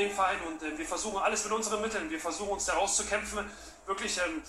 [0.00, 2.10] dem Verein und äh, wir versuchen alles mit unseren Mitteln.
[2.10, 3.48] Wir versuchen uns da rauszukämpfen.
[3.86, 4.42] Wirklich, ähm,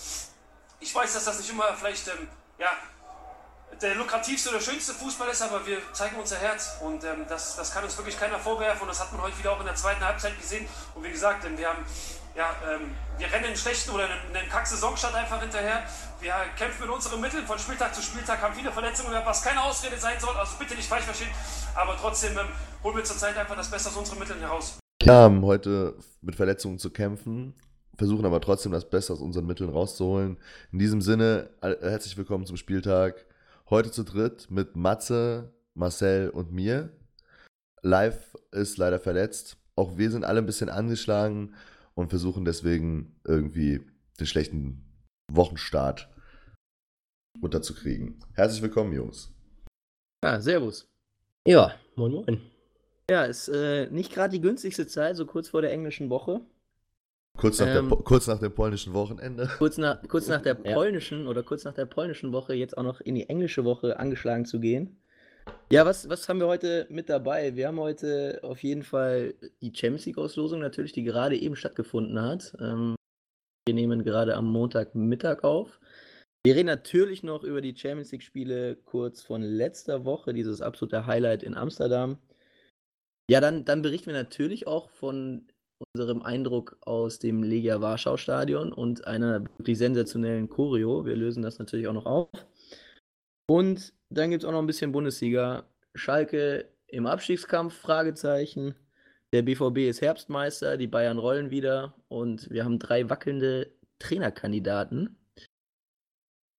[0.79, 2.71] ich weiß, dass das nicht immer vielleicht ähm, ja,
[3.81, 7.73] der lukrativste oder schönste Fußball ist, aber wir zeigen unser Herz und ähm, das, das
[7.73, 10.03] kann uns wirklich keiner vorwerfen und das hat man heute wieder auch in der zweiten
[10.03, 10.67] Halbzeit gesehen.
[10.95, 11.85] Und wie gesagt, ähm, wir haben
[12.35, 15.83] ja, ähm, wir rennen einen schlechten oder einen, einen Kack-Saisonstart einfach hinterher.
[16.21, 19.97] Wir kämpfen mit unseren Mitteln von Spieltag zu Spieltag, haben viele Verletzungen, was keine Ausrede
[19.97, 21.31] sein soll, also bitte nicht falsch verstehen,
[21.75, 22.47] aber trotzdem ähm,
[22.83, 24.80] holen wir zurzeit einfach das Beste aus unseren Mitteln heraus.
[25.03, 27.55] Wir haben heute mit Verletzungen zu kämpfen,
[27.97, 30.37] versuchen aber trotzdem das Beste aus unseren Mitteln rauszuholen.
[30.71, 33.25] In diesem Sinne, herzlich willkommen zum Spieltag.
[33.71, 36.91] Heute zu dritt mit Matze, Marcel und mir.
[37.81, 39.57] Live ist leider verletzt.
[39.75, 41.55] Auch wir sind alle ein bisschen angeschlagen
[41.95, 43.81] und versuchen deswegen irgendwie
[44.19, 44.85] den schlechten
[45.31, 46.09] Wochenstart
[47.41, 48.19] runterzukriegen.
[48.33, 49.33] Herzlich willkommen, Jungs.
[50.23, 50.85] Ja, servus.
[51.47, 52.41] Ja, moin moin.
[53.11, 56.39] Ja, ist äh, nicht gerade die günstigste Zeit, so kurz vor der englischen Woche.
[57.37, 59.49] Kurz nach, ähm, der, kurz nach dem polnischen Wochenende.
[59.57, 61.29] Kurz nach, kurz nach der polnischen ja.
[61.29, 64.61] oder kurz nach der polnischen Woche jetzt auch noch in die englische Woche angeschlagen zu
[64.61, 64.95] gehen.
[65.69, 67.53] Ja, was, was haben wir heute mit dabei?
[67.57, 72.55] Wir haben heute auf jeden Fall die Champions League-Auslosung natürlich, die gerade eben stattgefunden hat.
[72.61, 72.95] Ähm,
[73.67, 75.81] wir nehmen gerade am Montagmittag auf.
[76.45, 81.43] Wir reden natürlich noch über die Champions League-Spiele kurz von letzter Woche, dieses absolute Highlight
[81.43, 82.17] in Amsterdam.
[83.31, 85.47] Ja, dann, dann berichten wir natürlich auch von
[85.95, 91.05] unserem Eindruck aus dem Legia Warschau Stadion und einer wirklich sensationellen Choreo.
[91.05, 92.27] Wir lösen das natürlich auch noch auf.
[93.49, 95.63] Und dann gibt es auch noch ein bisschen Bundesliga.
[95.95, 98.75] Schalke im Abstiegskampf, Fragezeichen.
[99.31, 105.15] Der BVB ist Herbstmeister, die Bayern rollen wieder und wir haben drei wackelnde Trainerkandidaten.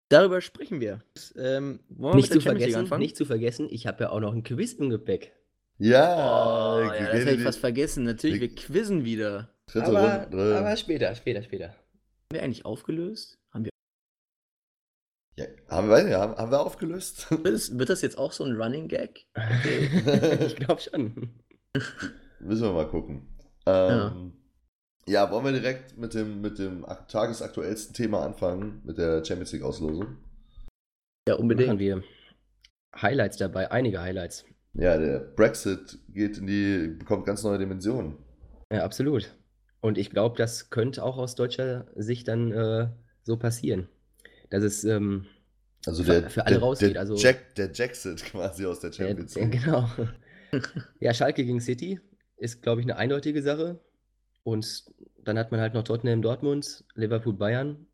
[0.09, 1.03] Darüber sprechen wir.
[1.36, 4.89] Ähm, nicht, zu vergessen, nicht zu vergessen, ich habe ja auch noch ein Quiz im
[4.89, 5.35] Gepäck.
[5.83, 8.05] Ja, oh, ja das hätte ich fast vergessen.
[8.05, 9.53] Natürlich, wir quizzen wieder.
[9.75, 11.70] Aber, aber, später, später, später.
[11.70, 13.37] Haben wir eigentlich aufgelöst?
[13.53, 13.70] Haben wir
[15.37, 17.29] ja, haben, wir, haben, haben wir aufgelöst?
[17.31, 19.27] Wird, wird das jetzt auch so ein Running Gag?
[19.35, 20.45] Okay.
[20.47, 21.35] ich glaube schon.
[22.39, 23.27] Müssen wir mal gucken.
[23.67, 24.35] Ähm,
[25.09, 25.25] ja.
[25.25, 25.31] ja.
[25.33, 30.19] wollen wir direkt mit dem, mit dem tagesaktuellsten Thema anfangen, mit der Champions League-Auslosung?
[31.27, 31.70] Ja, unbedingt.
[31.70, 32.05] Machen wir
[32.95, 34.45] Highlights dabei, einige Highlights.
[34.74, 38.16] Ja, der Brexit geht in die, bekommt ganz neue Dimensionen.
[38.72, 39.34] Ja, absolut.
[39.80, 42.88] Und ich glaube, das könnte auch aus deutscher Sicht dann äh,
[43.22, 43.88] so passieren
[44.52, 45.27] dass es ähm,
[45.86, 46.94] also der, für alle der, rausgeht.
[46.94, 49.52] Der, also, Jack, der Jackson quasi aus der Champions League.
[49.52, 49.90] genau.
[51.00, 52.00] ja, Schalke gegen City
[52.36, 53.80] ist, glaube ich, eine eindeutige Sache.
[54.44, 54.84] Und
[55.24, 57.86] dann hat man halt noch Tottenham Dortmund, Liverpool Bayern.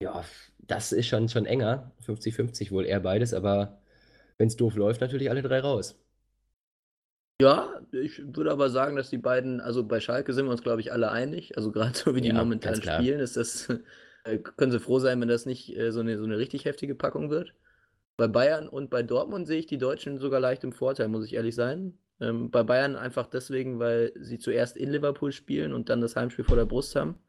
[0.00, 0.24] Ja,
[0.58, 1.92] das ist schon, schon enger.
[2.06, 3.82] 50-50 wohl eher beides, aber
[4.38, 5.96] wenn es doof läuft, natürlich alle drei raus.
[7.40, 10.80] Ja, ich würde aber sagen, dass die beiden, also bei Schalke sind wir uns, glaube
[10.80, 11.56] ich, alle einig.
[11.56, 13.68] Also gerade so wie die ja, momentan spielen, ist das
[14.24, 16.94] äh, können sie froh sein, wenn das nicht äh, so, eine, so eine richtig heftige
[16.94, 17.54] Packung wird.
[18.16, 21.34] Bei Bayern und bei Dortmund sehe ich die Deutschen sogar leicht im Vorteil, muss ich
[21.34, 21.96] ehrlich sein.
[22.20, 26.44] Ähm, bei Bayern einfach deswegen, weil sie zuerst in Liverpool spielen und dann das Heimspiel
[26.44, 27.20] vor der Brust haben.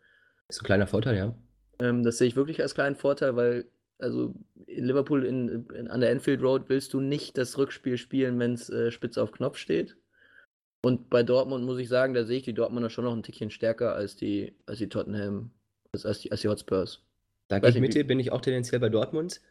[0.48, 1.36] Ist ein kleiner Vorteil, ja.
[1.80, 3.66] Ähm, das sehe ich wirklich als kleinen Vorteil, weil
[4.00, 4.34] also
[4.66, 8.54] in Liverpool in, in, an der Enfield Road willst du nicht das Rückspiel spielen, wenn
[8.54, 9.98] es äh, spitz auf Knopf steht.
[10.82, 13.52] Und bei Dortmund muss ich sagen, da sehe ich die Dortmunder schon noch ein Tickchen
[13.52, 15.52] stärker als die, als die Tottenham
[15.92, 17.02] als die, als die Hotspurs.
[17.48, 19.42] Da gehe ich mit dir, bin ich auch tendenziell bei Dortmund,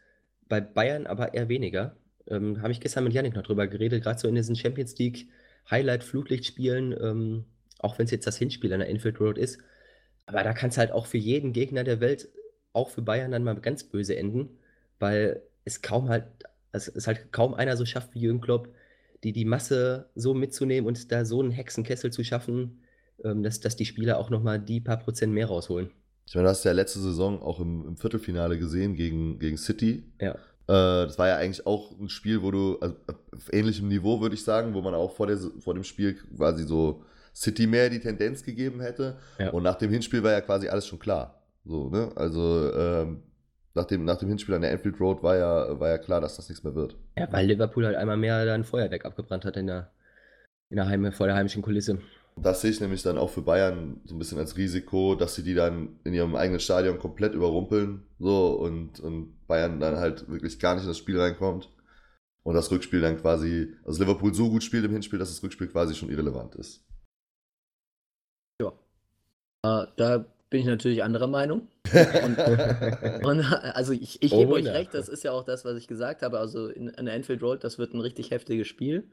[0.47, 1.95] bei Bayern aber eher weniger.
[2.27, 5.27] Ähm, Habe ich gestern mit Janik noch drüber geredet, gerade so in diesen Champions League
[5.69, 7.45] Highlight-Flutlichtspielen, ähm,
[7.79, 9.59] auch wenn es jetzt das Hinspiel an der Enfield Road ist.
[10.25, 12.29] Aber da kann es halt auch für jeden Gegner der Welt,
[12.73, 14.49] auch für Bayern, dann mal ganz böse enden,
[14.99, 16.25] weil es kaum halt,
[16.71, 18.69] es ist halt kaum einer so schafft wie Jürgen Klopp,
[19.23, 22.81] die die Masse so mitzunehmen und da so einen Hexenkessel zu schaffen,
[23.23, 25.91] ähm, dass, dass die Spieler auch nochmal die paar Prozent mehr rausholen.
[26.25, 30.03] Ich meine, du hast ja letzte Saison auch im, im Viertelfinale gesehen gegen, gegen City.
[30.21, 30.31] Ja.
[30.67, 34.35] Äh, das war ja eigentlich auch ein Spiel, wo du, also auf ähnlichem Niveau würde
[34.35, 37.03] ich sagen, wo man auch vor, der, vor dem Spiel quasi so
[37.35, 39.17] City mehr die Tendenz gegeben hätte.
[39.39, 39.49] Ja.
[39.49, 41.38] Und nach dem Hinspiel war ja quasi alles schon klar.
[41.69, 42.11] So, ne?
[42.15, 43.21] Also, ähm,
[43.75, 46.35] nach dem, nach dem Hinspiel an der Anfield Road war ja, war ja klar, dass
[46.35, 46.97] das nichts mehr wird.
[47.15, 49.91] Ja, weil Liverpool halt einmal mehr da ein Feuerwerk abgebrannt hat in der,
[50.71, 51.99] in der Heim, vor der heimischen Kulisse.
[52.37, 55.43] Das sehe ich nämlich dann auch für Bayern so ein bisschen als Risiko, dass sie
[55.43, 60.59] die dann in ihrem eigenen Stadion komplett überrumpeln so und, und Bayern dann halt wirklich
[60.59, 61.69] gar nicht in das Spiel reinkommt
[62.43, 65.67] und das Rückspiel dann quasi, also Liverpool so gut spielt im Hinspiel, dass das Rückspiel
[65.67, 66.83] quasi schon irrelevant ist.
[68.59, 68.71] Ja.
[69.63, 71.67] Äh, da bin ich natürlich anderer Meinung.
[72.23, 75.77] und, und, also ich, ich oh, gebe euch recht, das ist ja auch das, was
[75.77, 76.39] ich gesagt habe.
[76.39, 79.09] Also in, in der Enfield Road, das wird ein richtig heftiges Spiel.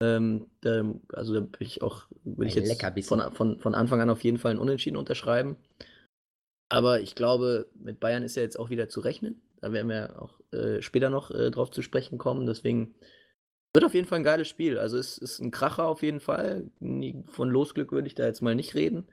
[0.00, 4.10] Ähm, da, also da bin ich auch, würde ich jetzt von, von, von Anfang an
[4.10, 5.56] auf jeden Fall ein Unentschieden unterschreiben.
[6.68, 9.40] Aber ich glaube, mit Bayern ist ja jetzt auch wieder zu rechnen.
[9.60, 12.46] Da werden wir auch äh, später noch äh, drauf zu sprechen kommen.
[12.46, 12.94] Deswegen
[13.74, 14.78] wird auf jeden Fall ein geiles Spiel.
[14.78, 16.70] Also es ist ein Kracher auf jeden Fall.
[17.28, 19.08] Von Losglück würde ich da jetzt mal nicht reden.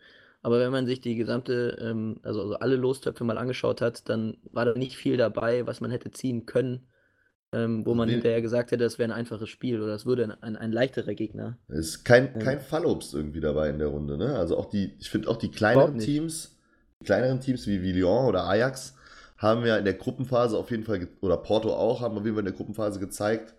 [0.46, 4.38] Aber wenn man sich die gesamte, ähm, also, also alle Lostöpfe mal angeschaut hat, dann
[4.52, 6.86] war da nicht viel dabei, was man hätte ziehen können,
[7.52, 8.14] ähm, wo man Nee.
[8.14, 11.16] hinterher gesagt hätte, das wäre ein einfaches Spiel oder es würde ein, ein, ein leichterer
[11.16, 11.58] Gegner.
[11.68, 14.36] Es ist kein, kein Fallobst irgendwie dabei in der Runde, ne?
[14.36, 15.98] Also auch die, ich finde auch die kleineren.
[15.98, 16.56] Teams,
[17.02, 18.94] die kleineren Teams wie, wie Lyon oder Ajax,
[19.40, 22.42] haben ja in der Gruppenphase auf jeden Fall, oder Porto auch, haben auf jeden Fall
[22.46, 23.56] in der Gruppenphase gezeigt,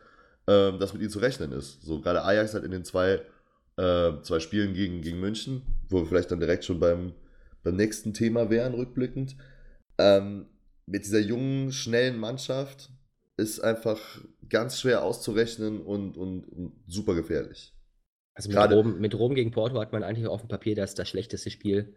[0.46, 1.82] ähm, dass mit ihnen zu rechnen ist.
[1.82, 3.22] So gerade Ajax hat in den zwei,
[3.76, 7.12] äh, zwei Spielen gegen, gegen München, wo wir vielleicht dann direkt schon beim,
[7.62, 9.36] beim nächsten Thema wären, rückblickend,
[9.98, 10.46] ähm,
[10.86, 12.90] mit dieser jungen, schnellen Mannschaft
[13.36, 14.00] ist einfach
[14.48, 17.74] ganz schwer auszurechnen und, und, und super gefährlich.
[18.34, 21.08] Also mit Rom, mit Rom gegen Porto hat man eigentlich auf dem Papier das, das
[21.08, 21.96] schlechteste Spiel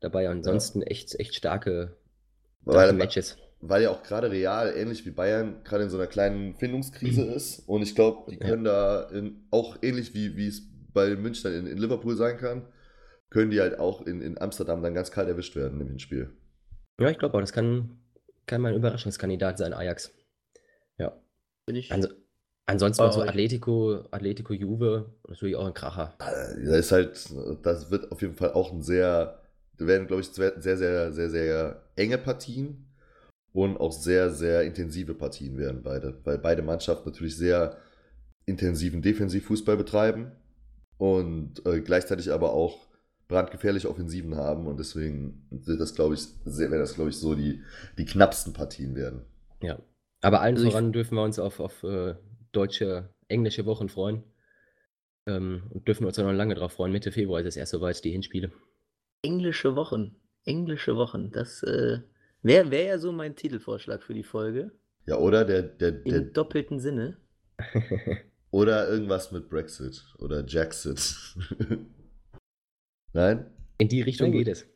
[0.00, 0.28] dabei.
[0.28, 1.96] Ansonsten echt, echt starke,
[2.62, 3.38] starke Weil, Matches.
[3.60, 7.60] weil ja auch gerade Real, ähnlich wie Bayern, gerade in so einer kleinen Findungskrise ist.
[7.68, 10.62] Und ich glaube, die können da in, auch ähnlich wie, wie es
[10.96, 12.66] bei den Münchnern in, in Liverpool sein kann,
[13.28, 16.30] können die halt auch in, in Amsterdam dann ganz kalt erwischt werden im Hinspiel.
[16.98, 17.98] Ja, ich glaube auch, das kann,
[18.46, 20.10] kann mal ein Überraschungskandidat sein, Ajax.
[20.98, 21.12] Ja.
[21.66, 21.92] Bin ich.
[21.92, 22.08] Ans
[22.64, 23.20] ansonsten noch so.
[23.20, 26.14] Atletico, Atletico Juve, natürlich auch ein Kracher.
[26.18, 27.28] Äh, Da ist halt,
[27.62, 29.42] das wird auf jeden Fall auch ein sehr,
[29.76, 32.86] da werden, glaube ich, sehr, sehr, sehr, sehr, sehr enge Partien
[33.52, 37.76] und auch sehr, sehr intensive Partien werden beide, weil beide Mannschaften natürlich sehr
[38.46, 40.32] intensiven Defensivfußball betreiben
[40.98, 42.86] und äh, gleichzeitig aber auch
[43.28, 47.34] brandgefährliche Offensiven haben und deswegen wird das, glaube ich, sehr, werden das, glaube ich, so
[47.34, 47.62] die,
[47.98, 49.22] die knappsten Partien werden.
[49.60, 49.78] Ja.
[50.20, 52.14] Aber allen Also voran dürfen wir uns auf, auf äh,
[52.52, 54.22] deutsche, englische Wochen freuen.
[55.26, 56.92] Ähm, und dürfen uns auch noch lange drauf freuen.
[56.92, 58.52] Mitte Februar ist es erst soweit, die Hinspiele.
[59.22, 60.14] Englische Wochen.
[60.44, 61.32] Englische Wochen.
[61.32, 61.98] Das äh,
[62.42, 64.70] wäre wär ja so mein Titelvorschlag für die Folge.
[65.04, 67.16] Ja, oder der, der, Im der doppelten Sinne.
[68.56, 71.14] oder irgendwas mit Brexit oder Jaxit.
[73.12, 73.46] Nein?
[73.78, 74.66] In die Richtung geht es.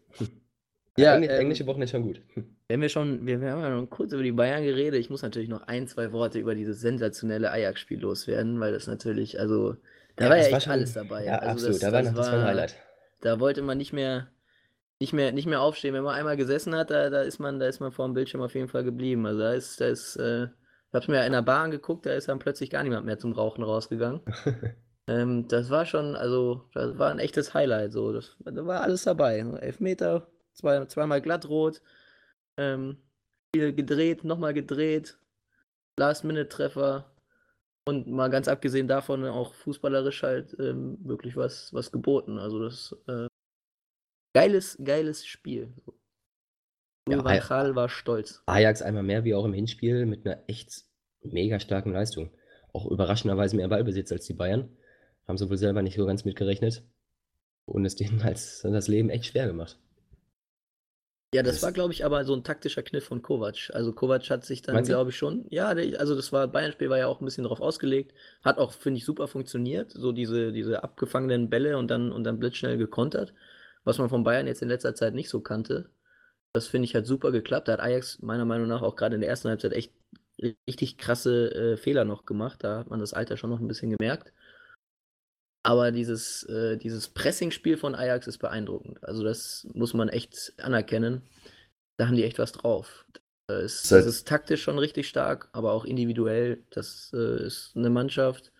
[0.98, 2.20] Ja, Engl ähm, englische Wochen ist schon gut.
[2.68, 5.00] Wenn wir schon, wir, wir haben ja noch kurz über die Bayern geredet.
[5.00, 9.40] Ich muss natürlich noch ein, zwei Worte über dieses sensationelle Ajax-Spiel loswerden, weil das natürlich,
[9.40, 9.76] also,
[10.16, 11.24] da Ja, war ja das war echt schon- alles dabei.
[11.24, 11.82] Ja, also absolut.
[11.82, 12.76] da war, noch- das war ein Highlight.
[13.22, 14.28] Da wollte man nicht mehr,
[15.00, 15.94] nicht mehr, nicht mehr aufstehen.
[15.94, 18.42] Wenn man einmal gesessen hat, da, da ist man, da ist man vor dem Bildschirm
[18.42, 19.24] auf jeden Fall geblieben.
[19.26, 20.48] Also da ist, da ist, äh,
[20.90, 23.32] ich hab's mir in der Bar angeguckt, da ist dann plötzlich gar niemand mehr zum
[23.32, 24.20] Rauchen rausgegangen.
[25.06, 27.92] Ähm, das war schon, also, das war ein echtes Highlight.
[27.92, 28.12] So.
[28.12, 29.38] Das, da war alles dabei.
[29.38, 31.82] Elfmeter, zwei, zweimal glattrot,
[32.56, 32.98] ähm,
[33.48, 35.18] Spiel gedreht, nochmal gedreht,
[35.98, 37.10] Last-Minute-Treffer
[37.86, 42.38] und mal ganz abgesehen davon auch fußballerisch halt ähm, wirklich was, was geboten.
[42.38, 43.26] Also das äh,
[44.32, 45.74] geiles, geiles Spiel.
[47.08, 48.42] Ja, van Gaal war stolz.
[48.46, 50.84] Ajax einmal mehr wie auch im Hinspiel mit einer echt
[51.22, 52.30] mega starken Leistung.
[52.72, 54.68] Auch überraschenderweise mehr Ballbesitz als die Bayern.
[55.26, 56.82] Haben sie wohl selber nicht so ganz mitgerechnet.
[57.64, 59.78] Und es denen als das Leben echt schwer gemacht.
[61.32, 63.70] Ja, das Das- war, glaube ich, aber so ein taktischer Kniff von Kovac.
[63.72, 66.98] Also Kovac hat sich dann, glaube ich, schon, ja, der, also das war, Bayern-Spiel war
[66.98, 68.12] ja auch ein bisschen darauf ausgelegt.
[68.42, 69.92] Hat auch, finde ich, super funktioniert.
[69.92, 73.32] So diese, diese abgefangenen Bälle und dann, und dann blitzschnell gekontert.
[73.84, 75.90] Was man von Bayern jetzt in letzter Zeit nicht so kannte.
[76.52, 77.68] Das finde ich hat super geklappt.
[77.68, 79.92] Da hat Ajax meiner Meinung nach auch gerade in der ersten Halbzeit echt
[80.68, 82.64] richtig krasse äh, Fehler noch gemacht.
[82.64, 84.32] Da hat man das Alter schon noch ein bisschen gemerkt.
[85.62, 89.02] Aber dieses, äh, dieses Pressing-Spiel von Ajax ist beeindruckend.
[89.04, 91.22] Also das muss man echt anerkennen.
[91.98, 93.04] Da haben die echt was drauf.
[93.46, 96.64] Das ist, halt- das ist taktisch schon richtig stark, aber auch individuell.
[96.70, 98.52] Das äh, ist eine Mannschaft.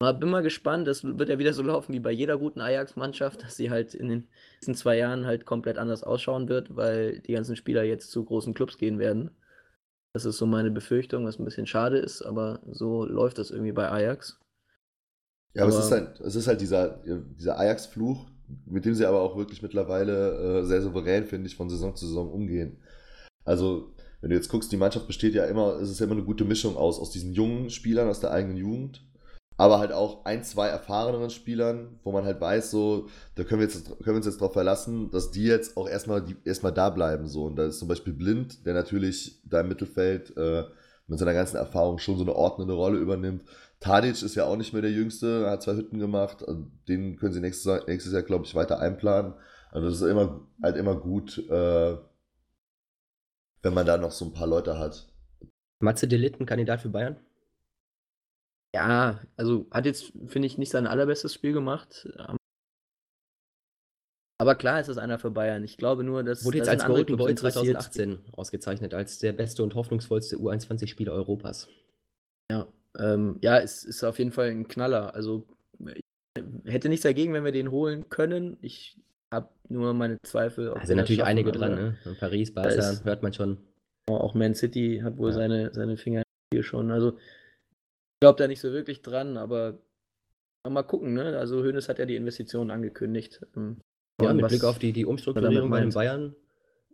[0.00, 0.86] Mal, bin mal gespannt.
[0.86, 4.08] Das wird ja wieder so laufen wie bei jeder guten Ajax-Mannschaft, dass sie halt in
[4.08, 8.24] den nächsten zwei Jahren halt komplett anders ausschauen wird, weil die ganzen Spieler jetzt zu
[8.24, 9.30] großen Clubs gehen werden.
[10.12, 13.72] Das ist so meine Befürchtung, was ein bisschen schade ist, aber so läuft das irgendwie
[13.72, 14.38] bei Ajax.
[15.54, 17.02] Ja, aber, es Aber- ist halt, es ist halt dieser,
[17.38, 18.26] dieser Ajax-Fluch,
[18.66, 22.06] mit dem sie aber auch wirklich mittlerweile äh, sehr souverän, finde ich, von Saison zu
[22.06, 22.82] Saison umgehen.
[23.44, 26.24] Also, wenn du jetzt guckst, die Mannschaft besteht ja immer, es ist ja immer eine
[26.24, 29.06] gute Mischung aus, aus diesen jungen Spielern aus der eigenen Jugend,
[29.56, 33.66] aber halt auch ein, zwei erfahreneren Spielern, wo man halt weiß, so, da können wir,
[33.66, 36.90] jetzt, können wir uns jetzt darauf verlassen, dass die jetzt auch erstmal, die, erstmal da
[36.90, 37.26] bleiben.
[37.26, 37.44] So.
[37.44, 40.64] Und da ist zum Beispiel Blind, der natürlich da im Mittelfeld äh,
[41.06, 43.44] mit seiner ganzen Erfahrung schon so eine ordnende Rolle übernimmt.
[43.80, 46.46] Tadic ist ja auch nicht mehr der Jüngste, hat zwei Hütten gemacht.
[46.46, 49.34] Also Den können sie nächstes Jahr, nächstes Jahr glaube ich, weiter einplanen.
[49.70, 51.96] Also das ist immer, halt immer gut, äh,
[53.62, 55.08] wenn man da noch so ein paar Leute hat.
[55.80, 57.16] Matze Delitten, Kandidat für Bayern?
[58.76, 62.06] Ja, also hat jetzt, finde ich, nicht sein allerbestes Spiel gemacht.
[62.18, 62.36] Ähm,
[64.38, 65.64] aber klar ist es einer für Bayern.
[65.64, 66.44] Ich glaube nur, dass.
[66.44, 67.80] Wurde jetzt da als Golden Boy interessiert.
[67.80, 71.68] 2018 ausgezeichnet, als der beste und hoffnungsvollste U21-Spieler Europas.
[72.52, 72.66] Ja,
[72.98, 75.14] ähm, ja, es ist auf jeden Fall ein Knaller.
[75.14, 75.46] Also
[75.86, 76.02] ich
[76.66, 78.58] hätte nichts dagegen, wenn wir den holen können.
[78.60, 78.98] Ich
[79.32, 80.66] habe nur meine Zweifel.
[80.66, 81.96] Da sind das natürlich schaffen, einige dran, ne?
[82.04, 83.56] In Paris, Barca, hört man schon.
[84.10, 85.34] Auch Man City hat wohl Ja.
[85.36, 86.90] seine, seine Finger hier schon.
[86.90, 87.16] Also
[88.16, 89.78] ich glaube da nicht so wirklich dran, aber
[90.66, 91.38] mal gucken, ne?
[91.38, 93.44] Also Hoeneß hat ja die Investitionen angekündigt.
[93.54, 93.82] Ähm,
[94.22, 95.90] Ja, mit Blick auf die, die Umstrukturierung bei den.
[95.90, 96.34] Bayern,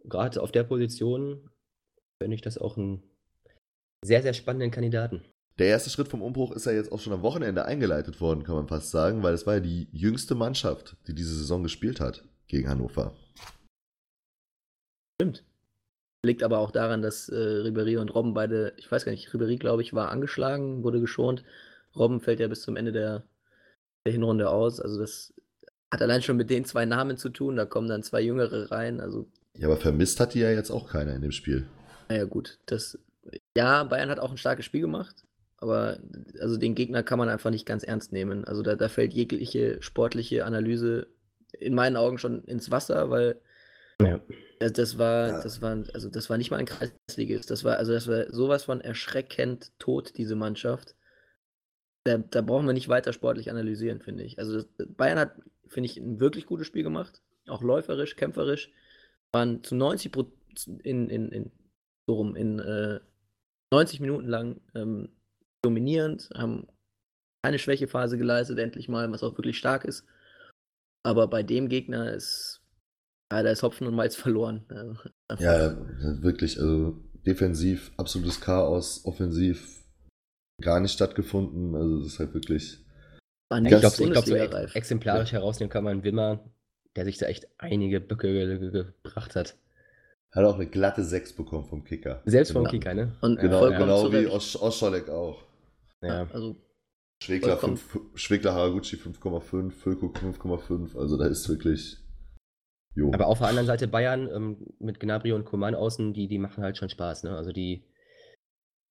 [0.05, 1.49] gerade auf der Position,
[2.21, 3.05] finde ich das auch einen
[4.05, 5.23] sehr, sehr spannenden Kandidaten.
[5.59, 8.57] Der erste Schritt vom Umbruch ist ja jetzt auch schon am Wochenende eingeleitet worden, kann
[8.57, 12.25] man fast sagen, weil es war ja die jüngste Mannschaft, die diese Saison gespielt hat
[12.49, 13.14] gegen Hannover.
[15.21, 15.45] Stimmt.
[16.25, 19.59] Liegt aber auch daran, dass äh, Ribéry und Robben beide, ich weiß gar nicht, Ribéry,
[19.59, 21.43] glaube ich, war angeschlagen, wurde geschont.
[21.97, 23.25] Robben fällt ja bis zum Ende der,
[24.07, 24.81] der Hinrunde aus.
[24.81, 25.35] Also das
[25.91, 27.57] hat allein schon mit den zwei Namen zu tun.
[27.57, 29.00] Da kommen dann zwei Jüngere rein.
[29.00, 29.26] Also,
[29.59, 31.67] Ja, aber vermisst hat die ja jetzt auch keiner in dem Spiel.
[32.09, 32.59] naja, gut.
[32.67, 32.99] Das,
[33.57, 35.25] ja, Bayern hat auch ein starkes Spiel gemacht.
[35.59, 35.99] Aber
[36.41, 38.45] also den Gegner kann man einfach nicht ganz ernst nehmen.
[38.45, 41.09] Also da, da fällt jegliche sportliche Analyse
[41.52, 43.41] in meinen Augen schon ins Wasser, weil
[44.06, 44.21] Ja.
[44.61, 45.42] das, das war, Ja.
[45.42, 47.50] das war, also das war nicht mal ein Kreisligist.
[47.50, 50.94] Das war, also das war sowas von erschreckend tot, diese Mannschaft.
[52.04, 54.38] Da, da brauchen wir nicht weiter sportlich analysieren, finde ich.
[54.38, 55.37] Also das, Bayern hat,
[55.68, 57.23] finde ich, ein wirklich gutes Spiel gemacht.
[57.47, 58.71] Auch läuferisch, kämpferisch.
[59.32, 60.32] Waren zu 90 Pro
[60.82, 61.52] in, in, in,
[62.06, 63.00] so rum, in äh,
[63.73, 65.09] 90 Minuten lang ähm,
[65.62, 66.66] dominierend, haben
[67.44, 70.04] keine Schwächephase geleistet, endlich mal, was auch wirklich stark ist.
[71.04, 72.62] Aber bei dem Gegner ist,
[73.37, 74.65] ja, da ist Hopfen und Malz verloren.
[75.39, 75.77] Ja,
[76.23, 79.85] wirklich, also defensiv absolutes Chaos, offensiv
[80.61, 81.75] gar nicht stattgefunden.
[81.75, 82.79] Also das ist halt wirklich.
[83.49, 86.41] war Ich nicht Ich glaube, glaub, so ex exemplarisch herausnehmen kann man Wimmer,
[86.97, 89.57] der sich da echt einige Böcke ge ge gebracht hat.
[90.35, 92.23] Hat auch eine glatte 6 bekommen vom Kicker.
[92.25, 92.71] Selbst vom Genau.
[92.71, 93.12] Kicker, ne?
[93.21, 94.27] Und Genau, vollkommen genau wie.
[94.27, 95.43] Osch Oscholek auch.
[96.01, 96.27] Ja.
[96.33, 96.57] Also,
[97.23, 97.77] Schwegler, Vollkommen.
[97.77, 100.99] 5, Schwegler Haraguchi 5,5, Füllkrug 5,5.
[100.99, 101.99] Also da ist wirklich.
[102.95, 103.11] Jo.
[103.13, 106.63] Aber auf der anderen Seite Bayern ähm, mit Gnabry und Coman außen, die, die machen
[106.63, 107.25] halt schon Spaß.
[107.25, 107.37] Ne?
[107.37, 107.85] Also die,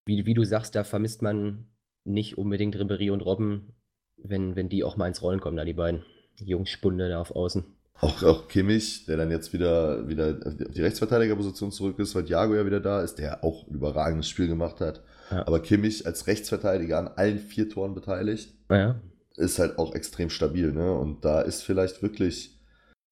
[0.05, 1.67] wie, wie du sagst, da vermisst man
[2.03, 3.75] nicht unbedingt Ribéry und Robben,
[4.17, 6.03] wenn, wenn die auch mal ins Rollen kommen, da die beiden
[6.37, 7.63] Jungspunde da auf Außen.
[7.99, 12.55] Auch, auch Kimmich, der dann jetzt wieder, wieder auf die Rechtsverteidigerposition zurück ist, weil Thiago
[12.55, 15.03] ja wieder da ist, der auch ein überragendes Spiel gemacht hat.
[15.29, 15.45] Ja.
[15.45, 18.99] Aber Kimmich als Rechtsverteidiger an allen vier Toren beteiligt, Naja.
[19.35, 20.71] ist halt auch extrem stabil.
[20.71, 20.91] Ne?
[20.91, 22.59] Und da ist vielleicht wirklich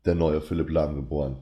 [0.09, 1.37] der neue Philipp Lahm geboren.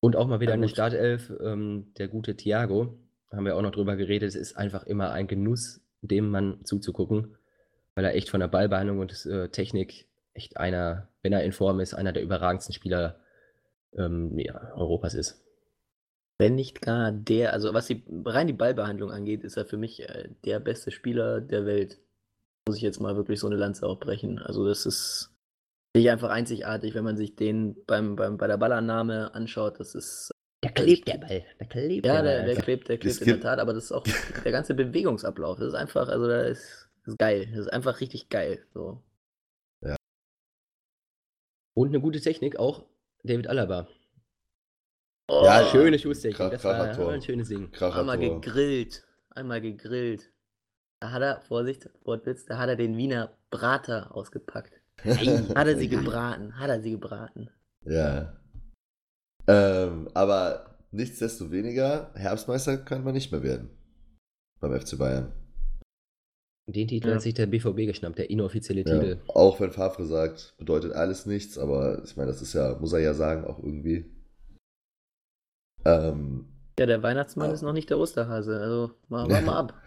[0.00, 0.68] Und auch mal wieder Ja, in der.
[0.68, 2.98] Startelf, ähm, der gute Thiago,
[3.30, 7.36] haben wir auch noch drüber geredet, es ist einfach immer ein Genuss, dem Mann zuzugucken,
[7.94, 11.78] weil er echt von der Ballbehandlung und äh, Technik echt einer, wenn er in Form
[11.80, 13.20] ist, einer der überragendsten Spieler
[13.96, 15.40] ähm, ja, Europas ist.
[16.38, 20.02] wenn nicht gar der, also was die, rein die Ballbehandlung angeht, ist er für mich
[20.02, 21.98] äh, der beste Spieler der Welt.
[22.66, 24.38] Muss ich jetzt mal wirklich so eine Lanze aufbrechen.
[24.38, 25.33] Also das ist
[26.02, 29.78] ich einfach einzigartig, wenn man sich den beim, beim, bei der Ballannahme anschaut.
[29.78, 30.30] Das ist
[30.62, 32.24] Der klebt der Ball, der klebt Ja, der Ball.
[32.24, 32.64] der, der einfach.
[32.64, 34.04] klebt, der klebt in der Tat, aber das ist auch
[34.44, 35.58] der ganze Bewegungsablauf.
[35.58, 37.46] Das ist einfach, also da ist, das ist geil.
[37.50, 38.66] Das ist einfach richtig geil.
[38.74, 39.02] So.
[41.76, 42.84] Und eine gute Technik auch
[43.24, 43.88] David Alaba.
[45.28, 47.72] Oh, Ja, Schöne Schusstechnik, Krach- das war, war ein schönes Ding.
[47.80, 49.04] einmal gegrillt.
[49.30, 50.30] Einmal gegrillt.
[51.00, 54.80] Da hat er, Vorsicht, Wortwitz, da hat er den Wiener Brater ausgepackt.
[55.04, 57.48] Hat er sie gebraten, hat er sie gebraten.
[57.84, 58.36] Ja.
[59.46, 63.68] Ähm, aber nichtsdestoweniger, Herbstmeister kann man nicht mehr werden.
[64.60, 65.32] Beim FC Bayern.
[66.66, 67.14] Den Titel Ja.
[67.16, 68.94] hat sich der BVB geschnappt, der inoffizielle Ja.
[68.98, 69.20] Titel.
[69.28, 73.00] Auch wenn Favre sagt, bedeutet alles nichts, aber ich meine, das ist ja, muss er
[73.00, 74.10] ja sagen, auch irgendwie.
[75.84, 76.46] Ähm,
[76.78, 77.52] Ja, der Weihnachtsmann Ah.
[77.52, 78.58] ist noch nicht der Osterhase.
[78.58, 79.82] Also, mal, mal, mal ab.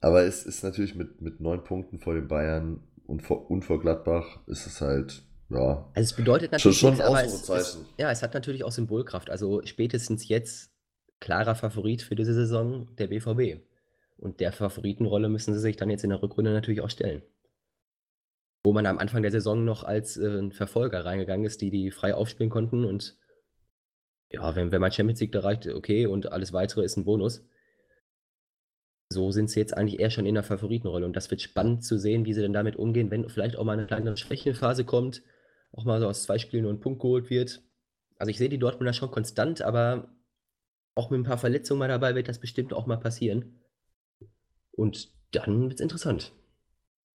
[0.00, 3.80] aber es ist natürlich mit, mit neun Punkten vor den Bayern und vor, und vor
[3.80, 8.10] Gladbach ist es halt, ja, Also es bedeutet schon, natürlich schon ein nichts, es, ja,
[8.10, 9.30] es hat natürlich auch Symbolkraft.
[9.30, 10.72] Also spätestens jetzt
[11.20, 13.62] klarer Favorit für diese Saison der BVB.
[14.18, 17.22] Und der Favoritenrolle müssen sie sich dann jetzt in der Rückrunde natürlich auch stellen.
[18.64, 22.14] Wo man am Anfang der Saison noch als äh, Verfolger reingegangen ist, die die frei
[22.14, 23.16] aufspielen konnten und
[24.30, 27.46] ja, wenn, wenn man Champions League erreicht, okay, und alles weitere ist ein Bonus.
[29.08, 31.98] So sind sie jetzt eigentlich eher schon in der Favoritenrolle und das wird spannend zu
[31.98, 35.22] sehen, wie sie denn damit umgehen, wenn vielleicht auch mal eine kleinere Schwächenphase kommt,
[35.72, 37.62] auch mal so aus zwei Spielen nur ein Punkt geholt wird.
[38.18, 40.08] Also ich sehe die Dortmunder schon konstant, aber
[40.94, 43.60] auch mit ein paar Verletzungen mal dabei wird das bestimmt auch mal passieren.
[44.72, 46.32] Und dann wird es interessant.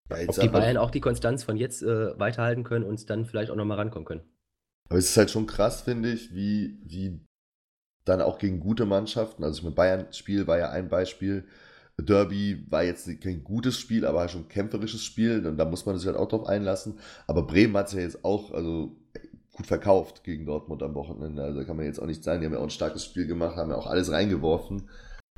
[0.09, 3.51] Ja, Ob die Bayern auch die Konstanz von jetzt äh, weiterhalten können und dann vielleicht
[3.51, 4.23] auch nochmal rankommen können.
[4.89, 7.25] Aber es ist halt schon krass, finde ich, wie, wie
[8.03, 11.47] dann auch gegen gute Mannschaften, also mit Bayern-Spiel war ja ein Beispiel,
[12.01, 15.97] Derby war jetzt kein gutes Spiel, aber schon ein kämpferisches Spiel und da muss man
[15.97, 16.99] sich halt auch drauf einlassen.
[17.27, 18.95] Aber Bremen hat es ja jetzt auch also
[19.53, 21.43] gut verkauft gegen Dortmund am Wochenende.
[21.43, 23.57] Also kann man jetzt auch nicht sagen, die haben ja auch ein starkes Spiel gemacht,
[23.57, 24.89] haben ja auch alles reingeworfen.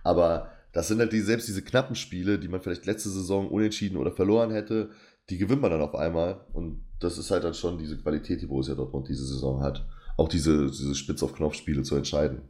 [0.04, 3.98] Aber das sind halt die, selbst diese knappen Spiele, die man vielleicht letzte Saison unentschieden
[3.98, 4.90] oder verloren hätte,
[5.30, 6.46] die gewinnt man dann auf einmal.
[6.54, 9.86] Und das ist halt dann schon diese Qualität, die Borussia Dortmund diese Saison hat.
[10.18, 12.42] Auch diese, diese Spitz-auf-Knopf-Spiele zu entscheiden.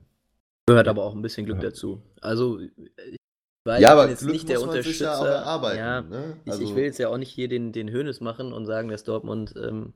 [0.65, 1.69] Gehört aber auch ein bisschen Glück ja.
[1.69, 2.01] dazu.
[2.21, 3.17] Also, ich
[3.63, 5.05] weil ja, aber jetzt Glück nicht der Unterstützer.
[5.05, 6.37] Ja, erarbeiten, ja ne?
[6.47, 8.89] also ich, ich, will jetzt ja auch nicht hier den, den Hönes machen und sagen,
[8.89, 9.93] dass Dortmund ähm,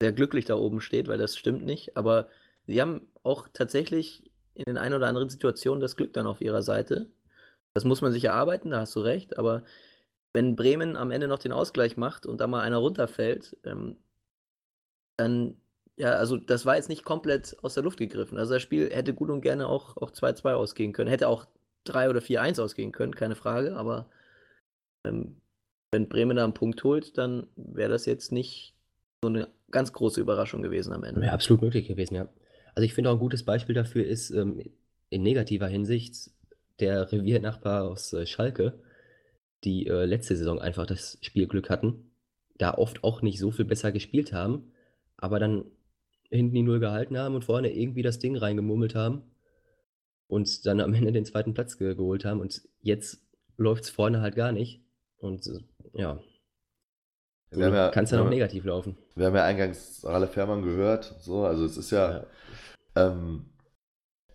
[0.00, 1.96] sehr glücklich da oben steht, weil das stimmt nicht.
[1.96, 2.28] Aber
[2.66, 6.62] sie haben auch tatsächlich in den ein oder anderen Situationen das Glück dann auf ihrer
[6.62, 7.10] Seite.
[7.74, 9.38] Das muss man sich erarbeiten, da hast du recht.
[9.38, 9.64] Aber
[10.32, 13.96] wenn Bremen am Ende noch den Ausgleich macht und da mal einer runterfällt, ähm,
[15.16, 15.56] dann,
[15.96, 18.38] ja, also das war jetzt nicht komplett aus der Luft gegriffen.
[18.38, 21.10] Also das Spiel hätte gut und gerne auch 2-2 auch ausgehen können.
[21.10, 21.46] Hätte auch
[21.84, 23.76] 3 oder 4-1 ausgehen können, keine Frage.
[23.76, 24.10] Aber
[25.06, 25.36] ähm,
[25.92, 28.74] wenn Bremen da einen Punkt holt, dann wäre das jetzt nicht
[29.22, 31.24] so eine ganz große Überraschung gewesen am Ende.
[31.24, 32.28] Ja, absolut möglich gewesen, ja.
[32.74, 34.62] Also ich finde auch ein gutes Beispiel dafür ist ähm,
[35.10, 36.30] in negativer Hinsicht
[36.78, 38.78] der Reviernachbar aus äh, Schalke,
[39.64, 42.12] die äh, letzte Saison einfach das Spielglück hatten,
[42.56, 44.72] da oft auch nicht so viel besser gespielt haben,
[45.16, 45.64] aber dann
[46.30, 49.22] hinten die Null gehalten haben und vorne irgendwie das Ding reingemummelt haben
[50.30, 53.20] und dann am Ende den zweiten Platz ge geholt haben und jetzt
[53.56, 54.82] läuft es vorne halt gar nicht
[55.18, 55.48] und
[55.92, 56.20] ja,
[57.50, 58.96] so ja, kann es dann auch negativ laufen.
[59.16, 62.26] Wir haben ja eingangs Ralf Fährmann gehört, so, also es ist ja, ja.
[62.94, 63.46] Ähm,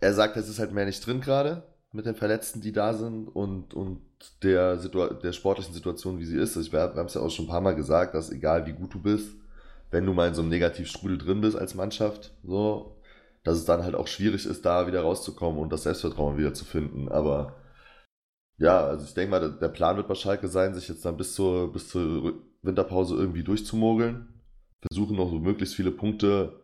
[0.00, 1.62] er sagt, es ist halt mehr nicht drin gerade
[1.92, 4.02] mit den Verletzten, die da sind und, und
[4.42, 6.56] der, Situa der sportlichen Situation, wie sie ist.
[6.56, 8.72] Also wir, wir haben es ja auch schon ein paar Mal gesagt, dass egal wie
[8.72, 9.34] gut du bist,
[9.90, 12.95] wenn du mal in so einem Negativstrudel drin bist als Mannschaft, so,
[13.46, 16.64] dass es dann halt auch schwierig ist, da wieder rauszukommen und das Selbstvertrauen wieder zu
[16.64, 17.08] finden.
[17.08, 17.54] Aber
[18.58, 21.34] ja, also ich denke mal, der Plan wird bei Schalke sein, sich jetzt dann bis
[21.36, 24.42] zur, bis zur Winterpause irgendwie durchzumogeln.
[24.90, 26.60] Versuchen noch so möglichst viele Punkte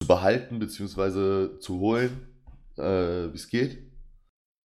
[0.00, 1.58] zu behalten bzw.
[1.58, 2.28] zu holen,
[2.76, 3.92] äh, wie es geht.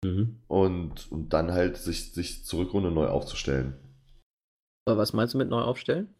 [0.05, 0.43] Mhm.
[0.47, 3.75] Und, und dann halt sich, sich zur Rückrunde neu aufzustellen.
[4.85, 6.13] Aber was meinst du mit neu aufstellen?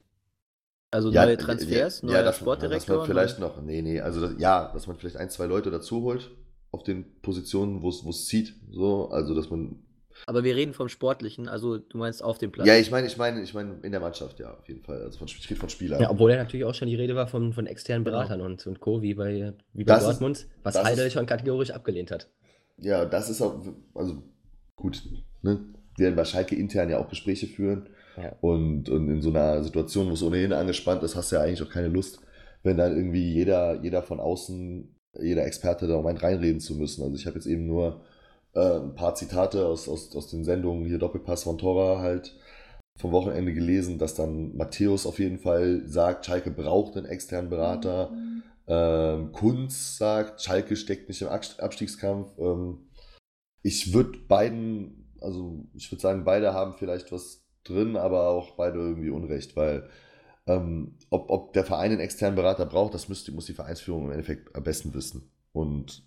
[0.89, 2.97] Also ja, neue Transfers, ja, neue ja, dass, Sportdirektor?
[2.97, 5.69] Dass man vielleicht noch, nee, nee, also das, ja, dass man vielleicht ein, zwei Leute
[5.69, 6.32] dazu holt
[6.71, 8.54] auf den Positionen, wo es zieht.
[8.71, 9.84] So, also dass man
[10.26, 12.67] aber wir reden vom Sportlichen, also du meinst auf dem Platz.
[12.67, 15.02] Ja, ich meine, ich meine, ich meine in der Mannschaft, ja, auf jeden Fall.
[15.04, 16.02] Also von, ich rede von Spielern.
[16.02, 18.17] Ja, obwohl ja natürlich auch schon die Rede war von, von externen genau.
[18.17, 18.50] Beratern genau.
[18.50, 22.30] und, und Co., wie bei, wie bei Dortmund, ist, was Heidel schon kategorisch abgelehnt hat.
[22.78, 23.62] Ja, das ist auch,
[23.93, 24.23] also
[24.76, 25.04] gut,
[25.41, 25.60] ne?
[25.98, 27.90] Wir werden bei Schalke intern ja auch Gespräche führen.
[28.16, 28.36] Ja.
[28.42, 31.62] Und, und in so einer Situation, wo es ohnehin angespannt ist, hast du ja eigentlich
[31.62, 32.20] auch keine Lust,
[32.64, 37.04] wenn dann irgendwie jeder, jeder von außen, jeder Experte da meint, reinreden zu müssen.
[37.04, 38.02] Also ich habe jetzt eben nur
[38.54, 42.36] äh, ein paar Zitate aus, aus, aus den Sendungen hier Doppelpass von Tora halt
[42.98, 48.10] vom Wochenende gelesen, dass dann Matthäus auf jeden Fall sagt, Schalke braucht einen externen Berater.
[48.10, 48.44] Mhm.
[48.68, 52.32] Ähm, Kunz sagt, Schalke steckt nicht im Abstiegskampf.
[52.40, 52.90] Ähm,
[53.62, 58.80] ich würde beiden, also ich würde sagen, beide haben vielleicht was drin, aber auch beide
[58.80, 59.90] irgendwie Unrecht, weil
[60.46, 64.12] ähm, ob, ob der Verein einen externen Berater braucht, das müsste, muss die Vereinsführung im
[64.12, 65.30] Endeffekt am besten wissen.
[65.52, 66.04] Und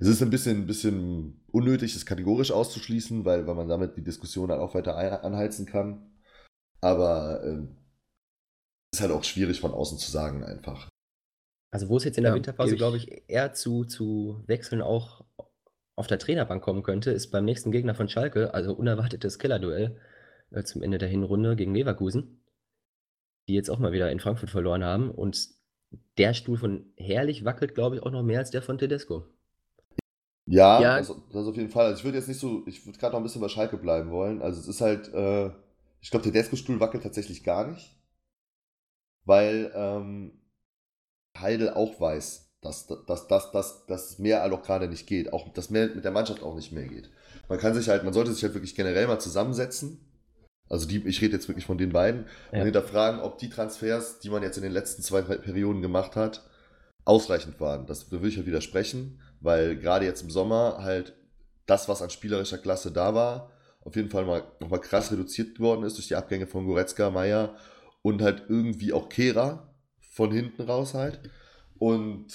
[0.00, 4.02] es ist ein bisschen, ein bisschen unnötig, das kategorisch auszuschließen, weil, weil man damit die
[4.02, 6.10] Diskussion dann auch weiter anheizen kann.
[6.80, 7.66] Aber äh,
[8.92, 10.88] ist halt auch schwierig von außen zu sagen einfach.
[11.70, 15.24] Also wo es jetzt in der ja, Winterpause, glaube ich, eher zu, zu Wechseln auch
[15.94, 20.00] auf der Trainerbank kommen könnte, ist beim nächsten Gegner von Schalke, also unerwartetes Killerduell
[20.50, 22.42] äh, zum Ende der Hinrunde gegen Leverkusen,
[23.48, 25.10] die jetzt auch mal wieder in Frankfurt verloren haben.
[25.10, 25.48] Und
[26.18, 29.26] der Stuhl von Herrlich wackelt, glaube ich, auch noch mehr als der von Tedesco.
[30.46, 30.98] Ja, ja.
[30.98, 31.86] Das, das, auf jeden Fall.
[31.86, 34.10] Also ich würde jetzt nicht so, ich würde gerade noch ein bisschen bei Schalke bleiben
[34.10, 34.42] wollen.
[34.42, 35.50] Also es ist halt, äh,
[36.00, 37.96] ich glaube, der Desko-Stuhl wackelt tatsächlich gar nicht.
[39.24, 40.40] Weil ähm,
[41.38, 45.32] Heidel auch weiß, dass, dass, dass, dass, dass mehr auch gerade nicht geht.
[45.32, 47.10] Auch dass mehr mit der Mannschaft auch nicht mehr geht.
[47.48, 50.00] Man kann sich halt, man sollte sich halt wirklich generell mal zusammensetzen.
[50.70, 52.60] Also die, ich rede jetzt wirklich von den beiden ja.
[52.60, 56.48] und hinterfragen, ob die Transfers, die man jetzt in den letzten zwei Perioden gemacht hat,
[57.04, 57.84] ausreichend waren.
[57.84, 61.14] Das will ich halt widersprechen weil gerade jetzt im Sommer halt
[61.66, 65.84] das, was an spielerischer Klasse da war, auf jeden Fall mal nochmal krass reduziert worden
[65.84, 67.56] ist durch die Abgänge von Goretzka, Meier
[68.02, 71.18] und halt irgendwie auch Kehra von hinten raus halt.
[71.78, 72.26] Und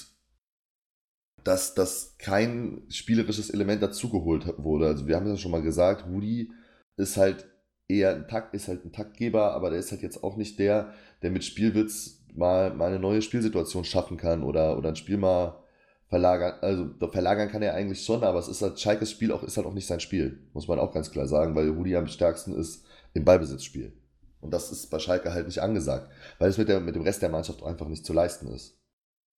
[1.48, 4.88] dass das kein spielerisches Element dazugeholt wurde.
[4.88, 6.52] Also wir haben es ja schon mal gesagt, Rudi
[6.98, 7.48] ist halt
[7.88, 10.94] eher ein Takt, ist halt ein Taktgeber, aber der ist halt jetzt auch nicht der,
[11.22, 15.64] der mit Spielwitz mal, mal eine neue Spielsituation schaffen kann oder, oder ein Spiel mal
[16.10, 16.56] verlagern.
[16.60, 19.68] Also verlagern kann er eigentlich schon, aber es ist halt, Schalkes Spiel auch, ist halt
[19.68, 22.84] auch nicht sein Spiel, muss man auch ganz klar sagen, weil Rudi am stärksten ist
[23.14, 23.94] im Ballbesitzspiel.
[24.42, 27.22] Und das ist bei Schalke halt nicht angesagt, weil es mit, der, mit dem Rest
[27.22, 28.78] der Mannschaft einfach nicht zu leisten ist.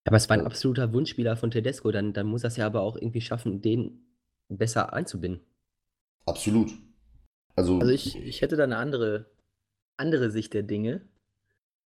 [0.06, 2.82] Aber es war ein absoluter Wunschspieler von Tedesco, dann, dann muss er es ja aber
[2.82, 4.06] auch irgendwie schaffen, den
[4.48, 5.42] besser einzubinden.
[6.26, 6.72] Absolut.
[7.56, 9.26] Also, Also ich, ich hätte da eine andere,
[9.98, 11.02] andere Sicht der Dinge.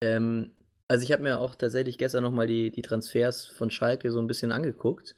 [0.02, 0.52] Ähm,
[0.88, 4.26] also ich habe mir auch tatsächlich gestern nochmal die, die Transfers von Schalke so ein
[4.26, 5.14] bisschen angeguckt.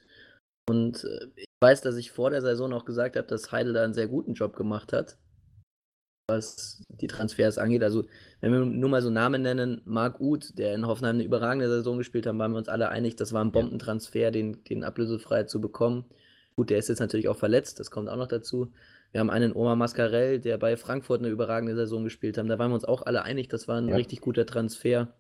[0.69, 3.85] Und äh, ich weiß, dass ich vor der Saison auch gesagt habe, dass Heidel da
[3.85, 5.17] einen sehr guten Job gemacht hat,
[6.37, 7.83] was die Transfers angeht.
[7.83, 8.05] Also
[8.41, 11.99] wenn wir nur mal so Namen nennen, Marc Uth, der in Hoffenheim eine überragende Saison
[11.99, 15.61] gespielt hat, waren wir uns alle einig, das war ein Bombentransfer, den, den ablösefrei zu
[15.61, 16.05] bekommen.
[16.57, 18.73] Gut, der ist jetzt natürlich auch verletzt, das kommt auch noch dazu.
[19.13, 22.49] Wir haben einen Omar Mascarell, der bei Frankfurt eine überragende Saison gespielt hat.
[22.49, 23.97] Da waren wir uns auch alle einig, das war ein Ja.
[23.97, 25.15] richtig guter Transfer.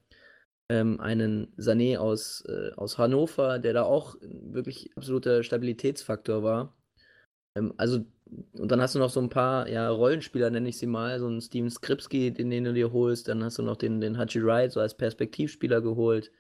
[0.69, 6.75] Ähm, einen Sané aus, äh, aus Hannover, der da auch wirklich absoluter Stabilitätsfaktor war.
[7.57, 8.05] Ähm, also,
[8.53, 11.27] und dann hast du noch so ein paar ja, Rollenspieler, nenne ich sie mal, so
[11.27, 13.29] einen Steven Skripski, den, den du dir holst.
[13.29, 16.33] Dann hast du noch den, den Haji Wright so als Perspektivspieler geholt.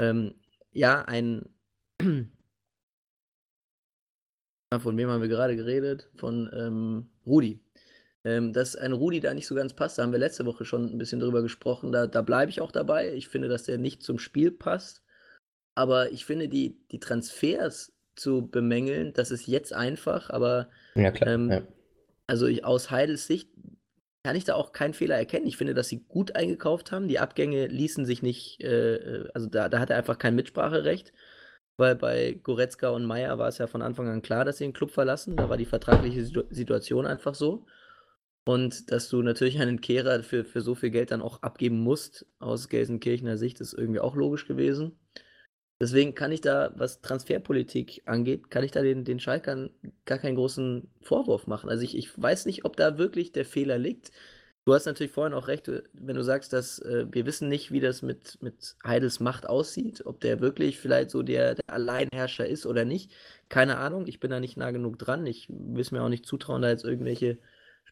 [0.00, 0.34] Ähm,
[0.72, 1.48] ja, ein.
[4.80, 6.10] Von wem haben wir gerade geredet?
[6.16, 7.60] Von ähm, Rudi.
[8.24, 10.84] Ähm, dass ein Rudi da nicht so ganz passt, da haben wir letzte Woche schon
[10.86, 11.92] ein bisschen drüber gesprochen.
[11.92, 13.14] Da, da bleibe ich auch dabei.
[13.14, 15.02] Ich finde, dass der nicht zum Spiel passt.
[15.74, 21.34] Aber ich finde, die, die Transfers zu bemängeln, das ist jetzt einfach, aber Ja, klar.
[21.34, 21.62] Ähm, ja.
[22.26, 23.48] also ich, aus Heidels Sicht
[24.24, 25.46] kann ich da auch keinen Fehler erkennen.
[25.46, 27.08] Ich finde, dass sie gut eingekauft haben.
[27.08, 31.12] Die Abgänge ließen sich nicht, äh, äh, also da, da hat er einfach kein Mitspracherecht.
[31.78, 34.72] Weil bei Goretzka und Meier war es ja von Anfang an klar, dass sie den
[34.72, 35.36] Club verlassen.
[35.36, 37.66] Da war die vertragliche Situ Situation einfach so.
[38.44, 42.26] Und dass du natürlich einen Kehrer für, für so viel Geld dann auch abgeben musst,
[42.40, 44.98] aus Gelsenkirchener Sicht, ist irgendwie auch logisch gewesen.
[45.80, 49.70] Deswegen kann ich da, was Transferpolitik angeht, kann ich da den, den Schalkern
[50.06, 51.70] gar keinen großen Vorwurf machen.
[51.70, 54.10] Also ich, ich weiß nicht, ob da wirklich der Fehler liegt.
[54.64, 57.80] Du hast natürlich vorhin auch recht, wenn du sagst, dass äh, wir wissen nicht, wie
[57.80, 62.66] das mit, mit Heidels Macht aussieht, ob der wirklich vielleicht so der, der Alleinherrscher ist
[62.66, 63.12] oder nicht.
[63.48, 65.26] Keine Ahnung, ich bin da nicht nah genug dran.
[65.26, 67.38] Ich will es mir auch nicht zutrauen, da jetzt irgendwelche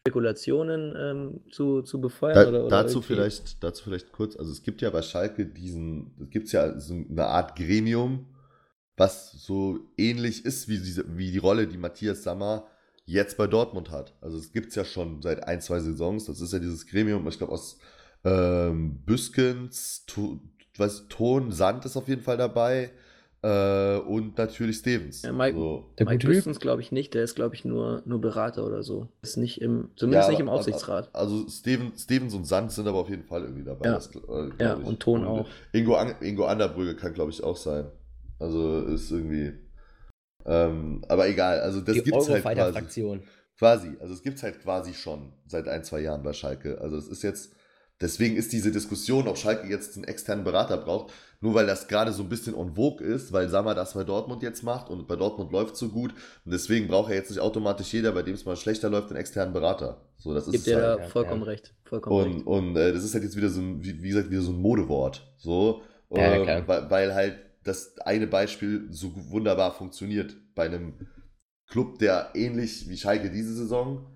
[0.07, 2.35] Spekulationen ähm, zu, zu befeuern.
[2.35, 5.45] Da, oder, oder dazu, irgendwie- vielleicht, dazu vielleicht kurz, also es gibt ja bei Schalke
[5.45, 8.27] diesen, es gibt ja so eine Art Gremium,
[8.95, 12.67] was so ähnlich ist wie, diese, wie die Rolle, die Matthias Sammer
[13.05, 14.15] jetzt bei Dortmund hat.
[14.21, 17.27] Also es gibt es ja schon seit ein, zwei Saisons, das ist ja dieses Gremium,
[17.27, 17.77] ich glaube aus
[18.23, 20.39] ähm, Büskens, to,
[20.77, 22.91] weiß, Ton, Sand ist auf jeden Fall dabei
[23.47, 25.21] äh, und natürlich Stevens.
[25.21, 25.85] Ja, Mike- so.
[25.97, 26.27] Der Mike.
[26.27, 29.07] Büstens glaube ich nicht, der ist glaube ich nur, nur Berater oder so.
[29.21, 31.09] Ist nicht im, zumindest Ja, nicht im Aufsichtsrat.
[31.13, 33.85] Also Steven, Stevens und Sand sind aber auf jeden Fall irgendwie dabei.
[33.85, 33.93] Ja.
[33.95, 35.47] das, äh, Ja, und Ton auch.
[35.71, 37.85] Ingo, An Ingo Anderbrügge kann, glaube ich, auch sein.
[38.39, 39.53] Also ist irgendwie.
[40.45, 42.59] Ähm, aber egal, also das Die gibt's halt quasi.
[42.59, 43.23] Eurofighter-Fraktion.
[43.59, 46.79] Quasi, also es gibt's halt quasi schon seit ein, zwei Jahren bei Schalke.
[46.79, 47.53] Also es ist jetzt,
[48.01, 52.11] deswegen ist diese Diskussion, ob Schalke jetzt einen externen Berater braucht, nur weil das gerade
[52.13, 55.15] so ein bisschen on vogue ist, weil Sammer das bei Dortmund jetzt macht und bei
[55.15, 56.11] Dortmund läuft so gut
[56.45, 59.19] und deswegen braucht er jetzt nicht automatisch jeder, bei dem es mal schlechter läuft, einen
[59.19, 60.01] externen Berater.
[60.17, 60.99] So, das ist Gibt dir halt.
[60.99, 61.47] da ja, vollkommen ja.
[61.49, 61.75] recht.
[61.83, 62.47] Vollkommen Und, recht.
[62.47, 64.61] und äh, das ist halt jetzt wieder so ein, wie, wie gesagt, wieder so ein
[64.61, 65.31] Modewort.
[65.37, 66.67] So, Ja, äh, klar.
[66.67, 70.35] weil, weil halt das eine Beispiel so wunderbar funktioniert.
[70.55, 70.93] Bei einem
[71.67, 74.07] Club, der ähnlich wie Schalke diese Saison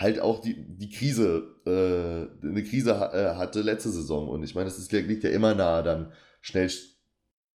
[0.00, 4.28] halt auch die, die Krise, äh, eine Krise äh, hatte letzte Saison.
[4.28, 6.70] Und ich meine, ist, liegt ja immer nahe, dann schnell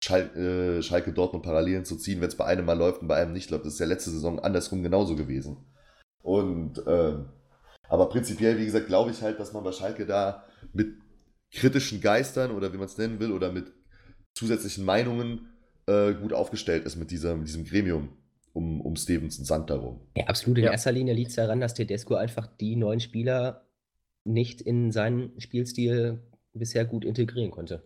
[0.03, 3.21] Schal äh, Schalke Dortmund Parallelen zu ziehen, wenn es bei einem mal läuft und bei
[3.21, 3.65] einem nicht läuft.
[3.65, 5.57] Das ist ja letzte Saison andersrum genauso gewesen.
[6.23, 7.29] Und ähm,
[7.87, 10.95] aber prinzipiell, wie gesagt, glaube ich halt, dass man bei Schalke da mit
[11.53, 13.71] kritischen Geistern oder wie man es nennen will oder mit
[14.33, 15.49] zusätzlichen Meinungen
[15.85, 18.09] äh, gut aufgestellt ist mit, dieser, mit diesem Gremium
[18.53, 20.01] um, um Stevens und Sand darum.
[20.17, 20.57] Ja, absolut.
[20.57, 20.71] In Ja.
[20.71, 23.65] erster Linie liegt es daran, dass Tedesco einfach die neuen Spieler
[24.23, 26.19] nicht in seinen Spielstil
[26.53, 27.83] bisher gut integrieren konnte.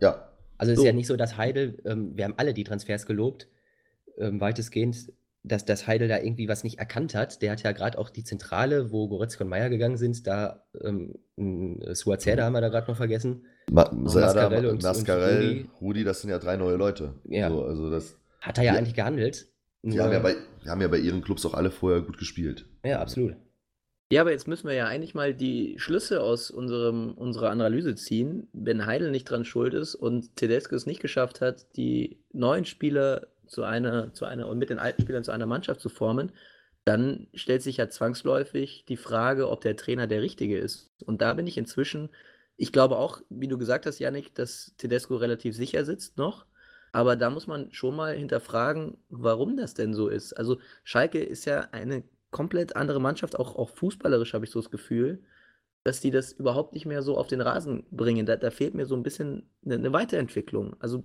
[0.00, 0.82] Ja, Also es So.
[0.82, 3.46] ist ja nicht so, dass Heidel, ähm, wir haben alle die Transfers gelobt,
[4.18, 7.42] ähm, weitestgehend, dass, dass Heidel da irgendwie was nicht erkannt hat.
[7.42, 11.14] Der hat ja gerade auch die Zentrale, wo Goretzka und Meier gegangen sind, da ähm,
[11.92, 13.44] Suazerda haben wir da gerade noch vergessen.
[13.70, 15.70] Ma Mascarell und- Mascarell, und Rudi.
[15.82, 17.14] Rudi, das sind ja drei neue Leute.
[17.24, 17.48] Ja.
[17.50, 18.78] So, also das, Hat er ja, Ja.
[18.78, 19.48] eigentlich gehandelt.
[19.92, 22.18] Die, Nur- haben ja bei, die haben ja bei ihren Clubs auch alle vorher gut
[22.18, 22.66] gespielt.
[22.84, 23.36] ja, absolut.
[24.12, 28.46] Ja, aber jetzt müssen wir ja eigentlich mal die Schlüsse aus unserem, unserer Analyse ziehen.
[28.52, 33.26] Wenn Heidel nicht dran schuld ist und Tedesco es nicht geschafft hat, die neuen Spieler
[33.48, 36.30] zu einer, zu einer und mit den alten Spielern zu einer Mannschaft zu formen,
[36.84, 40.92] dann stellt sich ja zwangsläufig die Frage, ob der Trainer der richtige ist.
[41.04, 42.10] Und da bin ich inzwischen,
[42.56, 46.46] ich glaube auch, wie du gesagt hast, Yannick, dass Tedesco relativ sicher sitzt noch.
[46.96, 50.32] Aber da muss man schon mal hinterfragen, warum das denn so ist.
[50.32, 54.70] Also Schalke ist ja eine komplett andere Mannschaft, auch, auch fußballerisch habe ich so das
[54.70, 55.22] Gefühl,
[55.84, 58.24] dass die das überhaupt nicht mehr so auf den Rasen bringen.
[58.24, 60.74] Da, da fehlt mir so ein bisschen eine, eine Weiterentwicklung.
[60.80, 61.04] Also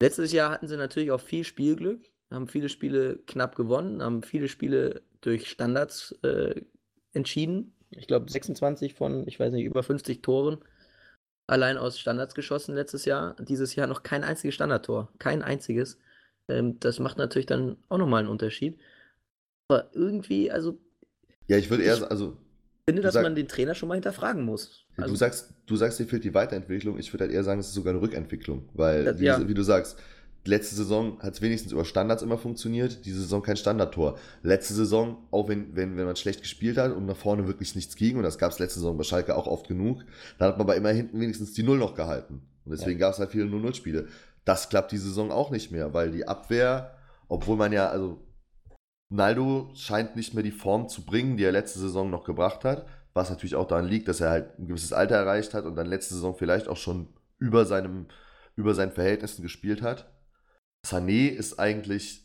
[0.00, 2.00] letztes Jahr hatten sie natürlich auch viel Spielglück
[2.30, 6.60] haben viele Spiele knapp gewonnen, haben viele Spiele durch Standards äh,
[7.12, 7.74] entschieden.
[7.90, 10.58] Ich glaube 26 von, ich weiß nicht, über 50 Toren
[11.48, 13.34] allein aus Standards geschossen letztes Jahr.
[13.40, 15.98] Dieses Jahr noch kein einziges Standardtor, kein einziges.
[16.46, 18.78] Ähm, das macht natürlich dann auch nochmal einen Unterschied.
[19.68, 20.78] Aber irgendwie, also.
[21.48, 22.36] Ja, ich würde eher, also.
[22.86, 24.86] Ich finde, dass sag, man den Trainer schon mal hinterfragen muss.
[24.96, 26.98] Also, du, sagst, du sagst, dir fehlt die Weiterentwicklung.
[26.98, 28.68] Ich würde halt eher sagen, es ist sogar eine Rückentwicklung.
[28.72, 29.46] Weil, das, wie, ja.
[29.46, 29.98] wie du sagst,
[30.48, 34.18] Letzte Saison hat es wenigstens über Standards immer funktioniert, diese Saison kein Standardtor.
[34.42, 37.96] Letzte Saison, auch wenn, wenn, wenn man schlecht gespielt hat und nach vorne wirklich nichts
[37.96, 40.04] ging, und das gab es letzte Saison bei Schalke auch oft genug,
[40.38, 42.40] dann hat man aber immer hinten wenigstens die Null noch gehalten.
[42.64, 43.06] Und deswegen ja.
[43.06, 44.08] gab es halt viele 0-0-Spiele.
[44.46, 46.96] Das klappt die Saison auch nicht mehr, weil die Abwehr,
[47.28, 48.18] obwohl man ja, also
[49.10, 52.86] Naldo scheint nicht mehr die Form zu bringen, die er letzte Saison noch gebracht hat,
[53.12, 55.86] was natürlich auch daran liegt, dass er halt ein gewisses Alter erreicht hat und dann
[55.86, 57.08] letzte Saison vielleicht auch schon
[57.38, 58.06] über seinem
[58.56, 60.10] über seinen Verhältnissen gespielt hat.
[60.88, 62.24] Sané ist eigentlich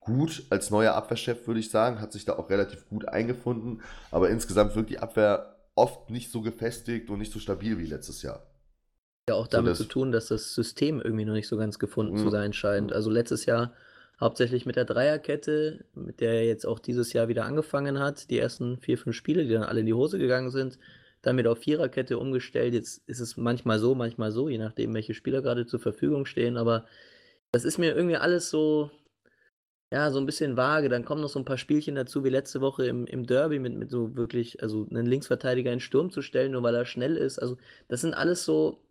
[0.00, 4.30] gut als neuer Abwehrchef, würde ich sagen, hat sich da auch relativ gut eingefunden, aber
[4.30, 8.46] insgesamt wirkt die Abwehr oft nicht so gefestigt und nicht so stabil wie letztes Jahr.
[9.28, 12.14] Ja, auch damit so, zu tun, dass das System irgendwie noch nicht so ganz gefunden
[12.14, 12.18] mhm.
[12.18, 12.92] zu sein scheint.
[12.92, 13.72] Also letztes Jahr
[14.20, 18.38] hauptsächlich mit der Dreierkette, mit der er jetzt auch dieses Jahr wieder angefangen hat, die
[18.38, 20.78] ersten vier, fünf Spiele, die dann alle in die Hose gegangen sind,
[21.22, 22.72] dann mit auf Viererkette umgestellt.
[22.72, 26.56] Jetzt ist es manchmal so, manchmal so, je nachdem, welche Spieler gerade zur Verfügung stehen,
[26.56, 26.86] aber
[27.56, 28.90] das ist mir irgendwie alles so,
[29.90, 30.90] ja, so ein bisschen vage.
[30.90, 33.74] Dann kommen noch so ein paar Spielchen dazu, wie letzte Woche im, im Derby mit,
[33.74, 37.38] mit so wirklich, also einen Linksverteidiger in Sturm zu stellen, nur weil er schnell ist.
[37.38, 37.56] Also,
[37.88, 38.82] das sind alles so.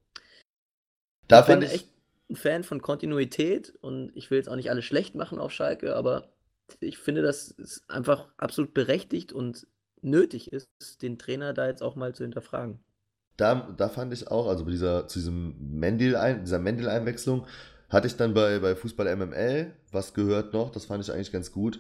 [1.27, 1.89] Da ich bin ich echt
[2.31, 5.95] ein Fan von Kontinuität und ich will jetzt auch nicht alles schlecht machen auf Schalke,
[5.95, 6.33] aber
[6.79, 9.67] ich finde, dass es einfach absolut berechtigt und
[10.01, 10.67] nötig ist,
[11.03, 12.79] den Trainer da jetzt auch mal zu hinterfragen.
[13.37, 17.45] Da, da fand ich auch, also bei dieser, zu diesem Mendil dieser Mendel-Einwechslung,
[17.89, 21.51] hatte ich dann bei, bei Fußball MML was gehört noch, das fand ich eigentlich ganz
[21.51, 21.79] gut.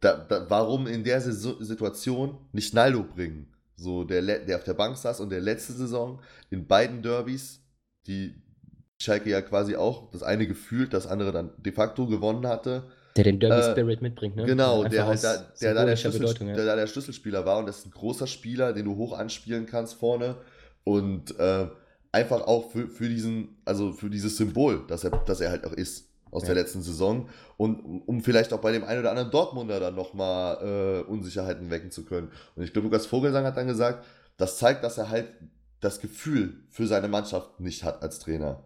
[0.00, 3.52] Da, da, warum in der Situation nicht Naldo bringen?
[3.76, 7.60] So, der, der auf der Bank saß und der letzte Saison in beiden Derbys,
[8.06, 8.34] die
[8.98, 12.84] Schalke ja quasi auch das eine gefühlt, das andere dann de facto gewonnen hatte.
[13.16, 14.44] Der den Derby-Spirit äh, mitbringt, ne?
[14.44, 16.54] Genau, der, halt da, der, da der, Schlüssel, ja.
[16.54, 19.66] der da der Schlüsselspieler war und das ist ein großer Spieler, den du hoch anspielen
[19.66, 20.36] kannst vorne.
[20.84, 21.66] Und äh,
[22.16, 25.72] einfach auch für, für diesen, also für dieses Symbol, dass er, dass er halt auch
[25.72, 26.48] ist aus ja.
[26.48, 31.04] der letzten Saison und um vielleicht auch bei dem einen oder anderen Dortmunder dann nochmal
[31.06, 32.30] äh, Unsicherheiten wecken zu können.
[32.54, 34.04] Und ich glaube, Lukas Vogelsang hat dann gesagt,
[34.38, 35.26] das zeigt, dass er halt
[35.80, 38.64] das Gefühl für seine Mannschaft nicht hat als Trainer.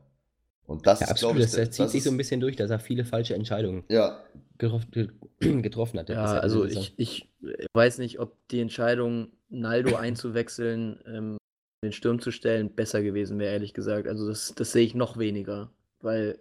[0.67, 2.71] Und das ja, ist, glaube ich, das, das zieht sich so ein bisschen durch, dass
[2.71, 4.23] er viele falsche Entscheidungen ja.
[5.41, 6.09] getroffen hat.
[6.09, 7.29] Ja, also ich, ich
[7.73, 11.37] weiß nicht, ob die Entscheidung, Naldo einzuwechseln, ähm,
[11.83, 14.07] den Sturm zu stellen, besser gewesen wäre, ehrlich gesagt.
[14.07, 15.71] Also das, das sehe ich noch weniger.
[16.01, 16.39] Weil,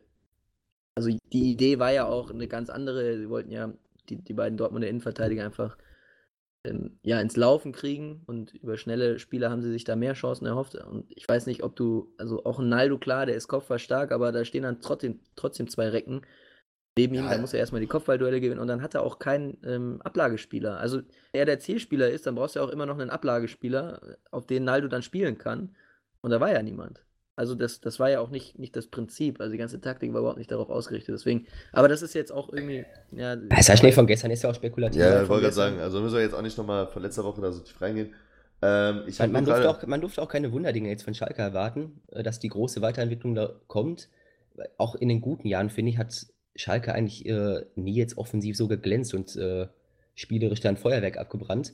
[0.96, 3.18] also die Idee war ja auch eine ganz andere.
[3.18, 3.74] Sie wollten ja
[4.10, 5.78] die, die beiden Dortmunder Innenverteidiger einfach
[6.66, 10.46] ähm, ja, ins Laufen kriegen und über schnelle Spieler haben sie sich da mehr Chancen
[10.46, 10.76] erhofft.
[10.76, 14.32] Und ich weiß nicht, ob du, also auch ein Naldo, klar, der ist kopfballstark, aber
[14.32, 16.22] da stehen dann trotzdem, trotzdem zwei Recken
[17.00, 17.32] neben ihm, ja.
[17.32, 20.80] dann muss er erstmal die Kopfballduelle gewinnen und dann hat er auch keinen ähm, Ablagespieler.
[20.80, 24.46] Also, er der Zielspieler ist, dann brauchst du ja auch immer noch einen Ablagespieler, auf
[24.46, 25.76] den Naldo dann spielen kann.
[26.22, 27.02] Und da war ja niemand.
[27.40, 29.40] Also das, das war ja auch nicht, nicht das Prinzip.
[29.40, 31.16] Also die ganze Taktik war überhaupt nicht darauf ausgerichtet.
[31.16, 32.84] Deswegen, aber das ist jetzt auch irgendwie.
[33.14, 35.00] Ja, das Schnee von gestern ist ja auch spekulativ.
[35.00, 37.40] Ja, ich wollte gerade sagen, also müssen wir jetzt auch nicht nochmal von letzter Woche
[37.40, 38.14] da so tief reingehen.
[38.62, 42.24] Ähm, man, man, durfte auch, man durfte auch keine Wunderdinge jetzt von Schalke erwarten, äh,
[42.24, 44.10] dass die große Weiterentwicklung da kommt.
[44.78, 46.28] Auch in den guten Jahren, finde ich, hat
[46.60, 49.68] Schalke eigentlich äh, nie jetzt offensiv so geglänzt und äh,
[50.14, 51.74] spielerisch dann Feuerwerk abgebrannt.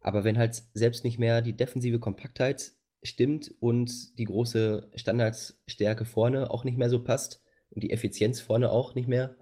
[0.00, 6.50] Aber wenn halt selbst nicht mehr die defensive Kompaktheit stimmt und die große Standardsstärke vorne
[6.50, 9.34] auch nicht mehr so passt und die Effizienz vorne auch nicht mehr,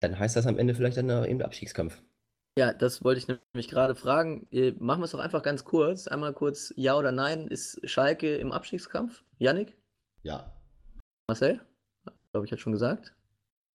[0.00, 2.00] dann heißt das am Ende vielleicht dann eben der Abstiegskampf.
[2.58, 4.48] Ja, das wollte ich nämlich gerade fragen.
[4.50, 6.08] Äh, machen wir es doch einfach ganz kurz.
[6.08, 7.46] Einmal kurz Ja oder Nein.
[7.46, 9.22] Ist Schalke im Abstiegskampf?
[9.38, 9.76] Yannick?
[10.22, 10.56] Ja.
[11.28, 11.60] Marcel?
[12.32, 13.14] Glaube ich, hat schon gesagt.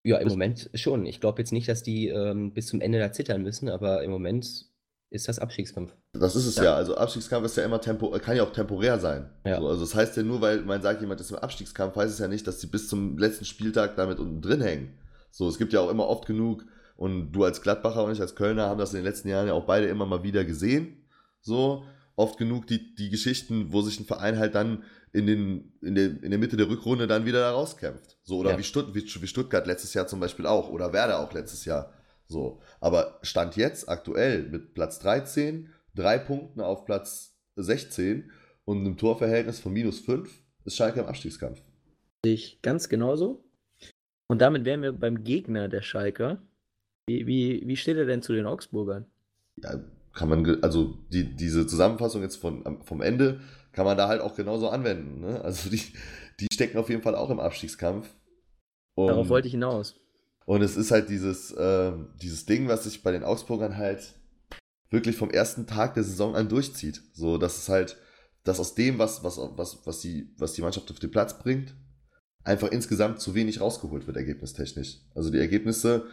[0.04, 1.06] Ja, im Moment schon.
[1.06, 4.10] Ich glaube jetzt nicht, dass die ähm, bis zum Ende da zittern müssen, aber im
[4.10, 4.66] Moment
[5.10, 5.94] ist das Abstiegskampf.
[6.12, 6.64] Das ist es ja.
[6.64, 6.74] ja.
[6.74, 9.30] Also Abstiegskampf ist ja immer tempo, kann ja auch temporär sein.
[9.46, 9.60] Ja.
[9.60, 12.18] So, also das heißt ja nur, weil man sagt, jemand ist im Abstiegskampf, heißt es
[12.18, 14.98] ja nicht, dass sie bis zum letzten Spieltag damit unten drin hängen.
[15.30, 16.64] So, es gibt ja auch immer oft genug
[16.96, 19.54] Und du als Gladbacher und ich als Kölner haben das in den letzten Jahren ja
[19.54, 21.04] auch beide immer mal wieder gesehen.
[21.40, 21.84] So,
[22.16, 26.22] oft genug die, die Geschichten, wo sich ein Verein halt dann in, den, in, der,
[26.22, 28.18] in der Mitte der Rückrunde dann wieder da rauskämpft.
[28.24, 28.58] So, oder Ja.
[28.58, 30.70] wie, Stutt, wie, wie Stuttgart letztes Jahr zum Beispiel auch.
[30.70, 31.92] Oder Werder auch letztes Jahr.
[32.26, 32.60] So.
[32.80, 38.30] Aber Stand jetzt aktuell mit Platz 13, drei Punkten auf Platz 16
[38.64, 40.28] und einem Torverhältnis von minus 5
[40.64, 41.62] ist Schalke im Abstiegskampf.
[42.24, 43.44] Ich ganz genauso.
[44.26, 46.42] Und damit wären wir beim Gegner der Schalker.
[47.06, 49.06] Wie, wie, wie steht er denn zu den Augsburgern?
[49.62, 49.78] ja,
[50.12, 53.40] kann man, also die, diese Zusammenfassung jetzt von, vom Ende
[53.74, 55.20] kann man da halt auch genauso anwenden.
[55.20, 55.40] Ne?
[55.42, 55.82] Also die,
[56.40, 58.08] die stecken auf jeden Fall auch im Abstiegskampf.
[58.94, 59.96] Und, Darauf wollte ich hinaus.
[60.46, 64.14] und es ist halt dieses, ähm, dieses Ding, was sich bei den Augsburgern halt
[64.90, 67.02] wirklich vom ersten Tag der Saison an durchzieht.
[67.12, 67.96] So, dass es halt,
[68.44, 71.74] dass aus dem, was, was, was, was, die, was die Mannschaft auf den Platz bringt,
[72.44, 74.98] einfach insgesamt zu wenig rausgeholt wird, ergebnistechnisch.
[75.14, 76.06] Also die Ergebnisse,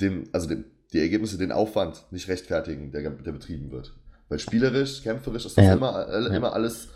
[0.00, 3.94] dem, also dem, die Ergebnisse den Aufwand nicht rechtfertigen, der, der betrieben wird.
[4.28, 5.72] Weil spielerisch, kämpferisch ist das Ja.
[5.74, 6.36] immer, äh, Ja.
[6.36, 6.88] immer alles,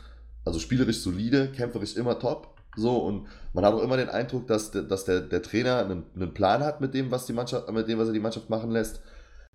[0.45, 2.57] also spielerisch solide, kämpferisch immer top.
[2.77, 6.05] So, und man hat auch immer den Eindruck, dass, der, dass der, der Trainer einen,
[6.15, 8.71] einen Plan hat mit dem, was die Mannschaft, mit dem, was er die Mannschaft machen
[8.71, 9.03] lässt.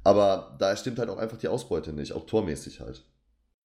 [0.03, 3.03] Aber da stimmt halt auch einfach die Ausbeute nicht, auch tormäßig halt.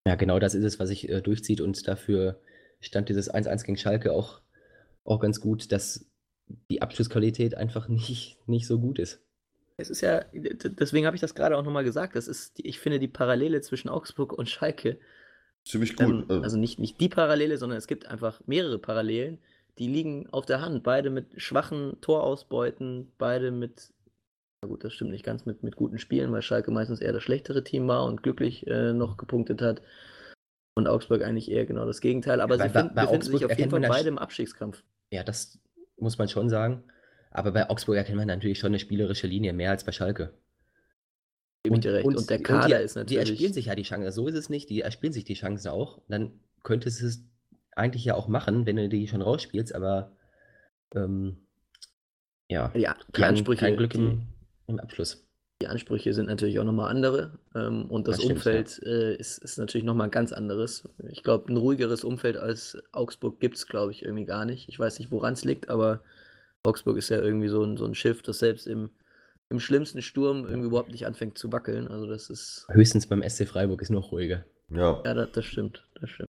[0.08, 2.40] Ja, genau das ist es, was sich äh, durchzieht und dafür
[2.80, 4.42] stand dieses 1-1 gegen Schalke auch,
[5.04, 6.10] auch ganz gut, dass
[6.70, 9.22] die Abschlussqualität einfach nicht, nicht so gut ist.
[9.80, 13.00] Es ist ja, deswegen habe ich das gerade auch nochmal gesagt, das ist, ich finde
[13.00, 15.00] die Parallele zwischen Augsburg und Schalke,
[15.68, 16.26] Ziemlich gut.
[16.30, 19.38] ähm, also nicht, nicht die Parallele, sondern es gibt einfach mehrere Parallelen,
[19.78, 20.84] die liegen auf der Hand.
[20.84, 23.92] Beide mit schwachen Torausbeuten, beide mit,
[24.62, 27.24] na gut, das stimmt nicht ganz, mit, mit guten Spielen, weil Schalke meistens eher das
[27.24, 29.82] schlechtere Team war und glücklich äh, noch gepunktet hat.
[30.76, 32.40] Und Augsburg eigentlich eher genau das Gegenteil.
[32.40, 34.84] Aber Bei- sie bei- finden, bei befinden Augsburg sich auf jeden Fall beide im Abstiegskampf.
[35.12, 35.60] Ja, das
[35.98, 36.84] muss man schon sagen.
[37.32, 40.34] Aber bei Augsburg erkennt man natürlich schon eine spielerische Linie, mehr als bei Schalke.
[41.64, 42.06] Gebe ich dir recht.
[42.06, 43.30] Und, der Kader die, ist Die natürlich.
[43.30, 44.12] erspielen sich ja die Chancen.
[44.12, 44.70] So ist es nicht.
[44.70, 46.02] Die erspielen sich die Chancen auch.
[46.08, 47.24] Dann könntest du es
[47.76, 50.12] eigentlich ja auch machen, wenn du die schon rausspielst, aber
[50.96, 51.38] ähm,
[52.50, 54.24] ja, ja, die kein, Ansprüche, kein Glück die, im,
[54.68, 55.28] im Abschluss.
[55.62, 57.38] die Ansprüche sind natürlich auch nochmal andere.
[57.56, 60.88] Ähm, und das, Das stimmt, Umfeld äh, ist, ist natürlich nochmal ein ganz anderes.
[61.10, 64.70] Ich glaube, ein ruhigeres Umfeld als Augsburg gibt es, glaube ich, irgendwie gar nicht.
[64.70, 66.02] Ich weiß nicht, woran es liegt, aber
[66.64, 68.90] Augsburg ist ja irgendwie so ein, so ein Schiff, das selbst im,
[69.50, 71.88] im schlimmsten Sturm irgendwie überhaupt nicht anfängt zu wackeln.
[71.88, 74.46] Also das ist, Höchstens beim SC Freiburg ist noch ruhiger.
[74.70, 75.02] Ja.
[75.06, 75.88] ja, das, das stimmt.
[76.00, 76.28] Das stimmt.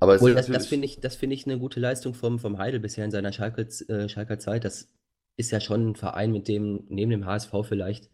[0.00, 2.38] Aber es Obwohl, ist das, das finde ich, das finde ich eine gute Leistung vom,
[2.38, 4.64] vom Heidel bisher in seiner Schalker, äh, Schalker Zeit.
[4.64, 4.88] Das
[5.36, 8.10] ist ja schon ein Verein, mit dem, neben dem HSV vielleicht,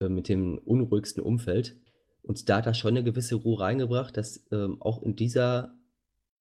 [0.00, 1.76] äh, mit dem unruhigsten Umfeld.
[2.20, 5.74] Und da hat er schon eine gewisse Ruhe reingebracht, dass ähm, auch in dieser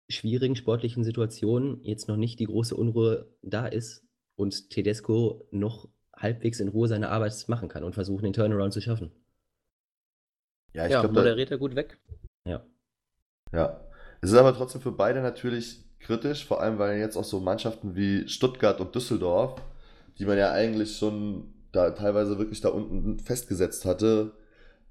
[0.09, 6.59] schwierigen sportlichen Situation jetzt noch nicht die große Unruhe da ist und Tedesco noch halbwegs
[6.59, 9.11] in Ruhe seine Arbeit machen kann und versuchen, den Turnaround zu schaffen.
[10.73, 11.97] ja, ich ja, glaube, da, moderiert er gut weg.
[12.45, 12.65] Ja.
[13.51, 13.81] Ja.
[14.21, 17.95] Es ist aber trotzdem für beide natürlich kritisch, vor allem weil jetzt auch so Mannschaften
[17.95, 19.61] wie Stuttgart und Düsseldorf,
[20.17, 24.31] die man ja eigentlich schon da teilweise wirklich da unten festgesetzt hatte,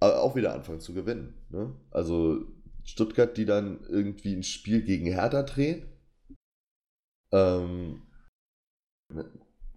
[0.01, 1.35] auch wieder anfangen zu gewinnen.
[1.51, 1.75] Ne?
[1.91, 2.45] Also
[2.85, 5.89] Stuttgart, die dann irgendwie ein Spiel gegen Hertha drehen.
[7.33, 8.03] Ähm,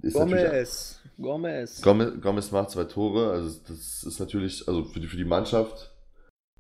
[0.02, 1.82] ist natürlich Gomez.
[1.82, 5.92] Gomez, Gomez macht zwei Tore, also das ist natürlich, also für die, für die Mannschaft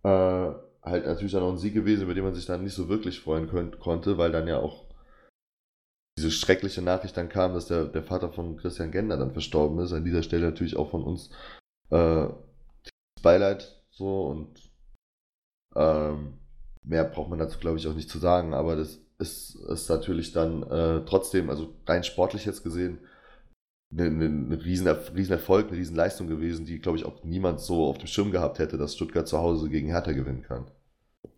[0.03, 2.89] äh, halt natürlich dann auch ein Sieg gewesen, über den man sich dann nicht so
[2.89, 4.85] wirklich freuen könnt, konnte, weil dann ja auch
[6.17, 9.93] diese schreckliche Nachricht dann kam, dass der, der Vater von Christian Gender dann verstorben ist.
[9.93, 11.29] An dieser Stelle natürlich auch von uns
[11.91, 12.27] äh,
[13.21, 14.69] Beileid so und
[15.75, 16.39] ähm,
[16.83, 20.31] mehr braucht man dazu glaube ich auch nicht zu sagen, aber das ist, ist natürlich
[20.31, 22.99] dann äh, trotzdem, also rein sportlich jetzt gesehen,
[23.91, 27.59] eine, eine, eine riesen, riesen Erfolg, eine riesen Leistung gewesen, die, glaube ich, auch niemand
[27.59, 30.69] so auf dem Schirm gehabt hätte, dass Stuttgart zu Hause gegen Hertha gewinnen kann.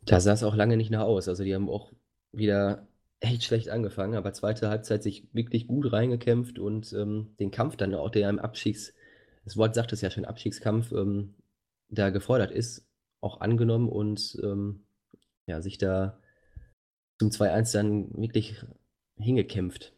[0.06, 1.28] Da sah es auch lange nicht nach aus.
[1.28, 1.92] Also die haben auch
[2.32, 2.88] wieder
[3.19, 7.94] echt schlecht angefangen, aber zweite Halbzeit sich wirklich gut reingekämpft und ähm, den Kampf dann
[7.94, 8.94] auch, der im Abstiegs,
[9.46, 11.36] das Wort sagt es ja schon, Abstiegskampf, ähm,
[11.90, 12.88] da gefordert ist,
[13.21, 14.84] auch angenommen und ähm,
[15.46, 16.19] ja, sich da
[17.19, 18.56] zum 2-1 dann wirklich
[19.17, 19.94] hingekämpft.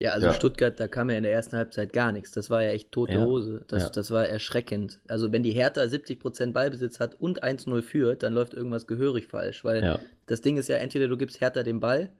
[0.00, 0.32] Ja, also Ja.
[0.32, 2.30] Stuttgart, da kam ja in der ersten Halbzeit gar nichts.
[2.30, 3.24] Das war ja echt tote Ja.
[3.24, 3.64] Hose.
[3.66, 3.88] Das, Ja.
[3.90, 5.00] das war erschreckend.
[5.08, 9.64] Also wenn die Hertha 70% Ballbesitz hat und 1-0 führt, dann läuft irgendwas gehörig falsch.
[9.64, 9.82] Weil
[10.26, 12.10] das Ding ist ja, entweder du gibst Hertha den Ball,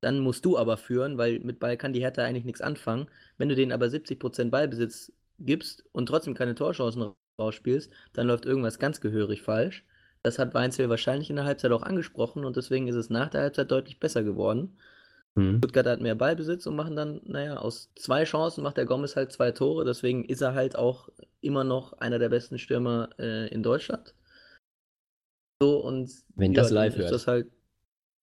[0.00, 3.06] dann musst du aber führen, weil mit Ball kann die Hertha eigentlich nichts anfangen.
[3.38, 8.78] Wenn du denen aber 70% Ballbesitz gibst und trotzdem keine Torchancen rausspielst, dann läuft irgendwas
[8.78, 9.84] ganz gehörig falsch.
[10.22, 13.40] Das hat Weinzel wahrscheinlich in der Halbzeit auch angesprochen und deswegen ist es nach der
[13.40, 14.76] Halbzeit deutlich besser geworden.
[15.34, 15.58] Mhm.
[15.58, 19.32] Stuttgart hat mehr Ballbesitz und machen dann, naja, aus zwei Chancen macht der Gomez halt
[19.32, 19.84] zwei Tore.
[19.84, 21.08] Deswegen ist er halt auch
[21.40, 24.14] immer noch einer der besten Stürmer äh, in Deutschland.
[25.62, 27.12] So und wenn ja, das live hört.
[27.12, 27.50] Das halt,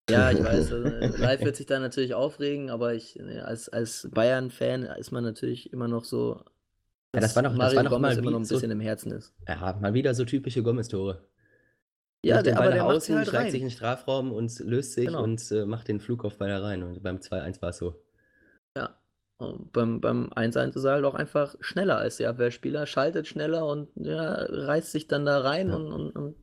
[0.10, 4.08] ja, ich weiß, also, live wird sich da natürlich aufregen, aber ich ne, als, als
[4.12, 6.44] Bayern-Fan ist man natürlich immer noch so.
[7.16, 9.12] Ja, das war noch, das war noch mal immer noch ein bisschen so, im Herzen
[9.14, 9.34] ist.
[9.48, 11.24] Ja, mal wieder so typische Gomez-Tore.
[12.26, 15.08] Ja, der, aber der macht außen, halt steigt sich in den Strafraum und löst sich
[15.08, 15.24] genau.
[15.24, 16.84] und äh, macht den Flug auf beide rein.
[16.84, 17.96] Und beim 2-1 war es so.
[18.78, 19.00] Ja.
[19.38, 23.66] Und beim, beim 1-1 ist er halt auch einfach schneller als der Abwehrspieler, schaltet schneller
[23.66, 25.76] und ja, reißt sich dann da rein ja.
[25.76, 26.36] und, und, und,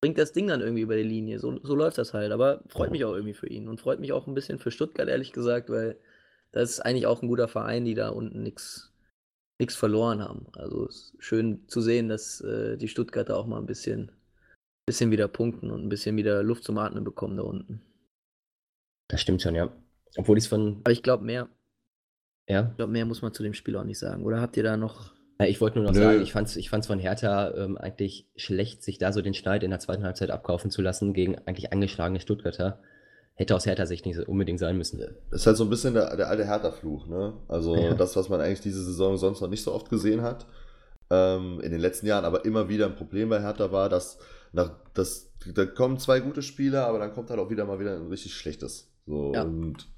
[0.00, 1.40] bringt das Ding dann irgendwie über die Linie.
[1.40, 2.30] So, so läuft das halt.
[2.30, 5.08] Aber freut mich auch irgendwie für ihn und freut mich auch ein bisschen für Stuttgart,
[5.08, 5.98] ehrlich gesagt, weil
[6.52, 8.92] das ist eigentlich auch ein guter Verein, die da unten nichts
[9.70, 10.46] verloren haben.
[10.54, 14.12] Also es ist schön zu sehen, dass äh, die Stuttgarter auch mal ein bisschen
[14.88, 17.82] bisschen wieder punkten und ein bisschen wieder Luft zum Atmen bekommen da unten.
[19.06, 19.70] Das stimmt schon, ja.
[20.16, 20.80] Obwohl ich es von.
[20.82, 21.48] Aber ich glaube mehr.
[22.48, 22.68] Ja.
[22.70, 24.24] Ich glaube, mehr muss man zu dem Spiel auch nicht sagen.
[24.24, 25.12] Oder habt ihr da noch.
[25.38, 26.00] Ja, ich wollte nur noch Nö.
[26.00, 29.34] sagen, ich fand es ich fand's von Hertha ähm, eigentlich schlecht, sich da so den
[29.34, 32.80] Schneid in der zweiten Halbzeit abkaufen zu lassen gegen eigentlich angeschlagene Stuttgarter.
[33.34, 34.98] Hätte aus Hertha-Sicht nicht unbedingt sein müssen.
[35.30, 37.34] Das ist halt so ein bisschen der, der alte Hertha-Fluch, ne?
[37.46, 37.94] Also ja.
[37.94, 40.46] das, was man eigentlich diese Saison sonst noch nicht so oft gesehen hat.
[41.10, 44.18] Ähm, in den letzten Jahren aber immer wieder ein Problem bei Hertha war, dass
[44.52, 47.96] nach, das, da kommen zwei gute Spieler, aber dann kommt halt auch wieder mal wieder
[47.96, 48.90] ein richtig schlechtes.
[49.06, 49.42] So, ja.
[49.42, 49.88] Und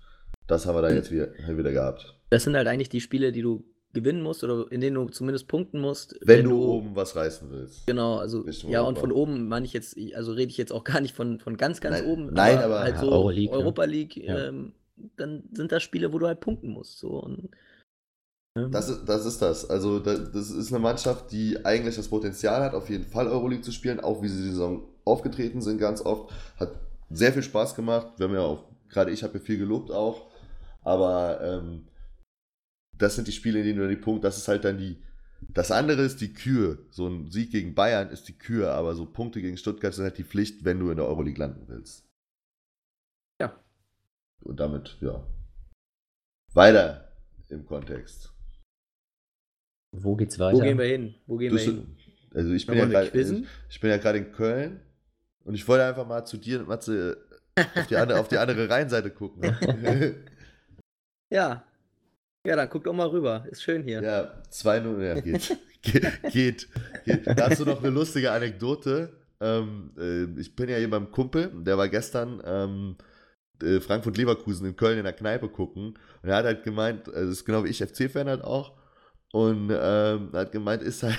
[0.46, 2.14] das haben wir da jetzt wieder, wieder gehabt.
[2.30, 5.48] Das sind halt eigentlich die Spiele, die du gewinnen musst oder in denen du zumindest
[5.48, 6.14] punkten musst.
[6.20, 7.86] Wenn, wenn du, du, oben was reißen willst.
[7.86, 11.00] Genau, also ja, und von oben meine ich jetzt, also rede ich jetzt auch gar
[11.00, 12.32] nicht von, von ganz, ganz nein, oben.
[12.32, 14.48] Nein, aber, aber halt so Euroleague, Europa League, ja.
[14.48, 14.72] ähm,
[15.16, 16.98] dann sind das Spiele, wo du halt punkten musst.
[16.98, 17.08] So.
[17.10, 17.50] Und
[18.54, 19.68] das ist, das ist das.
[19.70, 23.70] Also, das ist eine Mannschaft, die eigentlich das Potenzial hat, auf jeden Fall Euroleague zu
[23.70, 26.32] spielen, auch wie sie die Saison aufgetreten sind, ganz oft.
[26.58, 26.72] Hat
[27.10, 28.14] sehr viel Spaß gemacht.
[28.16, 30.30] Wir haben ja auch, gerade ich habe ja viel gelobt auch.
[30.82, 31.86] Aber ähm,
[32.96, 35.02] das sind die Spiele, in denen du die Punkt, das ist halt dann die.
[35.48, 36.78] Das andere ist die Kür.
[36.90, 40.18] So ein Sieg gegen Bayern ist die Kür, aber so Punkte gegen Stuttgart sind halt
[40.18, 42.04] die Pflicht, wenn du in der Euroleague landen willst.
[43.40, 43.58] Ja.
[44.40, 45.24] Und damit, ja.
[46.52, 47.12] Weiter
[47.48, 48.29] im Kontext.
[49.92, 50.58] Wo geht's weiter?
[50.58, 51.14] Wo gehen wir hin?
[51.26, 51.96] Wo gehen wir hin?
[52.32, 54.80] Also ich bin, ja grad, ich, ich bin ja gerade in Köln
[55.44, 57.18] und ich wollte einfach mal zu dir, Matze,
[57.56, 59.42] auf die andere, auf die andere Rheinseite gucken.
[61.30, 61.64] ja.
[62.46, 63.44] Ja, dann guck doch mal rüber.
[63.50, 64.02] Ist schön hier.
[64.02, 65.58] Ja, 2-0, ja, geht.
[65.82, 66.68] geht, geht,
[67.04, 67.26] geht.
[67.26, 69.12] Dazu noch eine lustige Anekdote.
[69.40, 72.96] Ähm, äh, ich bin ja hier beim Kumpel, der war gestern ähm,
[73.62, 75.98] äh, Frankfurt-Leverkusen in Köln in der Kneipe gucken.
[76.22, 78.72] Und er hat halt gemeint, äh, das ist genau wie ich FC-Fan halt auch,
[79.32, 81.18] und ähm, hat gemeint, ist halt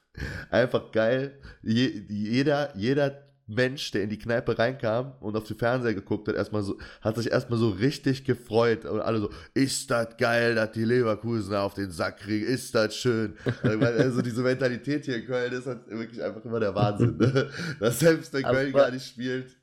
[0.50, 1.40] einfach geil.
[1.62, 6.36] Je, jeder, jeder Mensch, der in die Kneipe reinkam und auf den Fernseher geguckt hat,
[6.36, 8.84] erstmal so, hat sich erstmal so richtig gefreut.
[8.84, 12.96] Und alle so, ist das geil, dass die Leverkusen auf den Sack kriegen, ist das
[12.96, 13.36] schön.
[13.62, 17.16] also diese Mentalität hier in Köln ist halt wirklich einfach immer der Wahnsinn.
[17.16, 17.50] Ne?
[17.80, 19.56] Dass selbst wenn Köln gar nicht spielt.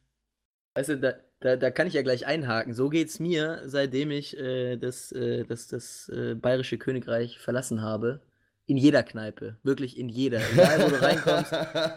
[0.75, 2.73] Weißt du, da, da, da kann ich ja gleich einhaken.
[2.73, 7.81] So geht es mir, seitdem ich äh, das, äh, das, das äh, bayerische Königreich verlassen
[7.81, 8.21] habe.
[8.65, 9.57] In jeder Kneipe.
[9.63, 10.41] Wirklich in jeder.
[10.51, 11.51] Egal, wo du reinkommst.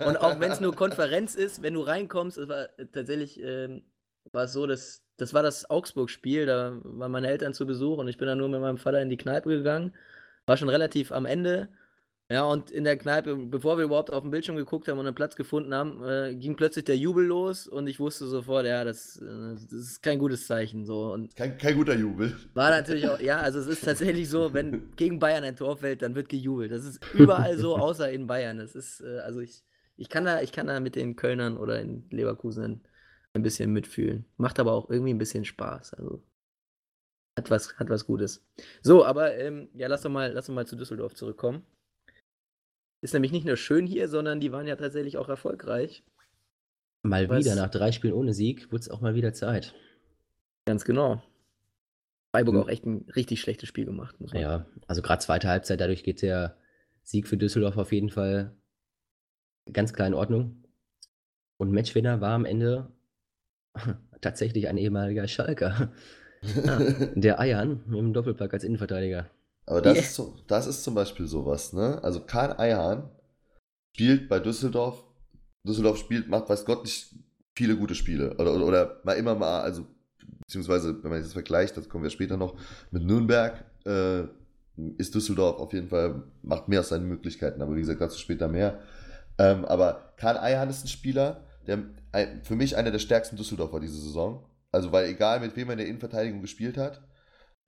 [0.07, 3.83] Und auch wenn es nur Konferenz ist, wenn du reinkommst, es war tatsächlich ähm,
[4.31, 8.09] war es so, dass das war das Augsburg-Spiel, da waren meine Eltern zu Besuch und
[8.09, 9.95] ich bin dann nur mit meinem Vater in die Kneipe gegangen.
[10.47, 11.69] War schon relativ am Ende
[12.33, 15.15] ja, und in der Kneipe, bevor wir überhaupt auf den Bildschirm geguckt haben und einen
[15.15, 19.19] Platz gefunden haben, äh, ging plötzlich der Jubel los und ich wusste sofort, ja, das,
[19.21, 20.87] äh, das ist kein gutes Zeichen.
[20.87, 21.13] So.
[21.13, 22.35] Und kein, kein guter Jubel.
[22.55, 26.01] War natürlich auch, ja, also es ist tatsächlich so, wenn gegen Bayern ein Tor fällt,
[26.01, 26.73] dann wird gejubelt.
[26.73, 28.57] Das ist überall so, außer in Bayern.
[28.57, 29.63] Das ist, äh, also ich,
[29.99, 32.81] ich kann da, ich kann da mit den Kölnern oder in Leverkusen
[33.35, 34.25] ein bisschen mitfühlen.
[34.39, 35.93] Macht aber auch irgendwie ein bisschen Spaß.
[35.93, 36.23] Also
[37.37, 38.43] hat was, hat was Gutes.
[38.81, 41.67] So, aber ähm, ja, lass doch mal, lass doch mal zu Düsseldorf zurückkommen.
[43.03, 46.05] Ist nämlich nicht nur schön hier, sondern die waren ja tatsächlich auch erfolgreich.
[47.03, 47.45] Mal Was?
[47.45, 49.75] wieder, nach drei Spielen ohne Sieg, wurde es auch mal wieder Zeit.
[50.67, 51.21] Ganz genau.
[52.31, 52.63] Freiburg hm.
[52.63, 54.21] auch echt ein richtig schlechtes Spiel gemacht.
[54.21, 56.57] Muss man ja, also gerade zweite Halbzeit, dadurch geht der
[57.03, 58.57] Sieg für Düsseldorf auf jeden Fall
[59.73, 60.65] ganz klar in Ordnung.
[61.57, 62.93] Und Matchwinner war am Ende
[64.21, 65.93] tatsächlich ein ehemaliger Schalker.
[66.43, 66.79] Ja,
[67.15, 69.29] der Eiern mit dem Doppelpack als Innenverteidiger.
[69.67, 70.03] Aber das, yeah.
[70.03, 72.03] ist, so, das ist zum Beispiel sowas, ne?
[72.03, 73.11] Also Karl Eihahn
[73.95, 75.05] spielt bei Düsseldorf.
[75.67, 77.15] Düsseldorf spielt, macht, weiß Gott, nicht
[77.55, 78.35] viele gute Spiele.
[78.35, 79.87] Oder, oder, oder mal immer mal, also,
[80.41, 82.57] beziehungsweise, wenn man das vergleicht, das kommen wir später noch,
[82.91, 84.23] mit Nürnberg, äh,
[84.99, 87.63] ist Düsseldorf auf jeden Fall, macht mehr aus seinen Möglichkeiten.
[87.63, 88.81] Aber wie gesagt, dazu später mehr.
[89.39, 91.85] Ähm, aber Karl Eihahn ist ein Spieler, der
[92.43, 94.45] für mich einer der stärksten Düsseldorfer diese Saison.
[94.73, 97.03] Also, weil egal mit wem er in der Innenverteidigung gespielt hat,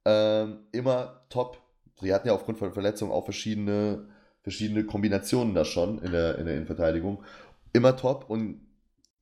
[0.07, 1.63] ähm, immer top.
[2.01, 4.09] Sie hatten ja aufgrund von Verletzungen auch verschiedene,
[4.42, 7.22] verschiedene Kombinationen da schon in der, in der Innenverteidigung.
[7.72, 8.61] Immer top und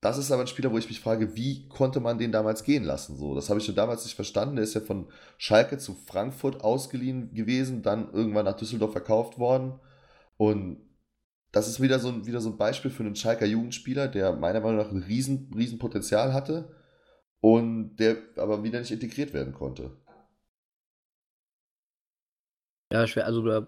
[0.02, 2.82] das ist aber ein Spieler, wo ich mich frage, wie konnte man den damals gehen
[2.82, 3.16] lassen?
[3.16, 4.56] So, das habe ich schon damals nicht verstanden.
[4.56, 5.06] Der ist ja von
[5.38, 9.78] Schalke zu Frankfurt ausgeliehen gewesen, dann irgendwann nach Düsseldorf verkauft worden.
[10.36, 10.78] Und
[11.52, 14.60] das ist wieder so, ein, wieder so ein Beispiel für einen Schalker Jugendspieler, der meiner
[14.60, 16.74] Meinung nach ein riesen, riesen hatte
[17.40, 19.92] und der aber wieder nicht integriert werden konnte.
[22.92, 23.26] Ja, schwer.
[23.26, 23.66] Also,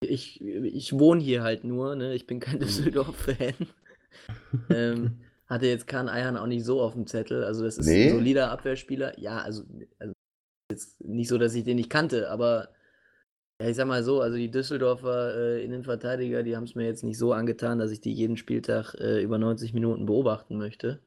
[0.00, 2.14] ich, ich wohne hier halt nur, ne?
[2.14, 2.60] Ich bin kein mhm.
[2.60, 3.54] Düsseldorf-Fan.
[4.70, 7.44] ähm, hatte jetzt Kahn Eihan auch nicht so auf dem Zettel.
[7.44, 8.08] Also, das ist nee.
[8.08, 9.18] ein solider Abwehrspieler.
[9.18, 9.64] Ja, also,
[9.98, 10.14] also
[10.70, 12.70] jetzt nicht so, dass ich den nicht kannte, aber
[13.60, 17.04] ja, ich sag mal so, also die Düsseldorfer äh, Innenverteidiger, die haben es mir jetzt
[17.04, 21.00] nicht so angetan, dass ich die jeden Spieltag äh, über 90 Minuten beobachten möchte.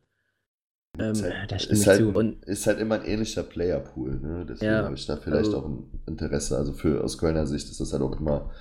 [0.99, 4.45] Ähm, ist, halt, ist, halt, und, ist halt immer ein ähnlicher Playerpool, ne?
[4.47, 6.57] Deswegen ja, habe ich da vielleicht also, auch ein Interesse.
[6.57, 8.51] Also für aus Kölner Sicht ist das halt auch immer.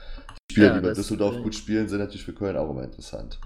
[0.51, 3.41] Die Spieler, ja, die bei Düsseldorf gut spielen, sind natürlich für Köln auch immer interessant.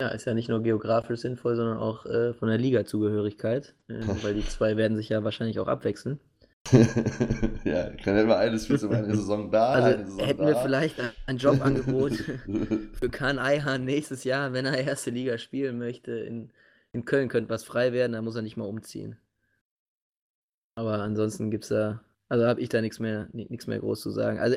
[0.00, 3.74] Ja, ist ja nicht nur geografisch sinnvoll, sondern auch äh, von der Liga-Zugehörigkeit.
[3.88, 6.18] Äh, weil die zwei werden sich ja wahrscheinlich auch abwechseln.
[7.64, 10.46] ja, kann immer eine Spiel zum eine Saison da, also Saison hätten da.
[10.46, 12.12] wir vielleicht ein Jobangebot
[12.92, 16.50] für Kahn Eihan nächstes Jahr, wenn er erste Liga spielen möchte in
[16.94, 19.18] in Köln könnte was frei werden, da muss er nicht mal umziehen.
[20.76, 24.10] Aber ansonsten gibt es da, also habe ich da nichts mehr, nichts mehr groß zu
[24.10, 24.38] sagen.
[24.38, 24.56] Also,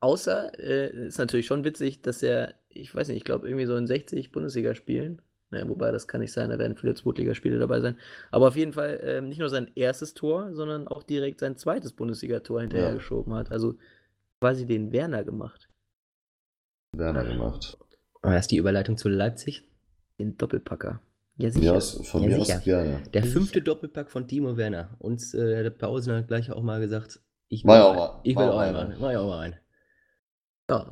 [0.00, 3.76] außer, äh, ist natürlich schon witzig, dass er, ich weiß nicht, ich glaube irgendwie so
[3.76, 5.20] in 60 Bundesliga-Spielen,
[5.50, 7.98] naja, wobei das kann nicht sein, da werden viele Zweitligaspiele dabei sein.
[8.30, 11.92] Aber auf jeden Fall äh, nicht nur sein erstes Tor, sondern auch direkt sein zweites
[11.92, 12.94] Bundesligator hinterher ja.
[12.94, 13.50] geschoben hat.
[13.50, 13.78] Also
[14.40, 15.68] quasi den Werner gemacht.
[16.96, 17.78] Werner gemacht.
[18.22, 19.64] Aber erst die Überleitung zu Leipzig.
[20.18, 21.00] Den Doppelpacker.
[21.38, 21.74] Ja, sicher.
[21.74, 22.58] Ja, von ja, mir sicher.
[22.58, 23.02] aus gerne.
[23.14, 24.96] Der fünfte Doppelpack von Timo Werner.
[24.98, 28.42] Und äh, der Pausen hat gleich auch mal gesagt, ich will, auch, mal, ich will
[28.42, 29.00] auch, einmal.
[29.00, 29.56] War ja auch mal ein.
[30.68, 30.90] Ja,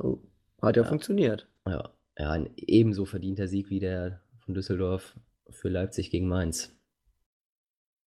[0.61, 1.47] hat ja, ja, funktioniert.
[1.67, 5.19] Ja, ja, ein ebenso verdienter Sieg wie der von Düsseldorf
[5.49, 6.73] für Leipzig gegen Mainz.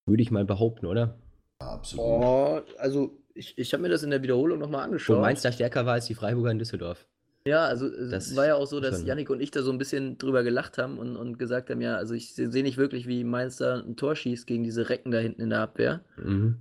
[0.08, 1.20] Würde ich mal behaupten, oder?
[1.60, 2.06] absolut.
[2.06, 5.18] Oh, also ich, ich habe mir das in der Wiederholung nochmal angeschaut.
[5.18, 7.08] Wo Mainz da stärker war als die Freiburger in Düsseldorf.
[7.46, 9.04] Ja, also es Das war ja auch so, dass.
[9.04, 11.96] Yannick und ich da so ein bisschen drüber gelacht haben und, und gesagt haben, ja,
[11.96, 15.20] also ich sehe nicht wirklich, wie Mainz da ein Tor schießt gegen diese Recken da
[15.20, 16.04] hinten in der Abwehr.
[16.18, 16.58] Mhm.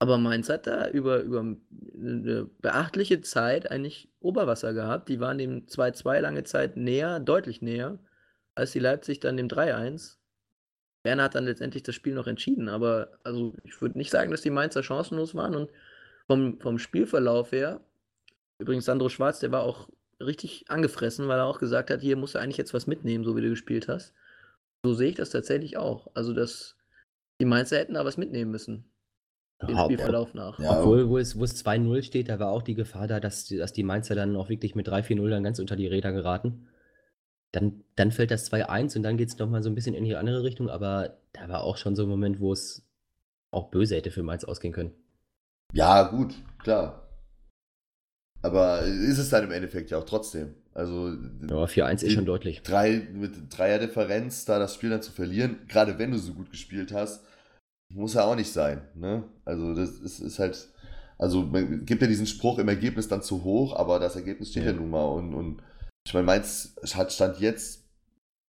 [0.00, 5.08] Aber Mainz hat da über, über eine beachtliche Zeit eigentlich Oberwasser gehabt.
[5.08, 7.98] Die waren dem 2-2 lange Zeit näher, deutlich näher,
[8.54, 10.18] als die Leipzig dann dem 3-1.
[11.02, 14.42] Werner hat dann letztendlich das Spiel noch entschieden, aber also ich würde nicht sagen, dass
[14.42, 15.70] die Mainzer chancenlos waren und
[16.26, 17.80] vom, vom Spielverlauf her,
[18.58, 19.88] übrigens Sandro Schwarz, der war auch
[20.20, 23.36] richtig angefressen, weil er auch gesagt hat, hier musst du eigentlich jetzt was mitnehmen, so
[23.36, 24.14] wie du gespielt hast.
[24.84, 26.08] So sehe ich das tatsächlich auch.
[26.14, 26.76] Also, dass
[27.40, 28.90] die Mainzer hätten da was mitnehmen müssen.
[29.62, 30.58] Den ja, Spielverlauf nach.
[30.60, 33.48] Ja, Obwohl, wo es, wo es 2-0 steht, da war auch die Gefahr da, dass,
[33.48, 36.68] dass die Mainzer dann auch wirklich mit 3-4-0 dann ganz unter die Räder geraten.
[37.52, 40.14] Dann, dann fällt das 2-1 und dann geht es nochmal so ein bisschen in die
[40.14, 42.86] andere Richtung, aber da war auch schon so ein Moment, wo es
[43.50, 44.92] auch böse hätte für Mainz ausgehen können.
[45.72, 47.07] Ja, gut, klar.
[48.42, 50.54] Aber ist es dann im Endeffekt ja auch trotzdem.
[50.74, 52.62] Also, ja, 4-1 ist schon deutlich.
[52.62, 56.50] Drei, mit Dreier Differenz da das Spiel dann zu verlieren, gerade wenn du so gut
[56.50, 57.24] gespielt hast,
[57.92, 58.82] muss ja auch nicht sein.
[58.94, 59.24] Ne?
[59.44, 60.68] Also, das ist, ist halt.
[61.18, 64.64] Also, man gibt ja diesen Spruch im Ergebnis dann zu hoch, aber das Ergebnis steht
[64.64, 65.04] ja, ja nun mal.
[65.04, 65.62] Und, und
[66.06, 67.88] ich meine, Mainz hat Stand jetzt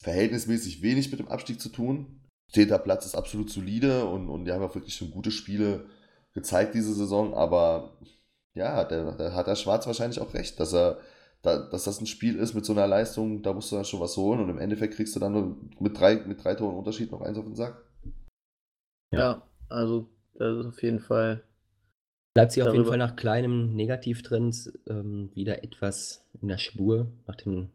[0.03, 2.20] verhältnismäßig wenig mit dem Abstieg zu tun.
[2.53, 5.87] Zehnter Platz ist absolut solide und, und die haben auch wirklich schon gute Spiele
[6.32, 7.99] gezeigt diese Saison, aber
[8.57, 10.99] ja, da, da hat der Schwarz wahrscheinlich auch recht, dass er,
[11.43, 14.01] da, dass das ein Spiel ist mit so einer Leistung, da musst du dann schon
[14.01, 17.13] was holen und im Endeffekt kriegst du dann nur mit drei, mit drei Toren Unterschied
[17.13, 17.85] noch eins auf den Sack.
[19.13, 21.43] Ja, ja also das ist auf jeden Fall.
[22.35, 27.37] Bleibt sie auf jeden Fall nach kleinem Negativtrend ähm, wieder etwas in der Spur, nach
[27.37, 27.71] dem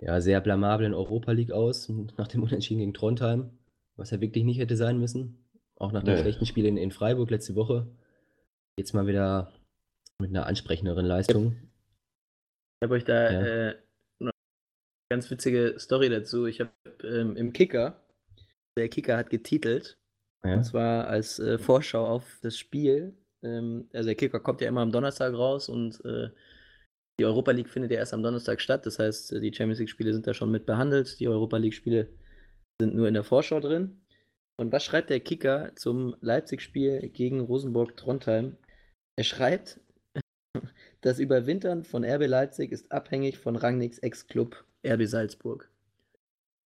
[0.00, 3.50] ja, sehr blamablen Europa League aus, nach dem Unentschieden gegen Trondheim,
[3.96, 5.44] was ja wirklich nicht hätte sein müssen.
[5.76, 6.20] Auch nach dem nee.
[6.20, 7.86] schlechten Spiel in, in Freiburg letzte Woche.
[8.78, 9.52] Jetzt mal wieder
[10.20, 11.56] mit einer ansprechenderen Leistung.
[12.80, 13.40] Ich habe euch da ja.
[13.40, 13.76] äh,
[14.20, 14.30] eine
[15.10, 16.46] ganz witzige Story dazu.
[16.46, 18.00] Ich habe ähm, im Kicker,
[18.78, 19.98] der Kicker hat getitelt,
[20.44, 20.54] ja.
[20.54, 23.16] und zwar als äh, Vorschau auf das Spiel.
[23.42, 26.30] Ähm, also der Kicker kommt ja immer am Donnerstag raus und äh,
[27.18, 28.84] die Europa League findet ja erst am Donnerstag statt.
[28.84, 31.18] Das heißt, die Champions League-Spiele sind da schon mit behandelt.
[31.18, 32.10] Die Europa League-Spiele
[32.80, 34.02] sind nur in der Vorschau drin.
[34.58, 38.56] Und was schreibt der Kicker zum Leipzig-Spiel gegen Rosenborg-Trondheim?
[39.18, 39.80] Er schreibt,
[41.00, 45.70] das Überwintern von RB Leipzig ist abhängig von Rangnicks Ex-Club RB Salzburg.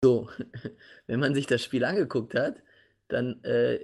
[0.03, 0.29] So,
[1.07, 2.63] wenn man sich das Spiel angeguckt hat,
[3.09, 3.81] dann äh,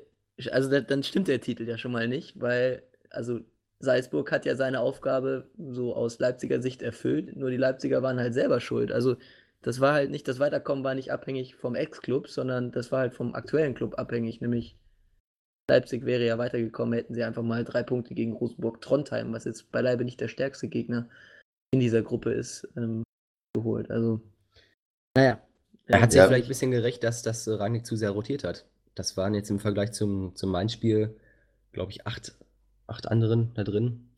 [0.50, 3.40] also da, dann stimmt der Titel ja schon mal nicht, weil, also
[3.78, 8.34] Salzburg hat ja seine Aufgabe so aus Leipziger Sicht erfüllt, nur die Leipziger waren halt
[8.34, 8.92] selber schuld.
[8.92, 9.16] Also
[9.62, 13.14] das war halt nicht, das Weiterkommen war nicht abhängig vom Ex-Club, sondern das war halt
[13.14, 14.76] vom aktuellen Club abhängig, nämlich
[15.68, 20.04] Leipzig wäre ja weitergekommen, hätten sie einfach mal drei Punkte gegen Rosenburg-Trondheim, was jetzt beileibe
[20.04, 21.08] nicht der stärkste Gegner
[21.72, 23.02] in dieser Gruppe ist, ähm,
[23.54, 23.90] geholt.
[23.90, 24.20] Also,
[25.16, 25.40] naja.
[25.88, 26.26] Er hat sich ja.
[26.26, 28.64] vielleicht ein bisschen gerecht, dass das Rangnick zu sehr rotiert hat.
[28.96, 31.14] Das waren jetzt im Vergleich zum, zum Main-Spiel,
[31.70, 32.34] glaube ich, acht,
[32.88, 34.08] acht anderen da drin.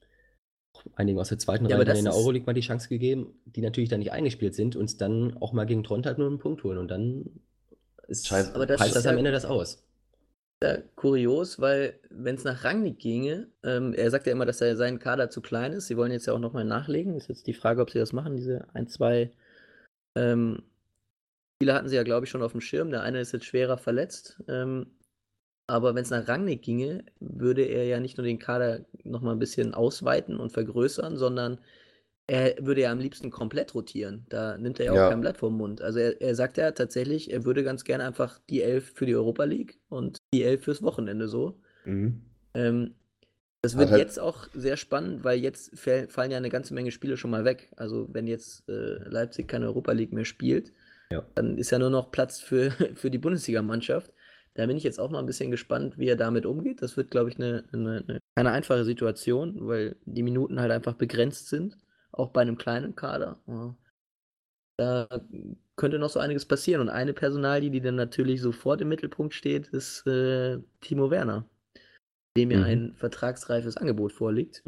[0.95, 3.91] Einigen aus der zweiten ja, Reihe in der Euroleague mal die Chance gegeben, die natürlich
[3.91, 6.79] dann nicht eingespielt sind und dann auch mal gegen Trondheim nur einen Punkt holen.
[6.79, 7.27] Und dann
[8.07, 8.55] ist, Scheiße.
[8.55, 9.85] Aber das heißt das am Ende das aus
[10.63, 14.77] ja kurios, weil wenn es nach Rangnick ginge, ähm, er sagt ja immer, dass er
[14.77, 15.87] sein Kader zu klein ist.
[15.87, 17.15] Sie wollen jetzt ja auch nochmal nachlegen.
[17.15, 19.33] Ist jetzt die Frage, ob sie das machen, diese ein, zwei
[20.17, 20.63] ähm,
[21.59, 22.91] Spieler hatten sie ja, glaube ich, schon auf dem Schirm.
[22.91, 24.41] Der eine ist jetzt schwerer verletzt.
[24.49, 24.87] Ähm,
[25.67, 29.41] aber wenn es nach Rangnick ginge, würde er ja nicht nur den Kader nochmal ein
[29.41, 31.59] bisschen ausweiten und vergrößern, sondern
[32.29, 34.27] er würde ja am liebsten komplett rotieren.
[34.29, 35.09] Da nimmt er ja auch ja.
[35.09, 35.81] kein Blatt vom Mund.
[35.81, 39.17] Also er, er sagt ja tatsächlich, er würde ganz gerne einfach die Elf für die
[39.17, 41.59] Europa League und die Elf fürs Wochenende so.
[41.87, 42.21] Mhm.
[42.53, 42.95] Ähm,
[43.63, 47.17] das wird halt jetzt auch sehr spannend, weil jetzt fallen ja eine ganze Menge Spiele
[47.17, 47.73] schon mal weg.
[47.77, 50.73] Also wenn jetzt äh, Leipzig keine Europa League mehr spielt,
[51.11, 51.25] ja.
[51.35, 54.13] dann ist ja nur noch Platz für, für die Bundesligamannschaft.
[54.53, 56.83] Da bin ich jetzt auch mal ein bisschen gespannt, wie er damit umgeht.
[56.83, 60.95] Das wird, glaube ich, eine, eine, eine keine einfache Situation, weil die Minuten halt einfach
[60.95, 61.79] begrenzt sind
[62.13, 63.39] auch bei einem kleinen Kader.
[64.79, 65.09] Da
[65.77, 66.81] könnte noch so einiges passieren.
[66.81, 71.49] Und eine Personalie, die dann natürlich sofort im Mittelpunkt steht, ist äh, Timo Werner,
[72.37, 72.65] dem ja mhm.
[72.65, 74.63] ein vertragsreifes Angebot vorliegt,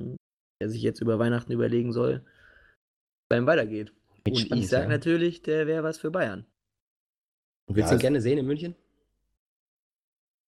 [0.61, 2.24] der sich jetzt über Weihnachten überlegen soll,
[3.28, 3.93] beim weitergeht.
[4.26, 4.91] Und spannend, ich sage ja.
[4.91, 6.47] natürlich, der wäre was für Bayern.
[7.68, 8.74] Und willst du ihn gerne sehen in München?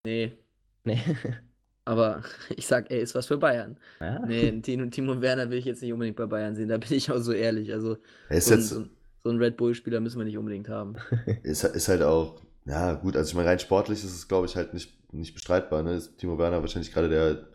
[0.06, 0.38] Nee.
[0.84, 1.00] Nee.
[1.86, 2.24] Aber
[2.56, 3.78] ich sag, er ist was für Bayern.
[4.00, 4.20] Ja.
[4.26, 7.12] Nee, Timo, Timo Werner will ich jetzt nicht unbedingt bei Bayern sehen, da bin ich
[7.12, 7.72] auch so ehrlich.
[7.74, 7.98] Also
[8.30, 8.86] so, ein, so,
[9.24, 10.96] so ein Red Bull-Spieler müssen wir nicht unbedingt haben.
[11.44, 14.56] Ist, ist halt auch, ja gut, also ich meine, rein sportlich ist es, glaube ich,
[14.56, 15.82] halt nicht, nicht bestreitbar.
[15.82, 15.96] Ne?
[15.96, 17.48] Ist Timo Werner wahrscheinlich gerade der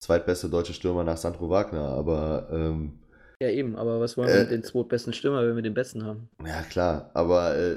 [0.00, 2.98] zweitbeste deutsche Stürmer nach Sandro Wagner, aber ähm,
[3.40, 6.04] ja, eben, aber was wollen wir äh, mit den zweitbesten Stürmer, wenn wir den besten
[6.04, 6.28] haben?
[6.44, 7.76] Ja, klar, aber äh,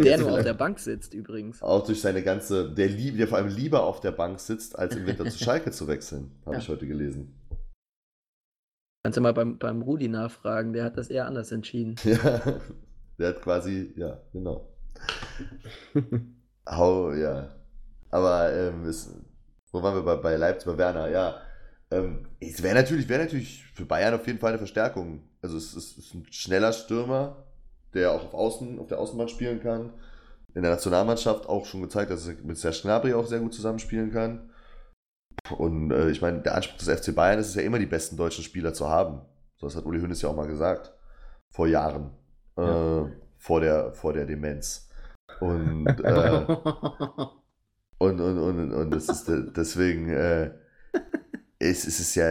[0.00, 1.62] der nur auf der Bank sitzt übrigens.
[1.62, 4.96] Auch durch seine ganze, der, lieb, der vor allem lieber auf der Bank sitzt, als
[4.96, 6.62] im Winter zu Schalke zu wechseln, habe ja.
[6.62, 7.32] ich heute gelesen.
[9.04, 11.94] Kannst du mal beim, beim Rudi nachfragen, der hat das eher anders entschieden.
[12.04, 12.60] Ja,
[13.18, 14.68] der hat quasi, ja, genau.
[16.68, 17.54] Hau, ja.
[18.10, 19.14] Aber, ähm, ist,
[19.70, 21.08] wo waren wir bei, bei Leipzig, bei Werner?
[21.08, 21.40] Ja,
[21.90, 25.22] ähm, es wäre natürlich, wär natürlich für Bayern auf jeden Fall eine Verstärkung.
[25.40, 27.44] Also es ist, es ist ein schneller Stürmer,
[27.94, 29.92] der auch auf, Außen, auf der Außenbahn spielen kann.
[30.54, 34.10] In der Nationalmannschaft auch schon gezeigt, dass er mit Serge Gnabry auch sehr gut zusammenspielen
[34.10, 34.50] kann.
[35.56, 38.16] Und äh, ich meine, der Anspruch des FC Bayern ist es ja immer, die besten
[38.16, 39.22] deutschen Spieler zu haben.
[39.56, 40.92] So, das hat Uli Hoeneß ja auch mal gesagt.
[41.50, 42.10] Vor Jahren.
[42.56, 43.10] Äh, ja.
[43.38, 44.88] vor, der, vor der Demenz.
[45.40, 46.44] Und, äh,
[47.98, 50.50] und, und, und, und, das ist deswegen, äh,
[51.58, 52.28] es, es ist ja.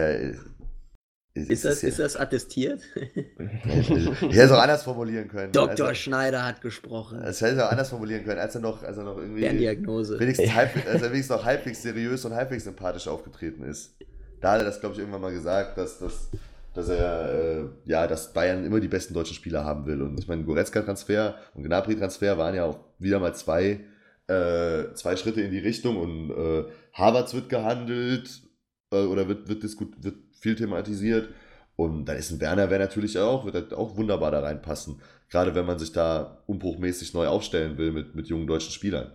[1.34, 2.82] Es, ist, das, ja, ist das attestiert?
[2.96, 5.52] ich hätte es auch anders formulieren können.
[5.52, 5.86] Dr.
[5.86, 7.22] Also, Schneider hat gesprochen.
[7.22, 9.48] Es hätte es auch anders formulieren können, als er noch, als er noch irgendwie.
[9.48, 10.18] Diagnose.
[10.18, 13.96] Wenigstens, halb, als er wenigstens noch halbwegs seriös und halbwegs sympathisch aufgetreten ist.
[14.40, 16.28] Da hat er das, glaube ich, irgendwann mal gesagt, dass, dass,
[16.74, 20.02] dass er, äh, ja, dass Bayern immer die besten deutschen Spieler haben will.
[20.02, 23.80] Und ich meine, Goretzka-Transfer und Gnabry-Transfer waren ja auch wieder mal zwei,
[24.26, 26.64] äh, zwei Schritte in die Richtung und äh,
[26.94, 28.47] Havertz wird gehandelt
[28.92, 31.28] äh, oder wird, wird, diskut, wird viel thematisiert.
[31.76, 35.00] Und dann ist ein Werner wäre natürlich auch, wird halt auch wunderbar da reinpassen.
[35.30, 39.12] Gerade wenn man sich da umbruchmäßig neu aufstellen will mit, mit jungen deutschen Spielern.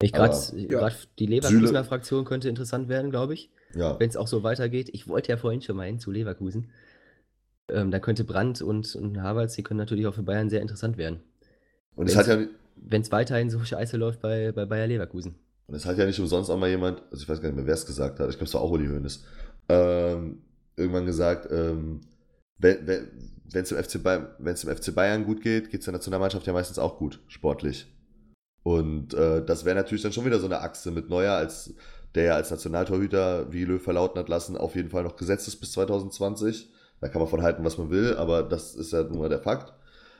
[0.00, 0.90] Ich gerade ja.
[1.18, 3.50] die Leverkusener Fraktion könnte interessant werden, glaube ich.
[3.74, 3.98] Ja.
[3.98, 4.90] Wenn es auch so weitergeht.
[4.92, 6.70] Ich wollte ja vorhin schon mal hin zu Leverkusen.
[7.68, 10.98] Ähm, da könnte Brandt und, und Havertz, die können natürlich auch für Bayern sehr interessant
[10.98, 11.20] werden.
[11.96, 12.38] Und es hat ja.
[12.76, 15.36] Wenn es weiterhin so scheiße läuft bei, bei Bayer Leverkusen.
[15.66, 17.66] Und es hat ja nicht umsonst auch mal jemand, also ich weiß gar nicht mehr,
[17.66, 19.24] wer es gesagt hat, ich glaube, es war auch Uli Hoeneß,
[19.68, 20.42] ähm,
[20.76, 22.00] irgendwann gesagt, ähm,
[22.58, 23.06] wenn
[23.52, 26.98] es dem, FC dem FC Bayern gut geht, geht es der Nationalmannschaft ja meistens auch
[26.98, 27.86] gut, sportlich.
[28.62, 31.74] Und äh, das wäre natürlich dann schon wieder so eine Achse mit Neuer, als
[32.14, 35.56] der ja als Nationaltorhüter, wie Löw verlauten hat lassen, auf jeden Fall noch gesetzt ist
[35.56, 36.70] bis 2020.
[37.00, 39.40] Da kann man von halten, was man will, aber das ist ja nun mal der
[39.40, 39.74] Fakt.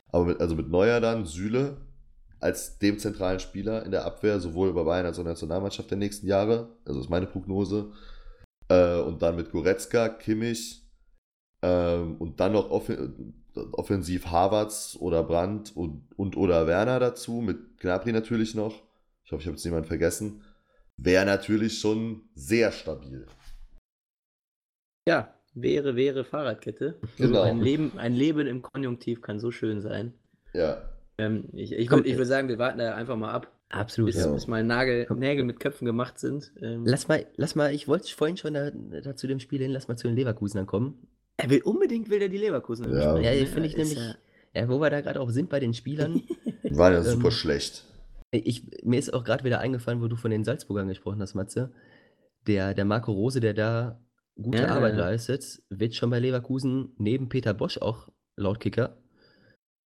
[0.08, 1.76] Aber mit, also mit Neuer dann, Süle,
[2.40, 5.90] als dem zentralen Spieler in der Abwehr, sowohl bei Bayern als auch in der Nationalmannschaft
[5.90, 6.68] der nächsten Jahre.
[6.84, 7.92] Also ist meine Prognose.
[8.68, 10.82] Äh, und dann mit Goretzka, Kimmich
[11.62, 12.90] ähm, und dann noch off
[13.72, 18.82] offensiv Havertz oder Brandt und, und oder Werner dazu, mit Gnabry natürlich noch.
[19.24, 20.42] Ich hoffe, ich habe jetzt niemanden vergessen.
[20.96, 23.26] wäre natürlich schon sehr stabil.
[25.08, 26.98] Ja, wäre, wäre Fahrradkette.
[27.16, 27.42] Genau.
[27.42, 30.14] Ein, Leben, ein Leben im Konjunktiv kann so schön sein.
[30.52, 30.90] Ja.
[31.18, 34.12] Ähm, ich ich Komm, würde ich würd sagen, wir warten da einfach mal ab, Absolut.
[34.12, 34.32] bis, Ja.
[34.32, 35.06] bis mal Nagel.
[35.14, 36.52] Nägel mit Köpfen gemacht sind.
[36.60, 39.70] Ähm, Lass mal, lass mal, ich wollte vorhin schon da, da zu dem Spiel hin,
[39.70, 41.06] lass mal zu den Leverkusenern kommen.
[41.36, 43.18] er will unbedingt will er die Leverkusen Ja.
[43.18, 43.46] Ja, ne?
[43.46, 43.98] finde ich nämlich,
[44.54, 46.22] ja- wo wir da gerade auch sind bei den Spielern.
[46.70, 47.84] Waren ja Ähm, super schlecht.
[48.32, 51.72] Ich, mir ist auch gerade wieder eingefallen, wo du von den Salzburgern gesprochen hast, Matze.
[52.48, 54.00] Der, der Marco Rose, der da
[54.34, 55.00] gute Ja, Arbeit ja.
[55.00, 58.96] leistet, wird schon bei Leverkusen neben Peter Bosch auch laut Kicker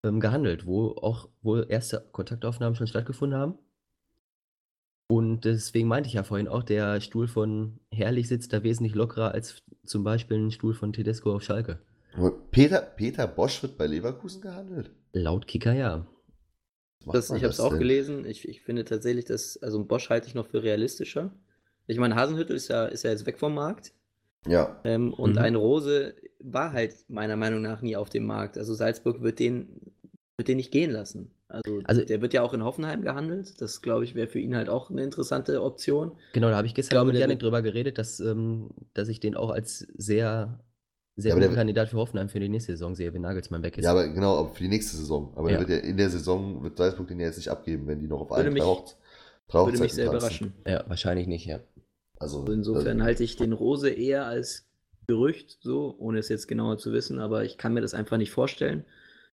[0.05, 3.59] ähm, gehandelt, wo auch wohl erste Kontaktaufnahmen schon stattgefunden haben.
[5.11, 9.33] Und deswegen meinte ich ja vorhin auch, der Stuhl von Herrlich sitzt da wesentlich lockerer
[9.33, 11.81] als zum Beispiel ein Stuhl von Tedesco auf Schalke.
[12.51, 14.91] Peter, Peter Bosch wird bei Leverkusen gehandelt.
[15.13, 16.07] Laut Kicker ja.
[17.07, 17.79] Das, ich habe es auch denn?
[17.79, 18.27] gelesen.
[18.27, 21.33] Ich, ich finde tatsächlich, dass, also Bosch halte ich noch für realistischer.
[21.87, 23.93] Ich meine, Hasenhüttel ist ja, ist ja jetzt weg vom Markt.
[24.47, 24.81] Ja.
[24.85, 25.39] Ähm, und Mhm.
[25.39, 28.57] ein Rose war halt meiner Meinung nach nie auf dem Markt.
[28.57, 29.69] Also Salzburg wird den,
[30.37, 31.33] wird den nicht gehen lassen.
[31.49, 33.61] Also, Also- der wird ja auch in Hoffenheim gehandelt.
[33.61, 36.13] Das, glaube ich, wäre für ihn halt auch eine interessante Option.
[36.35, 39.19] Genau, da habe ich gestern glaube, mit der Janik drüber geredet, dass, ähm, dass ich
[39.19, 40.61] den auch als sehr,
[41.17, 43.85] sehr Ja, wird- Kandidat für Hoffenheim für die nächste Saison sehe, wenn Nagelsmann weg ist.
[43.85, 45.33] Ja, aber genau, aber für die nächste Saison.
[45.37, 45.59] Aber Ja.
[45.59, 48.07] der wird ja in der Saison wird Salzburg den ja jetzt nicht abgeben, wenn die
[48.07, 50.19] noch auf Würde allen mich- Würde mich sehr tanzen.
[50.19, 50.53] überraschen.
[50.67, 51.61] Ja, wahrscheinlich nicht, ja.
[52.19, 54.67] Also, Also insofern äh, halte ich den Rose eher als
[55.07, 58.31] Gerücht, so, ohne es jetzt genauer zu wissen, aber ich kann mir das einfach nicht
[58.31, 58.85] vorstellen.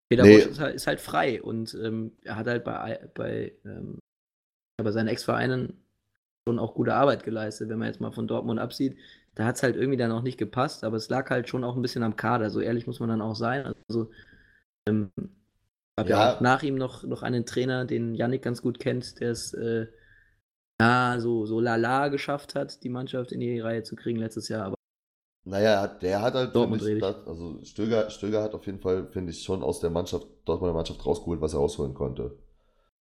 [0.08, 0.38] Peter Nee.
[0.38, 3.98] Ist halt, ist halt frei und ähm, er hat halt bei, bei, ähm,
[4.76, 5.80] bei seinen Ex-Vereinen
[6.48, 8.96] schon auch gute Arbeit geleistet, wenn man jetzt mal von Dortmund absieht.
[9.36, 11.76] Da hat es halt irgendwie dann auch nicht gepasst, aber es lag halt schon auch
[11.76, 13.72] ein bisschen am Kader, so ehrlich muss man dann auch sein.
[13.88, 14.10] Also,
[14.88, 15.24] ähm, ich
[15.98, 16.32] habe ja.
[16.32, 16.40] Ja.
[16.40, 19.86] nach ihm noch, noch einen Trainer, den Yannick ganz gut kennt, der es äh,
[20.80, 24.64] ja, so, so lala geschafft hat, die Mannschaft in die Reihe zu kriegen letztes Jahr.
[24.66, 24.76] Aber
[25.44, 29.06] Naja, er der hat halt, Dortmund ich, das, also Stöger, Stöger hat auf jeden Fall,
[29.10, 32.38] finde ich, schon aus der Mannschaft, Dortmunder Mannschaft rausgeholt, was er rausholen konnte.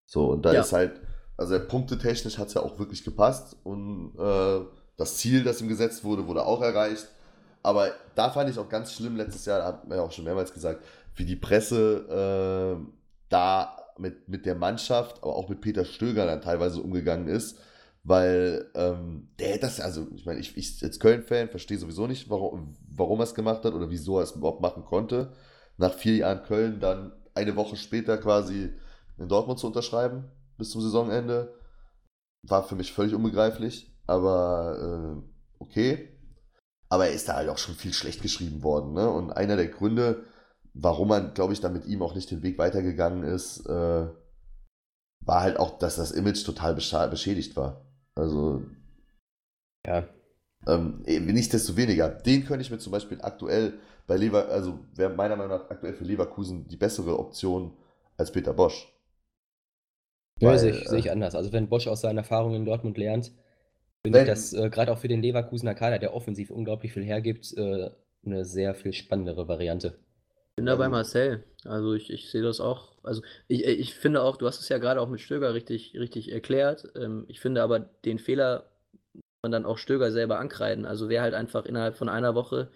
[0.06, 0.62] So, und da Ja.
[0.62, 1.02] ist halt,
[1.38, 4.62] also punktetechnisch hat es ja auch wirklich gepasst und äh,
[4.98, 7.08] das Ziel, das ihm gesetzt wurde, wurde auch erreicht.
[7.64, 10.54] Aber da fand ich auch ganz schlimm letztes Jahr, hat man ja auch schon mehrmals
[10.54, 10.84] gesagt,
[11.16, 12.92] wie die Presse äh,
[13.30, 17.60] da mit, mit der Mannschaft, aber auch mit Peter Stöger dann teilweise umgegangen ist,
[18.04, 22.76] weil ähm, der das, also ich meine, ich, ich als Köln-Fan verstehe sowieso nicht, warum,
[22.90, 25.34] warum er es gemacht hat oder wieso er es überhaupt machen konnte.
[25.78, 28.74] Nach vier Jahren Köln dann eine Woche später quasi
[29.18, 30.26] in Dortmund zu unterschreiben
[30.58, 31.54] bis zum Saisonende,
[32.44, 35.30] war für mich völlig unbegreiflich, aber äh,
[35.60, 36.14] okay.
[36.90, 38.94] Aber er ist da halt auch schon viel schlecht geschrieben worden.
[38.94, 39.10] Ne?
[39.10, 40.24] Und einer der Gründe,
[40.80, 44.08] warum man, glaube ich, dann mit ihm auch nicht den Weg weitergegangen ist, äh,
[45.26, 47.86] war halt auch, dass das Image total beschädigt war.
[48.16, 48.64] Also,
[49.86, 50.08] Ja.
[50.68, 55.58] ähm, nichtsdestoweniger, den könnte ich mir zum Beispiel aktuell bei Lever, also wäre meiner Meinung
[55.58, 57.74] nach aktuell für Leverkusen die bessere Option
[58.18, 58.88] als Peter Bosch.
[60.40, 61.36] Ja, Weil, sehe ich, sehe ich äh, anders.
[61.36, 63.32] Also wenn Bosch aus seinen Erfahrungen in Dortmund lernt,
[64.04, 67.54] finde ich das äh, gerade auch für den Leverkusener Kader, der offensiv unglaublich viel hergibt,
[67.58, 67.92] äh,
[68.26, 70.00] eine sehr viel spannendere Variante.
[70.58, 71.44] Bin da bei Also- Marcel.
[71.66, 72.94] Also ich, ich sehe das auch.
[73.04, 76.32] Also ich, ich finde auch, du hast es ja gerade auch mit Stöger richtig, richtig
[76.32, 76.88] erklärt.
[76.96, 78.70] Ähm, ich finde aber den Fehler
[79.44, 80.86] man dann auch Stöger selber ankreiden.
[80.86, 82.70] Also wer halt einfach innerhalb von einer Woche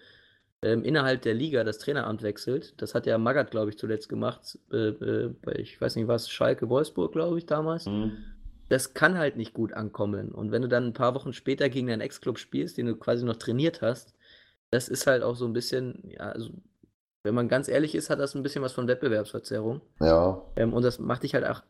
[0.62, 4.58] ähm, innerhalb der Liga das Traineramt wechselt, das hat ja Magath, glaube ich, zuletzt gemacht,
[4.72, 7.88] äh, äh, bei, ich weiß nicht was, Schalke Wolfsburg, glaube ich, damals.
[8.68, 10.30] das kann halt nicht gut ankommen.
[10.30, 13.24] Und wenn du dann ein paar Wochen später gegen deinen Ex-Club spielst, den du quasi
[13.24, 14.14] noch trainiert hast,
[14.70, 16.50] das ist halt auch so ein bisschen, ja, also,
[17.24, 19.80] wenn man ganz ehrlich ist, hat das ein bisschen was von Wettbewerbsverzerrung.
[20.00, 21.62] Ja, Ähm, und das macht dich halt auch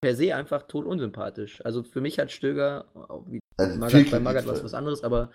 [0.00, 1.64] per se einfach tot unsympathisch.
[1.64, 2.86] Also für mich hat Stöger,
[3.26, 5.30] wie also Magath, bei Magath was was anderes, aber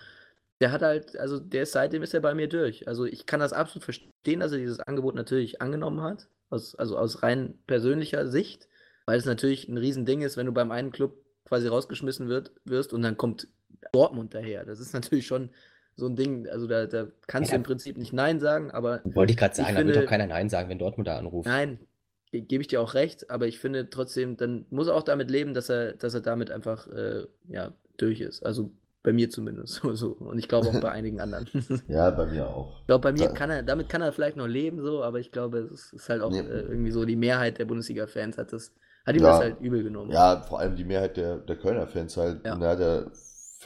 [0.60, 2.88] der hat halt, also der ist seitdem ist er bei mir durch.
[2.88, 6.98] Also ich kann das absolut verstehen, dass er dieses Angebot natürlich angenommen hat, aus, also
[6.98, 8.68] aus rein persönlicher Sicht,
[9.06, 11.14] weil es natürlich ein Riesending ist, wenn du beim einen Club
[11.46, 13.48] quasi rausgeschmissen wird, wirst und dann kommt
[13.94, 14.66] Dortmund daher.
[14.66, 15.52] Das ist natürlich schon
[15.98, 17.58] so ein Ding, also da, da kannst Ja.
[17.58, 20.06] du im Prinzip nicht Nein sagen, aber Wollte ich gerade sagen, Ich da wird finde-
[20.06, 21.48] doch keiner Nein sagen, wenn Dortmund da anruft.
[21.48, 21.80] Nein,
[22.32, 25.30] ge- gebe ich dir auch recht, aber ich finde trotzdem, dann muss er auch damit
[25.30, 28.46] leben, dass er, dass er damit einfach äh, ja, durch ist.
[28.46, 28.72] Also
[29.04, 29.82] bei mir zumindest.
[29.94, 30.12] So.
[30.12, 31.48] Und ich glaube auch bei einigen anderen.
[31.54, 32.86] ich Ja, bei mir auch.
[32.86, 35.60] glaube, bei mir kann er, damit kann er vielleicht noch leben, so, aber ich glaube,
[35.74, 36.40] es ist halt auch Nee.
[36.42, 38.72] äh, irgendwie so, die Mehrheit der Bundesliga-Fans hat das,
[39.06, 39.30] hat ihm Ja.
[39.32, 40.12] das halt übel genommen.
[40.12, 42.46] Ja, vor allem die Mehrheit der, der Kölner Fans halt.
[42.46, 42.54] Ja.
[42.54, 43.02] Und er hat ja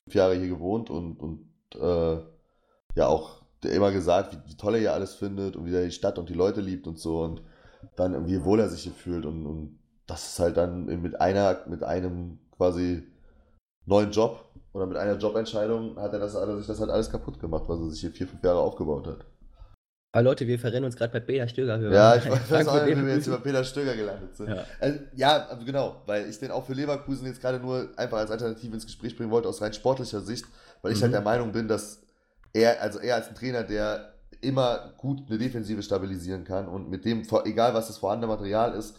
[0.04, 2.18] fünf Jahre hier gewohnt und, und äh,
[2.96, 5.92] ja auch immer gesagt, wie, wie toll er hier alles findet und wie er die
[5.92, 7.42] Stadt und die Leute liebt und so und
[7.96, 11.20] dann irgendwie wie wohl er sich hier fühlt und, und das ist halt dann mit
[11.22, 13.04] einer, mit einem quasi
[13.86, 17.10] neuen Job oder mit einer Jobentscheidung hat er, das, hat er sich das halt alles
[17.10, 19.26] kaputt gemacht, was er sich hier vier, fünf Jahre aufgebaut hat.
[20.14, 21.80] Aber Leute, wir verrennen uns gerade bei Peter Stöger.
[21.90, 24.50] Ja, ich weiß auch nicht, wie wir jetzt über Peter Stöger gelandet sind.
[24.50, 24.66] Ja.
[24.80, 28.74] Also, ja, genau, weil ich den auch für Leverkusen jetzt gerade nur einfach als Alternative
[28.74, 30.46] ins Gespräch bringen wollte, aus rein sportlicher Sicht,
[30.82, 31.04] weil ich Mhm.
[31.04, 32.04] halt der Meinung bin, dass
[32.54, 37.06] er, also er als ein Trainer, der immer gut eine Defensive stabilisieren kann und mit
[37.06, 38.96] dem, egal was das vorhandene Material ist,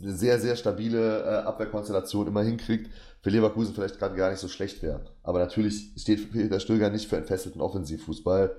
[0.00, 4.48] eine sehr, sehr stabile äh, Abwehrkonstellation immer hinkriegt, für Leverkusen vielleicht gerade gar nicht so
[4.48, 5.04] schlecht wäre.
[5.22, 8.56] Aber natürlich steht Peter Stöger nicht für entfesselten Offensivfußball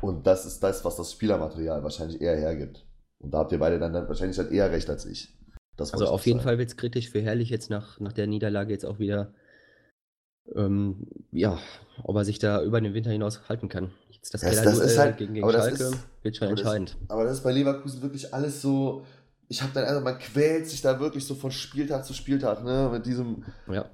[0.00, 2.86] und das ist das, was das Spielermaterial wahrscheinlich eher hergibt.
[3.18, 5.36] Und da habt ihr beide dann, dann wahrscheinlich halt eher recht als ich.
[5.76, 6.44] Das Also auf jeden sagen.
[6.44, 9.32] Fall wird es kritisch für Herrlich jetzt nach, nach der Niederlage jetzt auch wieder,
[10.54, 11.58] ähm, ja,
[12.04, 13.90] ob er sich da über den Winter hinaus halten kann.
[14.10, 16.60] Jetzt das Das- das ist halt- gegen, gegen das Schalke ist- wird schon aber das-
[16.64, 16.96] entscheidend.
[17.08, 19.04] Aber das ist bei Leverkusen wirklich alles so.
[19.48, 22.90] Ich habe dann also, man quält sich da wirklich so von Spieltag zu Spieltag, ne?
[22.92, 23.86] Mit diesem, Ja.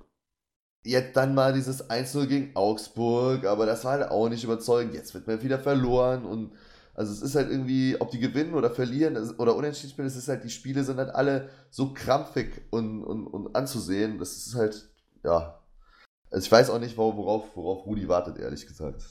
[0.85, 4.95] jetzt dann mal dieses 1-0 gegen Augsburg, aber das war halt auch nicht überzeugend.
[4.95, 6.53] Jetzt wird man wieder verloren und
[6.95, 10.29] also es ist halt irgendwie, ob die gewinnen oder verlieren oder unentschieden spielen, es ist
[10.29, 14.19] halt, die Spiele sind halt alle so krampfig und, und, und anzusehen.
[14.19, 14.89] Das ist halt,
[15.25, 15.59] ja.
[16.35, 19.05] Also ich weiß auch nicht, wor- worauf, worauf Rudi wartet, ehrlich gesagt.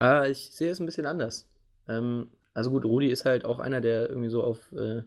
[0.00, 1.48] Ah, ich sehe es ein bisschen anders.
[1.86, 5.04] Ähm, also gut, Rudi ist halt auch einer, der irgendwie so auf, äh,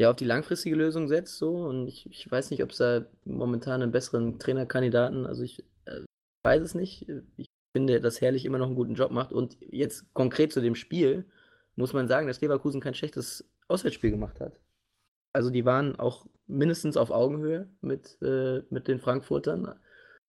[0.00, 1.56] ja, auf die langfristige Lösung setzt, so.
[1.66, 6.02] Und ich, ich weiß nicht, ob es da momentan einen besseren Trainerkandidaten, also ich äh,
[6.44, 7.08] weiß es nicht.
[7.36, 9.32] Ich finde, dass Herrlich immer noch einen guten Job macht.
[9.32, 11.24] Und jetzt konkret zu dem Spiel
[11.74, 14.60] muss man sagen, dass Leverkusen kein schlechtes Auswärtsspiel gemacht hat.
[15.32, 19.74] Also die waren auch mindestens auf Augenhöhe mit, äh, mit den Frankfurtern.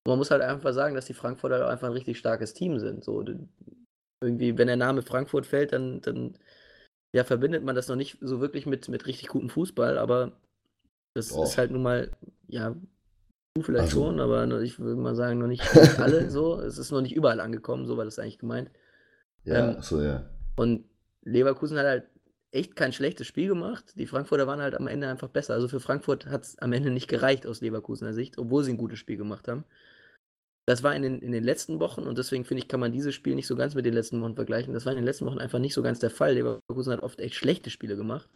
[0.05, 3.03] Und man muss halt einfach sagen, dass die Frankfurter einfach ein richtig starkes Team sind.
[3.03, 3.23] So,
[4.21, 6.37] irgendwie, wenn der Name Frankfurt fällt, dann, dann
[7.13, 10.33] ja, verbindet man das noch nicht so wirklich mit, mit richtig gutem Fußball, aber
[11.15, 11.43] das Doch.
[11.43, 12.11] ist halt nun mal,
[12.47, 12.75] ja,
[13.59, 16.59] vielleicht Also- schon, aber noch- ich würde mal sagen, noch nicht, nicht alle so.
[16.59, 18.69] Es ist noch nicht überall angekommen, so war das eigentlich gemeint.
[19.43, 20.29] Ja, Ähm, so ja.
[20.55, 20.85] Und
[21.23, 22.03] Leverkusen hat halt
[22.51, 23.93] echt kein schlechtes Spiel gemacht.
[23.95, 25.53] Die Frankfurter waren halt am Ende einfach besser.
[25.55, 28.77] Also für Frankfurt hat es am Ende nicht gereicht aus Leverkusener Sicht, obwohl sie ein
[28.77, 29.65] gutes Spiel gemacht haben.
[30.67, 33.13] Das war in den, in den letzten Wochen und deswegen finde ich, kann man dieses
[33.13, 34.73] Spiel nicht so ganz mit den letzten Wochen vergleichen.
[34.73, 36.33] Das war in den letzten Wochen einfach nicht so ganz der Fall.
[36.33, 38.29] Leverkusen hat oft echt schlechte Spiele gemacht.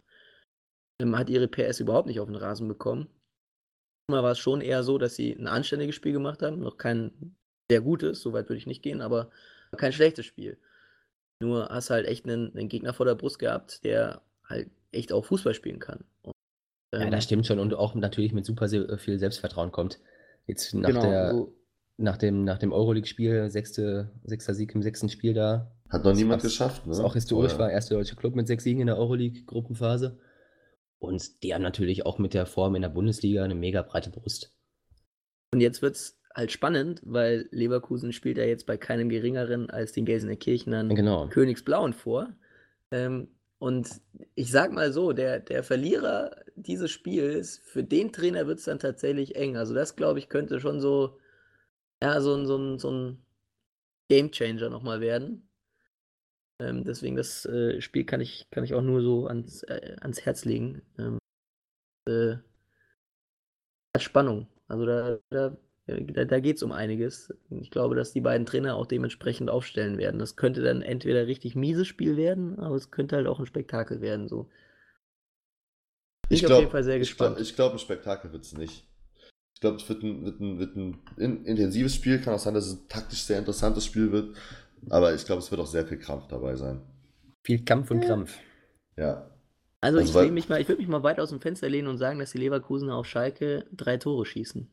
[1.02, 3.08] Ähm, hat ihre PS überhaupt nicht auf den Rasen bekommen.
[4.08, 6.60] Mal war es schon eher so, dass sie ein anständiges Spiel gemacht haben.
[6.60, 7.36] Noch kein
[7.70, 9.30] sehr gutes, soweit würde ich nicht gehen, aber
[9.76, 10.58] kein schlechtes Spiel.
[11.42, 15.24] Nur hast halt echt einen, einen Gegner vor der Brust gehabt, der halt echt auch
[15.24, 16.04] Fußball spielen kann.
[16.22, 16.34] Und,
[16.92, 20.00] Ja, ähm, das stimmt schon und auch natürlich mit super se- viel Selbstvertrauen kommt.
[20.46, 21.54] Jetzt nach, genau, der, so,
[22.00, 26.42] nach dem, nach dem Euroleague-Spiel, sechste, sechster Sieg im sechsten Spiel da, Hat noch niemand
[26.42, 26.92] das- geschafft, ne?
[26.92, 27.66] was auch historisch Vorher.
[27.68, 30.18] war, erster deutsche Club mit sechs Siegen in der Euroleague-Gruppenphase.
[30.98, 34.54] Und die haben natürlich auch mit der Form in der Bundesliga eine mega breite Brust.
[35.52, 39.92] Und jetzt wird es halt spannend, weil Leverkusen spielt ja jetzt bei keinem geringeren als
[39.92, 41.26] den Gelsenkirchenern Genau.
[41.28, 42.28] Königsblauen vor.
[42.92, 43.28] Ähm,
[43.58, 43.88] und
[44.34, 48.78] ich sag mal so, der, der Verlierer dieses Spiels, für den Trainer wird es dann
[48.78, 49.56] tatsächlich eng.
[49.56, 51.18] Also das, glaube ich, könnte schon so,
[52.02, 53.24] ja, so, ein- so, ein- so ein
[54.10, 55.48] Gamechanger nochmal werden.
[56.60, 60.20] Ähm, deswegen, das äh, Spiel kann ich, kann ich auch nur so ans, äh, ans
[60.24, 60.82] Herz legen.
[60.98, 61.18] Ähm,
[62.08, 62.36] äh,
[63.94, 64.46] hat Spannung.
[64.68, 67.32] Also da, da, da, da geht es um einiges.
[67.50, 70.18] Ich glaube, dass die beiden Trainer auch dementsprechend aufstellen werden.
[70.18, 74.00] Das könnte dann entweder richtig mieses Spiel werden, aber es könnte halt auch ein Spektakel
[74.00, 74.28] werden.
[74.28, 74.48] So.
[76.28, 77.36] Bin Ich glaube, jeden Fall sehr ich gespannt.
[77.36, 78.84] glaub, ich glaub, ein Spektakel wird es nicht.
[79.60, 82.18] Ich glaube, es wird ein, wird, ein, wird ein in, intensives Spiel.
[82.18, 84.34] Kann auch sein, dass es ein taktisch sehr interessantes Spiel wird.
[84.88, 86.80] Aber ich glaube, es wird auch sehr viel Krampf dabei sein.
[87.44, 88.38] Viel Kampf und Krampf.
[88.96, 89.30] Ja.
[89.82, 91.68] also, also ich, weil- lehne mich mal, ich würde mich mal weit aus dem Fenster
[91.68, 94.66] lehnen und sagen, dass die Leverkusener auf Schalke drei Tore schießen.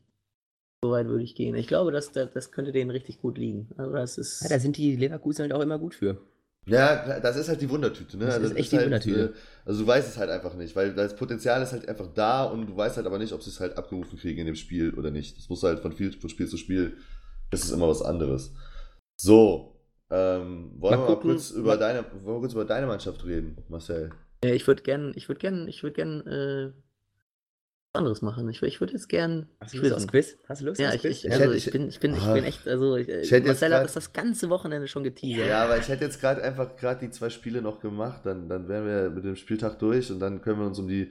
[0.82, 1.54] So weit würde ich gehen.
[1.54, 3.68] Ich glaube, dass, das, das könnte denen richtig gut liegen.
[3.76, 4.40] Also das ist.
[4.42, 6.22] Ja, da sind die Leverkusen halt auch immer gut für.
[6.68, 8.26] Ja, das ist halt die Wundertüte, ne?
[8.26, 9.32] Das Also ist echt die halt, Wundertüte.
[9.34, 12.44] äh, Also du weißt es halt einfach nicht, weil das Potenzial ist halt einfach da
[12.44, 14.94] und du weißt halt aber nicht, ob sie es halt abgerufen kriegen in dem Spiel
[14.94, 15.38] oder nicht.
[15.38, 16.96] Das muss halt von, viel, von Spiel zu Spiel,
[17.50, 18.52] das ist immer was anderes.
[19.16, 22.86] So, ähm, wollen Mal wir mal kurz über mal- deine, wollen wir kurz über deine
[22.86, 24.10] Mannschaft reden, Marcel?
[24.44, 26.72] Ja, ich würde gern, ich würde gern, ich würde gern äh,
[27.98, 28.48] anderes machen.
[28.48, 30.06] Ich, ich würde jetzt gern Hast du Lust aufs.
[30.08, 30.36] Quiz?
[30.48, 31.18] Hast du Lust Ja, aufs ich, Quiz?
[31.18, 32.32] ich, Ich also ich bin, ich bin, ich Ah.
[32.34, 35.46] bin echt, also ich, jetzt Marcel hat das das ganze Wochenende schon geteasert.
[35.48, 38.68] Ja, aber ich hätte jetzt gerade einfach gerade die zwei Spiele noch gemacht, dann, dann
[38.68, 41.10] wären wir mit dem Spieltag durch und dann können wir uns um die,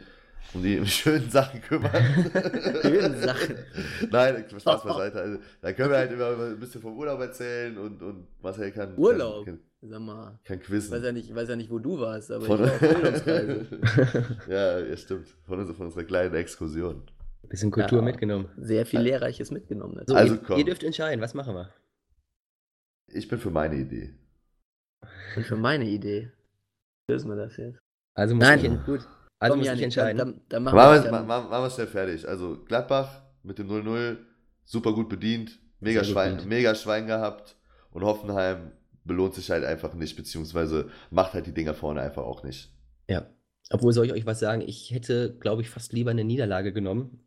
[0.53, 1.91] um die schönen Sachen kümmern.
[2.81, 3.55] Schönen Sachen.
[4.09, 5.19] Nein, Spaß beiseite.
[5.21, 8.93] Also, da können wir halt immer ein bisschen vom Urlaub erzählen und, und Marcel kann,
[8.97, 9.45] Urlaub?
[9.45, 10.91] kann, Sag mal, kann ich quizzen.
[10.91, 12.81] weiß ja nicht, ich weiß ja nicht, wo du warst, aber Von, ich war auf
[12.97, 14.37] Urlaubsreise.
[14.49, 15.27] ja, ja, stimmt.
[15.45, 17.03] Von, unserer- von unserer kleinen Exkursion.
[17.43, 18.05] Bisschen Kultur Ja.
[18.05, 18.49] mitgenommen.
[18.57, 19.93] Sehr viel Lehrreiches mitgenommen.
[19.95, 20.17] Natürlich.
[20.19, 20.57] Also ihr, komm.
[20.57, 21.71] ihr dürft entscheiden, was machen wir?
[23.13, 24.15] Ich bin für meine Idee.
[25.35, 26.31] Und für meine Idee
[27.09, 27.79] lösen wir das jetzt.
[28.15, 28.59] Also muss Nein.
[28.59, 29.07] ich, gut.
[29.39, 30.17] Also Komm, muss Janik, ich entscheiden.
[30.17, 32.27] Dann, dann, machen Machen wir dann, machen, wir schnell fertig.
[32.27, 34.17] Also Gladbach mit dem 0-0,
[34.65, 36.49] super gut bedient, mega Schwein, bedient.
[36.49, 37.55] mega Schwein gehabt
[37.91, 38.71] und Hoffenheim
[39.07, 42.71] belohnt sich halt einfach nicht, beziehungsweise macht halt die Dinger vorne einfach auch nicht.
[43.09, 43.25] Ja.
[43.69, 44.61] Obwohl, soll ich euch was sagen?
[44.65, 47.19] Ich hätte, glaube ich, fast lieber eine Niederlage genommen.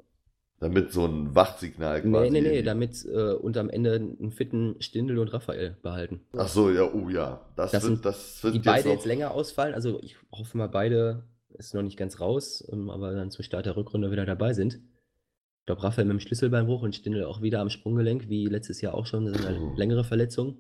[0.58, 2.30] Damit so ein Wachsignal Nee, quasi.
[2.30, 6.20] nee, nee, irgendwie- damit äh, und am Ende einen fitten Stindel und Raphael behalten.
[6.36, 7.40] Ach so, ja, oh ja.
[7.56, 9.74] Das, Das wird, sind das wird Die beide noch- jetzt länger ausfallen.
[9.74, 11.24] Also ich hoffe mal, beide
[11.54, 14.74] ist noch nicht ganz raus, ähm, aber dann zum Start der Rückrunde wieder dabei sind.
[14.74, 18.94] Ich glaube, Raphael mit dem Schlüsselbeinbruch und Stindel auch wieder am Sprunggelenk, wie letztes Jahr
[18.94, 19.24] auch schon.
[19.26, 19.74] Das sind halt Puh.
[19.76, 20.58] längere Verletzungen.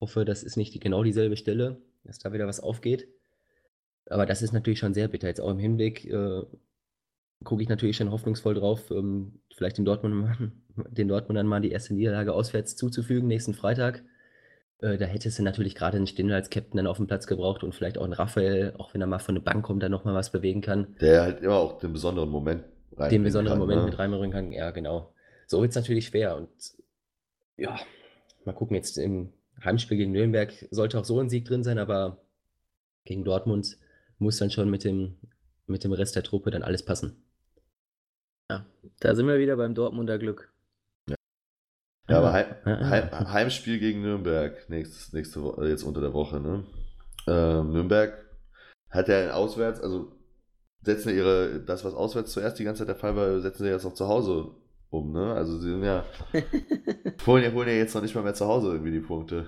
[0.00, 3.08] Hoffe, das ist nicht genau dieselbe Stelle, dass da wieder was aufgeht.
[4.08, 5.28] Aber das ist natürlich schon sehr bitter.
[5.28, 6.42] Jetzt auch im Hinblick äh,
[7.44, 10.52] gucke ich natürlich schon hoffnungsvoll drauf, ähm, vielleicht den Dortmund,
[10.90, 14.04] den Dortmundern mal die erste Niederlage auswärts zuzufügen, nächsten Freitag.
[14.80, 17.64] Äh, da hättest du natürlich gerade einen Stindl als Captain dann auf dem Platz gebraucht
[17.64, 20.14] und vielleicht auch einen Raphael, auch wenn er mal von der Bank kommt, dann nochmal
[20.14, 20.96] was bewegen kann.
[21.00, 22.64] Der halt immer auch den besonderen Moment
[22.96, 23.10] rein.
[23.10, 23.86] Den besonderen Moment ne?
[23.86, 24.52] mit reinbringen kann.
[24.52, 25.12] Ja, genau.
[25.46, 26.36] So wird es natürlich schwer.
[26.36, 26.48] Und
[27.56, 27.78] ja,
[28.44, 29.32] mal gucken, jetzt im
[29.64, 32.18] Heimspiel gegen Nürnberg sollte auch so ein Sieg drin sein, aber
[33.04, 33.78] gegen Dortmund
[34.18, 35.16] muss dann schon mit dem,
[35.66, 37.22] mit dem Rest der Truppe dann alles passen.
[38.48, 40.52] da sind wir wieder beim Dortmunder Glück.
[42.08, 42.46] Ja, aber Heim.
[42.64, 46.64] Heim, Heimspiel gegen Nürnberg nächstes, nächste Woche, jetzt unter der Woche, ne?
[47.26, 48.24] Ähm, Nürnberg
[48.90, 50.12] hat ja auswärts, also
[50.82, 53.70] setzen ja ihre, das, was auswärts zuerst die ganze Zeit der Fall war, setzen sie
[53.70, 54.54] jetzt auch zu Hause
[54.90, 55.34] um, ne?
[55.34, 56.04] Also sie sind ja,
[57.26, 59.46] holen ja, holen ja jetzt noch nicht mal mehr zu Hause irgendwie die Punkte.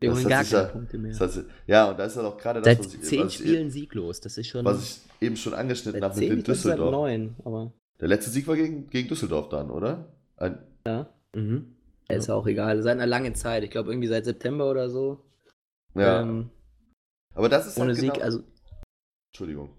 [0.00, 1.18] Wir Das holen hat gar keine ja- Punkte mehr.
[1.18, 3.38] Heißt, ja, und da ist dann auch gerade das, Seit was ich, zehn was, ich,
[3.40, 4.20] Spielen sieglos.
[4.20, 4.64] Das ist schon.
[4.64, 6.90] was ich eben schon angeschnitten habe mit dem ich Düsseldorf.
[6.90, 10.08] neun, aber Der letzte Sieg war gegen, gegen Düsseldorf dann, oder?
[10.36, 11.74] Ein, ja, Mhm.
[12.08, 12.82] ist auch egal.
[12.82, 13.62] Seit einer langen Zeit.
[13.62, 15.22] Ich glaube irgendwie seit September oder so.
[15.94, 16.50] ja, Ähm,
[17.34, 18.42] aber das ist ohne halt Sieg, genau, also.
[19.32, 19.70] Entschuldigung.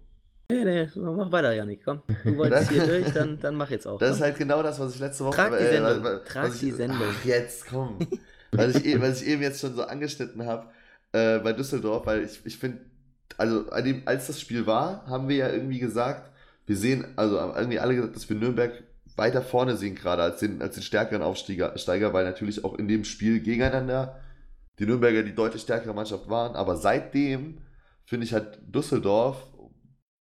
[0.52, 2.02] Nee, nee, mach weiter, Janik, komm.
[2.24, 3.97] Du wolltest hier durch, dann, dann mach jetzt auch.
[3.99, 5.36] Das ist halt genau das, was ich letzte Woche.
[5.36, 6.04] Trag die äh, Sendung.
[6.04, 6.99] was- was Trag ich- die Sendung.
[7.10, 7.99] Ach, jetzt, komm.
[8.52, 10.68] was, ich, eh- was ich eben jetzt schon so angeschnitten habe
[11.14, 12.80] äh, bei Düsseldorf, weil ich, ich finde,
[13.38, 16.30] also dem, als das Spiel war, haben wir ja irgendwie gesagt,
[16.66, 18.84] wir sehen, also haben irgendwie alle gesagt, dass wir Nürnberg
[19.16, 22.88] weiter vorne sehen, gerade als den, als den stärkeren Aufsteiger, Steiger, weil natürlich auch in
[22.88, 24.20] dem Spiel gegeneinander
[24.80, 26.56] die Nürnberger die deutlich stärkere Mannschaft waren.
[26.56, 27.58] Aber seitdem
[28.06, 29.47] finde ich halt Düsseldorf,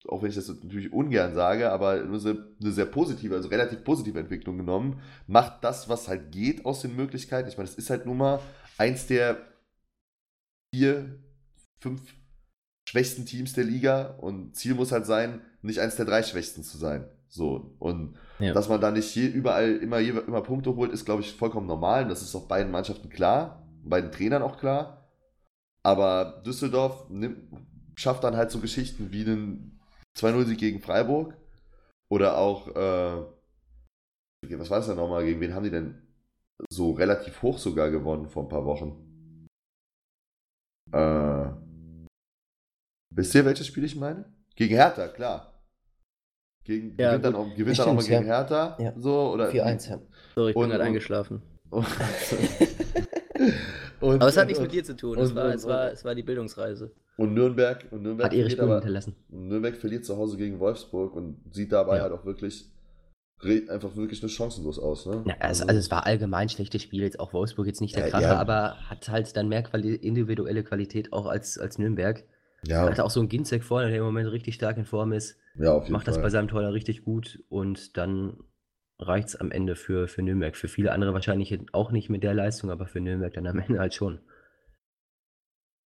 [0.08, 4.56] auch wenn ich das natürlich ungern sage, aber eine sehr, positive, also relativ positive Entwicklung
[4.56, 7.48] genommen, macht das, was halt geht aus den Möglichkeiten.
[7.48, 8.40] Ich meine, es ist halt nun mal
[8.78, 9.36] eins der
[10.74, 11.18] vier,
[11.80, 12.14] fünf
[12.88, 16.78] schwächsten Teams der Liga und Ziel muss halt sein, nicht eins der drei schwächsten zu
[16.78, 17.04] sein.
[17.28, 18.54] So, und Ja.
[18.54, 22.04] dass man da nicht hier überall immer, immer Punkte holt, ist, glaube ich, vollkommen normal.
[22.04, 25.08] Und das ist auch beiden Mannschaften klar, beiden Trainern auch klar.
[25.82, 27.38] Aber Düsseldorf nimmt,
[27.94, 29.69] schafft dann halt so Geschichten wie einen
[30.18, 31.36] 2-0-Sieg gegen Freiburg
[32.10, 33.24] oder auch, äh,
[34.56, 35.24] was war das denn nochmal?
[35.24, 36.02] Gegen wen haben die denn
[36.70, 39.46] so relativ hoch sogar gewonnen vor ein paar Wochen?
[40.92, 41.46] Äh,
[43.14, 44.24] wisst ihr, welches Spiel ich meine?
[44.56, 45.62] Gegen Hertha, klar.
[46.64, 47.52] Gegen, Ja, gewinnt dann gut.
[47.52, 48.36] auch, gewinnt dann auch mal gegen ja.
[48.38, 48.76] Hertha.
[48.78, 48.92] Ja.
[48.98, 50.00] So, oder 4-1, ja.
[50.34, 51.42] Sorry, ich bin und- gerade und- eingeschlafen.
[51.70, 51.86] und,
[54.00, 55.18] Aber es hat nichts und, mit dir zu tun.
[55.18, 56.92] Es und- war, und- es war, und- es war die Bildungsreise.
[57.20, 59.14] Und Nürnberg, und Nürnberg Hat ihre verliert Spuren hinterlassen.
[59.28, 62.04] Nürnberg verliert zu Hause gegen Wolfsburg und sieht dabei Ja.
[62.04, 62.70] halt auch wirklich
[63.68, 65.04] einfach wirklich nur chancenlos aus.
[65.04, 65.24] Ne?
[65.26, 68.10] Ja, also, also es war allgemein schlechtes Spiel, jetzt auch Wolfsburg jetzt nicht der Ja,
[68.10, 68.38] Kracher, ja.
[68.38, 72.24] aber hat halt dann mehr Quali individuelle Qualität auch als, als Nürnberg.
[72.66, 75.36] ja, Hat auch so ein Ginzek vorne, der im Moment richtig stark in Form ist,
[75.58, 76.22] ja, auf jeden macht das Fall.
[76.24, 78.38] bei seinem Tor da richtig gut und dann
[78.98, 80.56] reicht es am Ende für, für Nürnberg.
[80.56, 83.78] Für viele andere wahrscheinlich auch nicht mit der Leistung, aber für Nürnberg dann am Ende
[83.78, 84.20] halt schon.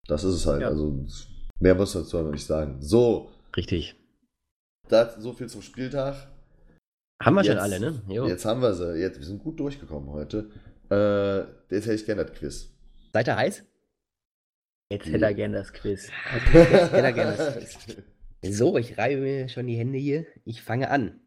[0.07, 0.61] Das ist es halt.
[0.61, 0.67] Ja.
[0.69, 1.05] Also
[1.59, 2.81] mehr muss dazu aber nicht sagen.
[2.81, 3.95] So, Richtig.
[4.89, 6.27] das, so viel zum Spieltag.
[7.21, 8.01] Haben wir schon Jetzt- alle, ne?
[8.07, 8.27] Jo.
[8.27, 8.95] Jetzt haben wir sie.
[8.99, 10.49] Jetzt, wir sind gut durchgekommen heute.
[10.89, 11.39] Äh,
[11.73, 12.69] jetzt hätte ich gerne das Quiz.
[13.13, 13.63] Seid ihr heiß?
[14.91, 16.09] Jetzt hätte er gern das Quiz.
[16.53, 17.77] Jetzt hätte er gern das Quiz.
[18.43, 20.25] So, ich reibe mir schon die Hände hier.
[20.45, 21.20] Ich fange an.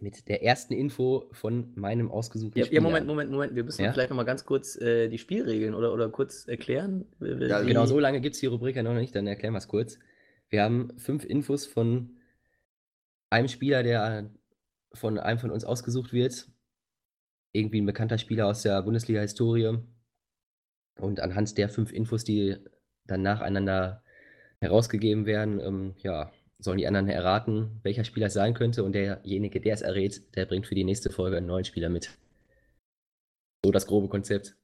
[0.00, 2.82] Mit der ersten Info von meinem ausgesuchten Ja, ja, Spieler.
[2.82, 3.54] Moment, Moment, Moment.
[3.56, 3.92] Wir müssen Ja?
[3.92, 7.04] vielleicht noch mal ganz kurz äh, die Spielregeln oder, oder kurz erklären.
[7.20, 9.66] Ja, Genau, so lange gibt es die Rubrik ja noch nicht, dann erklären wir es
[9.66, 9.98] kurz.
[10.50, 12.16] Wir haben fünf Infos von
[13.28, 14.30] einem Spieler, der
[14.94, 16.48] von einem von uns ausgesucht wird.
[17.52, 19.78] Irgendwie ein bekannter Spieler aus der Bundesliga-Historie.
[21.00, 22.56] Und anhand der fünf Infos, die
[23.04, 24.02] dann nacheinander
[24.60, 28.84] herausgegeben werden, ähm, ja, sollen die anderen erraten, welcher Spieler es sein könnte.
[28.84, 32.10] Und derjenige, der es errät, der bringt für die nächste Folge einen neuen Spieler mit.
[33.64, 34.56] So das grobe Konzept.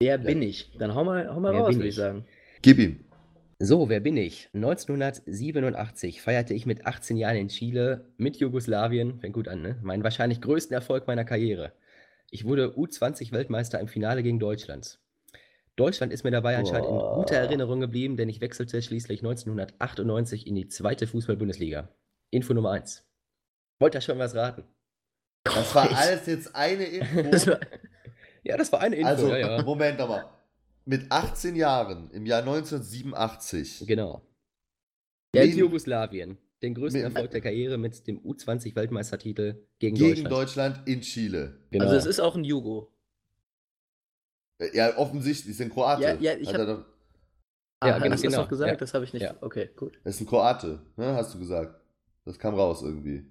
[0.00, 0.70] Wer bin ich?
[0.78, 1.96] Dann hau mal, hau mal Wer raus, bin würde ich ich?
[1.96, 2.26] sagen.
[2.62, 3.04] Gib ihm.
[3.60, 4.50] So, wer bin ich?
[4.52, 9.78] 1987 feierte ich mit 18 Jahren in Chile mit Jugoslawien, fängt gut an, ne?
[9.82, 11.72] Meinen wahrscheinlich größten Erfolg meiner Karriere.
[12.30, 14.98] Ich wurde U20-Weltmeister im Finale gegen Deutschland.
[15.76, 20.54] Deutschland ist mir dabei anscheinend in guter Erinnerung geblieben, denn ich wechselte schließlich 1998 in
[20.54, 21.88] die zweite Fußball-Bundesliga.
[22.30, 23.04] Info Nummer 1.
[23.80, 24.64] Wollt ihr schon was raten?
[25.44, 26.84] Das war alles jetzt eine
[27.30, 27.52] Das Info.
[27.52, 27.60] war-
[28.44, 29.62] Ja, das war eine Info, Also, ja, ja.
[29.62, 30.30] Moment nochmal.
[30.86, 34.22] Mit 18 Jahren, im Jahr 1987, Genau.
[35.34, 36.38] Ja, Mit Gegen- Jugoslawien.
[36.62, 40.32] Den größten Mit- Erfolg der Karriere mit dem U20-Weltmeistertitel gegen, gegen Deutschland.
[40.32, 41.58] Deutschland in Chile.
[41.70, 41.84] Genau.
[41.84, 42.93] Also es ist auch ein Jugo.
[44.58, 46.02] Äh, Ja, offensichtlich, ist ein Kroate.
[46.02, 46.84] Ja, ja, ich Hat hab- er doch-
[47.80, 48.42] Ah, Ja, genau, hast du das genau.
[48.44, 48.70] doch gesagt?
[48.70, 48.76] Ja.
[48.76, 49.22] Das habe ich nicht.
[49.22, 49.34] Ja.
[49.40, 49.98] Okay, gut.
[50.04, 51.80] Er ist ein Kroate, ne, hast du gesagt.
[52.24, 53.26] Das kam raus irgendwie.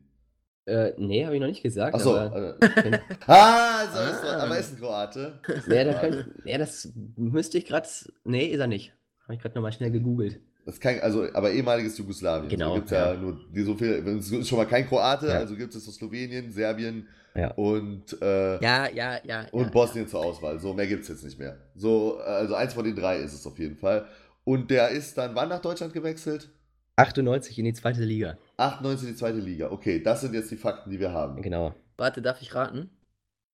[0.66, 1.96] Äh, nee, habe ich noch nicht gesagt.
[1.96, 2.16] Achso.
[2.16, 4.44] aber- Äh, ah, so ist Ah.
[4.44, 5.40] aber er ist ein Kroate.
[5.68, 7.88] Nee, da kann, nee, das müsste ich gerade.
[8.24, 8.94] Nee, ist er nicht.
[9.24, 10.40] Habe ich gerade nochmal schnell gegoogelt.
[10.66, 12.48] Das kann, also, aber ehemaliges Jugoslawien.
[12.50, 13.20] Genau, So gibt's ja, ja.
[13.20, 15.34] nur die so viel, es ist schon mal kein Kroate, Ja.
[15.40, 17.52] also gibt es so Slowenien, Serbien Ja.
[17.56, 19.46] und, äh, Ja, ja, ja.
[19.52, 20.60] und ja, Bosnien zur Auswahl.
[20.60, 21.58] So, mehr gibt es jetzt nicht mehr.
[21.76, 24.06] So, also eins von den drei ist es auf jeden Fall.
[24.46, 26.50] Und der ist dann wann nach Deutschland gewechselt?
[26.96, 28.38] 98 in die zweite Liga.
[28.58, 29.72] 98 in die zweite Liga.
[29.72, 31.42] Okay, das sind jetzt die Fakten, die wir haben.
[31.42, 31.74] Genau.
[31.98, 32.90] Warte, darf ich raten?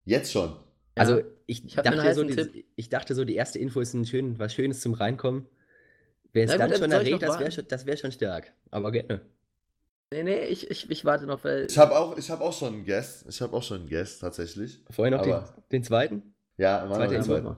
[0.06, 0.56] Jetzt schon.
[0.96, 4.38] Also ich, Ich dachte so, die, ich dachte so, die erste Info ist ein schön,
[4.38, 5.46] was Schönes zum Reinkommen.
[6.34, 8.54] Wer es gut, dann schon noch das wäre schon, das wär schon stark.
[8.72, 9.22] Aber gerne.
[10.12, 11.68] Nee, nee, ich, ich, ich warte noch, weil.
[11.70, 13.26] Ich habe auch, ich hab auch schon einen Guest.
[13.30, 14.80] Ich habe auch schon einen Guest, tatsächlich.
[14.90, 15.40] Vorher noch den,
[15.72, 16.34] den zweiten.
[16.58, 17.56] Ja, machen Zweite den zweiten.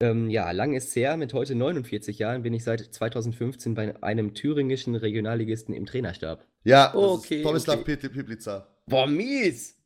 [0.00, 1.16] Ähm, ja, lang ist her.
[1.16, 6.46] Mit heute 49 Jahren bin ich seit 2015 bei einem thüringischen Regionalligisten im Trainerstab.
[6.62, 7.96] Ja, das Okay, Tomislav okay.
[7.96, 8.68] Piplica.
[8.86, 9.77] Boah, mies!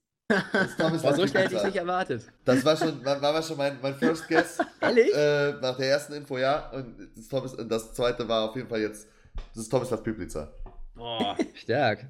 [0.78, 2.26] Boah, so schnell hätte ich nicht erwartet.
[2.45, 4.59] Das war schon, war, war schon mein, mein First Guess.
[4.80, 5.14] Ehrlich?
[5.14, 6.70] äh, nach der ersten Info, ja.
[6.70, 9.09] Und das, Thomas, und das zweite war auf jeden Fall jetzt,
[9.55, 10.53] das ist Tomislav Piplica.
[10.95, 12.07] Boah, stark.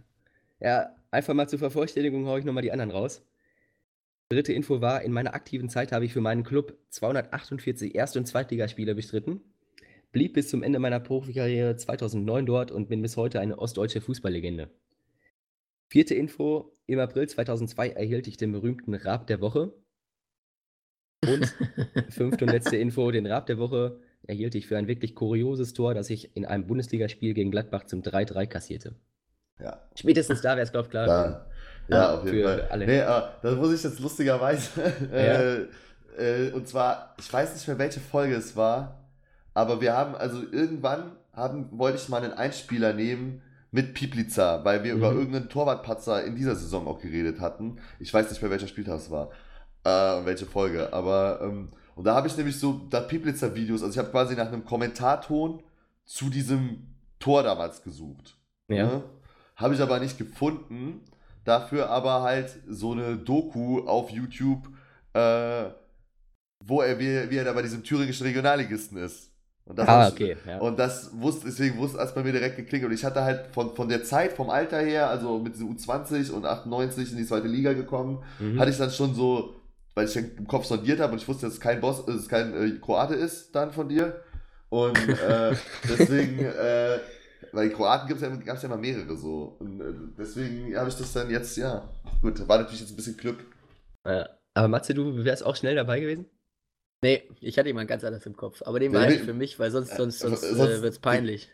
[0.61, 3.23] Ja, einfach mal zur Vervollständigung haue ich nochmal die anderen raus.
[4.29, 8.27] Dritte Info war, in meiner aktiven Zeit habe ich für meinen Club 248 Erst- und
[8.27, 9.43] Zweitligaspiele bestritten,
[10.11, 14.70] blieb bis zum Ende meiner Profikarriere 2009 dort und bin bis heute eine ostdeutsche Fußballlegende.
[15.93, 19.74] Vierte Info, im April 2002 erhielt ich den berühmten Rab der Woche.
[21.22, 21.55] Und
[22.09, 25.93] fünfte und letzte Info, den Rab der Woche erhielt ich für ein wirklich kurioses Tor,
[25.93, 28.95] das ich in einem Bundesligaspiel gegen Gladbach zum 3-3 kassierte.
[29.61, 29.86] Ja.
[29.95, 31.07] Spätestens da wäre es, glaube ich, klar.
[31.07, 32.68] Da, ja, auf jeden für Fall.
[32.70, 32.86] alle.
[32.86, 34.70] Nee, aber das muss ich jetzt lustigerweise.
[35.12, 39.11] äh, äh, und zwar, ich weiß nicht mehr, welche Folge es war,
[39.53, 43.43] aber wir haben, also irgendwann haben, wollte ich mal einen Einspieler nehmen
[43.73, 44.99] mit Piplica, weil wir Mhm.
[44.99, 47.79] über irgendeinen Torwartpatzer in dieser Saison auch geredet hatten.
[47.99, 49.31] Ich weiß nicht mehr, welcher Spieltag es war.
[49.85, 53.99] Äh, welche Folge, aber ähm, und da habe ich nämlich so da Piplica-Videos, also ich
[53.99, 55.62] habe quasi nach einem Kommentarton
[56.05, 56.87] zu diesem
[57.18, 58.37] Tor damals gesucht.
[58.68, 58.87] Ja.
[58.87, 59.03] Ne?
[59.57, 61.01] Habe ich aber nicht gefunden.
[61.45, 64.68] Dafür aber halt so eine Doku auf YouTube,
[65.12, 65.64] äh,
[66.64, 69.32] wo er, wie, wie er da bei diesem thüringischen Regionalligisten ist.
[69.65, 70.37] Und das Ah, okay.
[70.47, 70.59] Ja.
[70.59, 72.85] Und das wusste, deswegen wusste es bei mir direkt geklickt.
[72.85, 76.32] Und ich hatte halt von, von der Zeit, vom Alter her, also mit diesem U20
[76.32, 78.59] und 98 in die zweite Liga gekommen, Mhm.
[78.59, 79.55] hatte ich dann schon so,
[79.95, 82.28] weil ich im Kopf sondiert habe und ich wusste, dass es kein Boss, dass es
[82.28, 84.20] kein äh, Kroate ist dann von dir.
[84.69, 85.55] Und äh,
[85.89, 86.99] deswegen, äh,
[87.53, 89.57] weil Kroaten gab es ja, gab's ja immer mehrere so.
[89.61, 89.85] Und äh,
[90.19, 91.89] deswegen habe ich das dann jetzt, ja.
[92.20, 93.39] Gut, war natürlich jetzt ein bisschen Glück.
[94.07, 94.28] Ja.
[94.55, 96.27] Aber Matze, du wärst auch schnell dabei gewesen?
[97.03, 98.62] Nee, ich hatte jemand ganz anders im Kopf.
[98.65, 99.19] Aber den behalte nee.
[99.20, 101.51] ich für mich, weil sonst, sonst, Äh, sonst, sonst- äh, wird es peinlich.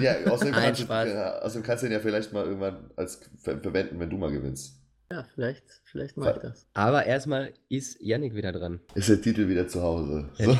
[0.00, 1.08] ja, außerdem, Nein, kannst du, Spaß.
[1.08, 4.30] ja, außerdem kannst du ihn ja vielleicht mal irgendwann als ver verwenden, wenn du mal
[4.32, 4.78] gewinnst.
[5.10, 6.66] Ja, vielleicht, vielleicht mache ich das.
[6.72, 8.80] Aber erstmal ist Yannick wieder dran.
[8.94, 10.30] Ist der Titel wieder zu Hause?
[10.38, 10.50] So.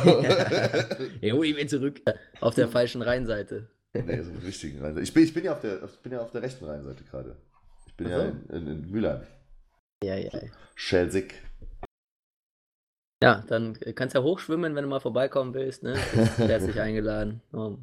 [1.23, 2.03] Ja, hol ihn wieder zurück.
[2.41, 3.71] Auf der falschen Rheinseite.
[3.95, 5.05] nee, so mit richtigen Rheinseite.
[5.05, 7.37] Ich bin, ich bin ja auf der, ich bin ja auf der rechten Rheinseite gerade.
[7.87, 8.25] Ich bin Ach ja so.
[8.25, 9.23] in, in, in Mülheim.
[10.05, 10.31] Ja, ja.
[10.75, 11.35] Schelsig.
[13.23, 15.83] Ja, dann kannst du ja hochschwimmen, wenn du mal vorbeikommen willst.
[15.83, 15.95] Ne?
[16.37, 17.41] Herzlich eingeladen.
[17.53, 17.77] Oh.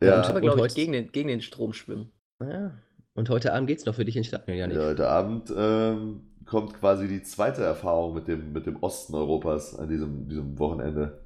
[0.00, 2.10] Ja, Aber und glaube ich, gegen den, gegen den Strom schwimmen.
[2.40, 2.72] Ja.
[3.14, 4.76] Und heute Abend geht's noch für dich ins Stadion, Yannick.
[4.78, 9.76] Ja, heute Abend ähm, kommt quasi die zweite Erfahrung mit dem, mit dem Osten Europas
[9.76, 11.18] an diesem, diesem Wochenende.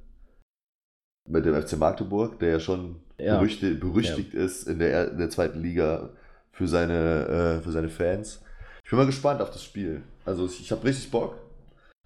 [1.29, 3.37] Mit dem FC Magdeburg, der ja schon Ja.
[3.37, 6.09] berüchtigt, berüchtigt ist in der, er- in der zweiten Liga
[6.51, 8.41] für seine, äh, für seine Fans.
[8.83, 10.01] Ich bin mal gespannt auf das Spiel.
[10.25, 11.35] Also ich, ich habe richtig Bock.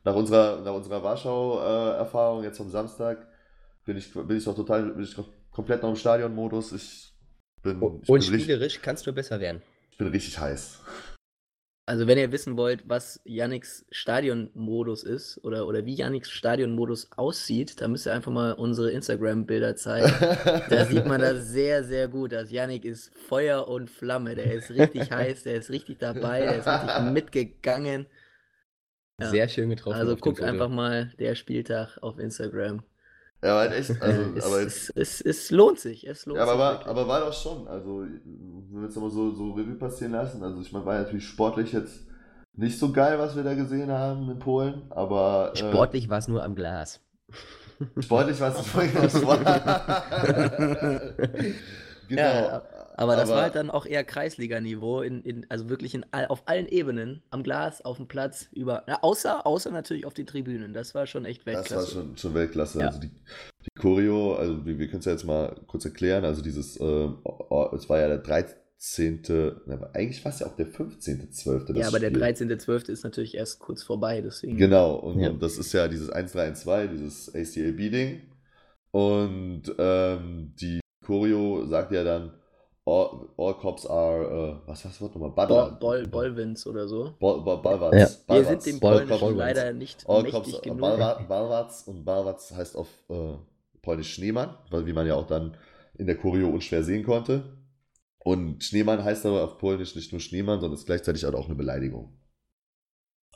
[0.08, 3.28] Nach unserer, nach unserer Warschau-Erfahrung jetzt am Samstag
[3.84, 5.14] bin ich, bin ich noch total, bin ich
[5.52, 6.72] komplett noch im Stadionmodus.
[6.72, 7.14] Ich
[7.62, 9.62] bin, Und ich bin, richtig, spielerisch kannst du besser werden.
[9.92, 10.80] ich bin richtig heiß.
[11.88, 17.82] Also wenn ihr wissen wollt, was Yannicks Stadionmodus ist oder, oder wie Yannicks Stadionmodus aussieht,
[17.82, 20.10] dann müsst ihr einfach mal unsere Instagram-Bilder zeigen.
[20.70, 22.32] Da sieht man das sehr, sehr gut.
[22.32, 24.36] dass Yannick ist Feuer und Flamme.
[24.36, 28.06] Der ist richtig heiß, der ist richtig dabei, der ist richtig mitgegangen.
[29.20, 29.30] Ja.
[29.30, 29.98] Sehr schön getroffen.
[29.98, 32.84] Also guckt einfach mal der Spieltag auf Instagram.
[33.44, 36.08] Ja, aber echt, also, es, aber jetzt, es, es, es lohnt sich.
[36.08, 39.10] Es lohnt ja, aber sich war, aber war doch schon, also, wenn wir jetzt aber
[39.10, 42.06] so, so Revue passieren lassen, also ich meine, war natürlich sportlich jetzt
[42.54, 46.28] nicht so geil, was wir da gesehen haben in Polen, aber äh, Sportlich war es
[46.28, 47.00] nur am Glas.
[48.00, 49.40] sportlich war es vorhin das Wort.
[52.08, 52.22] genau.
[52.22, 52.64] Ja,
[53.00, 56.68] Aber das war halt dann auch eher Kreisliga-Niveau, in, in, also wirklich in, auf allen
[56.68, 60.74] Ebenen, am Glas, auf dem Platz, über, ja, außer, außer natürlich auf den Tribünen.
[60.74, 61.92] Das war schon echt Das war Weltklasse.
[61.92, 62.80] schon, schon Weltklasse.
[62.80, 62.88] Ja.
[62.88, 66.26] Also die, die Choreo, also wir, wir können es ja jetzt mal kurz erklären.
[66.26, 67.20] Also dieses, ähm,
[67.74, 69.22] es war ja der 13.
[69.68, 71.68] na, aber eigentlich war es ja auch der 15.12.
[71.68, 72.24] das ja, aber der Spiel.
[72.24, 72.90] 13.12.
[72.90, 74.58] ist natürlich erst kurz vorbei, deswegen.
[74.58, 75.30] Genau, und, Ja.
[75.30, 78.22] und das ist ja dieses 1-3-1-2, dieses ACLB-Ding.
[78.90, 82.34] Und ähm, die Choreo sagt ja dann,
[82.88, 84.24] all, all cops are,
[84.64, 85.30] äh, was war das Wort nochmal?
[85.32, 85.72] Bol, Badler.
[85.80, 87.14] Bol, Bolwins oder so.
[87.20, 87.98] Bol, Bol, Balwarts.
[87.98, 88.08] Ja.
[88.08, 88.64] Wir Balwarts.
[88.64, 90.80] sind dem Bol- Polnischen Bol- leider nicht All mächtig Cops, genug.
[90.82, 93.34] Balwa- Balwarts und Balwarts heißt auf äh,
[93.82, 95.56] Polnisch Schneemann, weil wie man ja auch dann
[95.96, 97.58] in der Choreo unschwer sehen konnte.
[98.20, 101.56] Und Schneemann heißt aber auf Polnisch nicht nur Schneemann, sondern ist gleichzeitig halt auch eine
[101.56, 102.18] Beleidigung.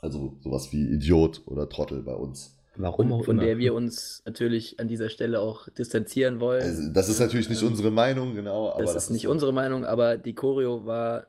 [0.00, 2.58] Also sowas wie Idiot oder Trottel bei uns.
[2.76, 3.46] Warum Von, auch von immer.
[3.46, 6.62] der wir uns natürlich an dieser Stelle auch distanzieren wollen.
[6.62, 8.70] Also, das ist natürlich nicht Ähm, unsere Meinung, genau.
[8.70, 11.26] Aber das, ist nicht unsere Meinung, aber die Choreo war,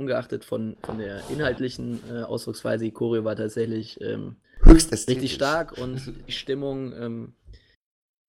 [0.00, 6.12] ungeachtet von, von der inhaltlichen äh, Ausdrucksweise, die Choreo war tatsächlich ähm, richtig stark und
[6.26, 7.32] die Stimmung ähm,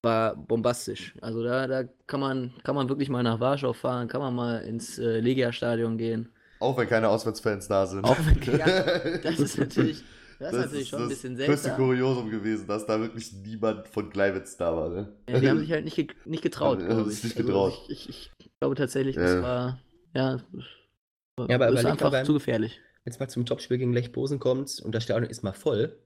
[0.02, 1.14] war bombastisch.
[1.20, 4.58] Also da, da kann, man, kann man wirklich mal nach Warschau fahren, kann man mal
[4.62, 6.28] ins äh, Legia-Stadion gehen.
[6.60, 8.04] Auch wenn keine Auswärtsfans da sind.
[8.04, 10.02] Auch wenn- ja, Das ist natürlich,
[10.40, 11.84] das ist Das natürlich schon ein bisschen das größte seltsam.
[11.86, 14.88] Kuriosum gewesen, dass da wirklich niemand von Gleiwitz da war.
[14.88, 15.16] Ne?
[15.28, 17.14] Ja, die haben sich halt nicht, ge nicht getraut, glaube haben ich.
[17.16, 17.72] sich nicht Also getraut.
[17.88, 19.42] ich, ich, ich glaube tatsächlich, das Ja.
[19.42, 19.80] war,
[20.14, 20.36] ja,
[21.48, 22.80] Ja, aber ist einfach beim- zu gefährlich.
[23.06, 25.98] Jetzt mal zum Topspiel gegen Lech Posen kommt und das Stadion ist mal voll.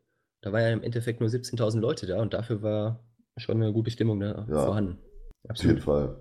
[0.42, 3.04] Da waren ja im Endeffekt nur 17.000 Leute da und dafür war
[3.38, 4.66] schon eine gute Stimmung da Ja.
[4.66, 4.98] vorhanden.
[5.48, 6.16] Auf jeden Fall.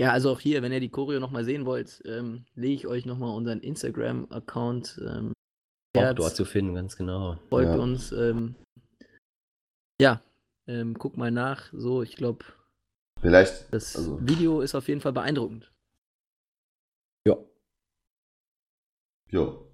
[0.00, 3.04] Ja, also auch hier, wenn ihr die Choreo nochmal sehen wollt, ähm, lege ich euch
[3.04, 5.00] nochmal unseren Instagram-Account.
[5.06, 5.32] Ähm,
[5.94, 7.36] Auch Herz, dort zu finden, ganz genau.
[7.50, 7.76] folgt Ja.
[7.78, 8.12] uns.
[8.12, 8.54] Ähm,
[10.00, 10.22] ja,
[10.66, 11.70] ähm, guck mal nach.
[11.72, 12.44] So, ich glaube,
[13.20, 15.70] Vielleicht, das also, Video ist auf jeden Fall beeindruckend.
[17.26, 17.36] Ja.
[19.30, 19.66] jo.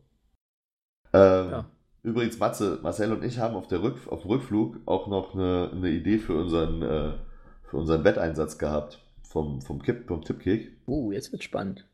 [1.13, 1.71] Ähm, Ja.
[2.03, 5.71] Übrigens, Matze, Marcel und ich haben auf, der Rück, auf dem Rückflug auch noch eine,
[5.73, 7.19] eine Idee für unseren, äh,
[7.65, 9.05] für unseren Wetteinsatz gehabt.
[9.23, 10.79] Vom, vom, Kipp, vom Tippkick.
[10.87, 11.88] Uh, jetzt wird spannend.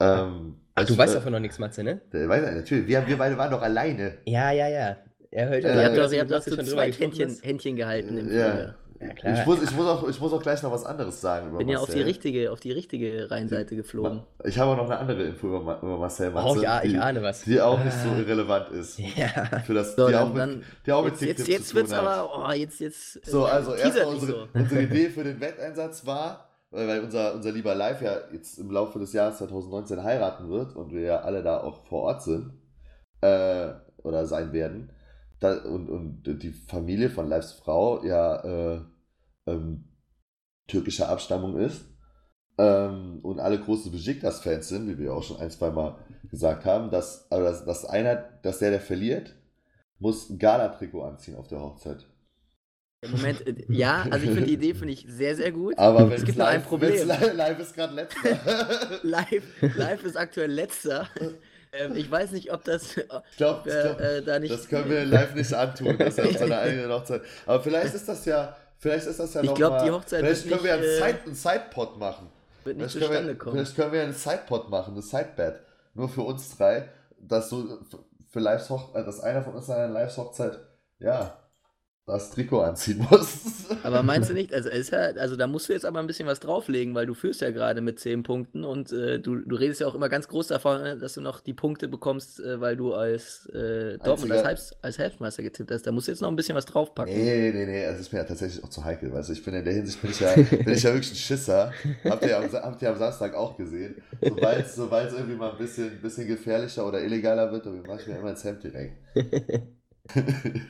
[0.00, 2.00] Ähm, Ach, du ich, weißt äh, davon noch nichts, Matze, ne?
[2.12, 2.86] Der weiß ja, natürlich.
[2.86, 4.18] Wir, wir beide waren doch alleine.
[4.26, 4.96] Ja, ja, ja.
[5.30, 8.32] Er hört Äh, ihr habt ja, doch, ihr habt schon gesprochen, Händchen, Händchen gehalten im
[8.34, 8.74] Ja.
[9.00, 9.34] Ja, klar.
[9.38, 11.68] Ich muss, ich, muss auch, ich muss auch gleich noch was anderes sagen über Bin
[11.68, 12.04] ja auf die Marcel.
[12.06, 14.24] richtige, auf die richtige Rheinseite geflogen.
[14.44, 16.90] Ich habe auch noch eine andere Info über, Ma- über Marcel Matze, Oh ja, ich
[16.94, 17.42] die, ahne was.
[17.44, 18.18] die auch nicht so Ah.
[18.18, 18.98] irrelevant ist.
[18.98, 19.28] Ja.
[19.64, 21.82] Für das, So, die, dann, auch mit, dann die auch mit jetzt, jetzt, jetzt tun
[21.84, 21.92] hat.
[21.92, 23.24] aber, oh, jetzt, jetzt.
[23.24, 24.48] So, äh, also erstmal unsere, so.
[24.52, 28.98] unsere Idee für den Wetteinsatz war, weil, unser, unser lieber Live ja jetzt im Laufe
[28.98, 32.52] des Jahres 2019 heiraten wird und wir ja alle da auch vor Ort sind
[33.20, 33.72] äh,
[34.02, 34.92] oder sein werden.
[35.40, 38.80] Da, und, und die Familie von Lives Frau ja äh,
[39.46, 39.84] ähm,
[40.66, 41.84] türkischer Abstammung ist
[42.58, 45.96] ähm, und alle große Besiktas-Fans sind, wie wir auch schon ein, zwei Mal
[46.30, 49.34] gesagt haben, dass, also dass, dass einer, dass der, der verliert,
[49.98, 52.07] muss ein Gala-Trikot anziehen auf der Hochzeit.
[53.06, 55.78] Moment, äh, ja, also ich finde die Idee finde ich sehr, sehr gut.
[55.78, 57.06] Aber es gibt nur ein live, Problem.
[57.06, 59.00] live, live ist gerade letzter.
[59.04, 59.42] Live,
[59.76, 61.08] live ist aktuell letzter.
[61.72, 64.52] Ähm, ich weiß nicht, ob das ich glaube, äh, äh, da nicht.
[64.52, 67.22] das können wir live nicht antun, dass er auf seiner eigenen Hochzeit.
[67.46, 70.20] Aber vielleicht ist das ja, vielleicht ist das ja Ich noch glaub, mal, die Hochzeit
[70.24, 72.26] Vielleicht können wir einen, nicht, äh, Side, einen Sidepod machen.
[72.64, 73.56] wird nicht Vielleicht können, zustande wir, kommen.
[73.56, 75.54] vielleicht können wir einen Sidepod machen, eine Sidebed.
[75.94, 76.88] Nur für uns drei,
[77.20, 77.78] dass so
[78.32, 80.58] für Lives Hoch, äh, dass einer von uns an einer Lives Hochzeit,
[80.98, 81.38] ja,
[82.14, 83.66] das Trikot anziehen muss.
[83.82, 86.26] Aber meinst du nicht, also, ist ja, also da musst du jetzt aber ein bisschen
[86.26, 89.80] was drauflegen, weil du führst ja gerade mit 10 Punkten und äh, du, du redest
[89.80, 92.76] ja auch immer ganz groß davon, äh, dass du noch die Punkte bekommst, äh, weil
[92.76, 95.86] du als äh, Dortmund als, Halbs, als Halbmeister getippt hast.
[95.86, 97.14] Da musst du jetzt noch ein bisschen was draufpacken.
[97.14, 99.12] Nee, nee, nee, es ist mir ja tatsächlich auch zu heikel.
[99.12, 101.16] Weißt du, ich bin in der Hinsicht bin ich ja, bin ich ja wirklich ein
[101.16, 101.72] Schisser.
[102.04, 103.96] Habt ihr, am, habt ihr am Samstag auch gesehen.
[104.20, 108.18] Sobald es irgendwie mal ein bisschen, bisschen gefährlicher oder illegaler wird, dann mache ich mir
[108.18, 108.96] immer ins Hemd direkt.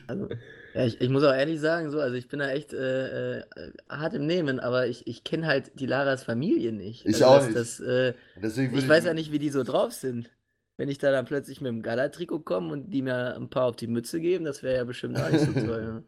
[0.07, 0.27] Also,
[0.73, 3.43] ja, ich, ich muss auch ehrlich sagen, so, also ich bin da echt äh, äh,
[3.89, 7.05] hart im Nehmen, aber ich, ich kenne halt die Laras Familie nicht.
[7.05, 7.55] Ich Also auch das, nicht.
[7.55, 10.29] Das, äh, Deswegen würde ich weiß ja nicht, wie die so drauf sind.
[10.77, 13.75] Wenn ich da dann plötzlich mit dem Gala-Trikot komme und die mir ein paar auf
[13.75, 16.03] die Mütze geben, das wäre ja bestimmt auch nicht so toll.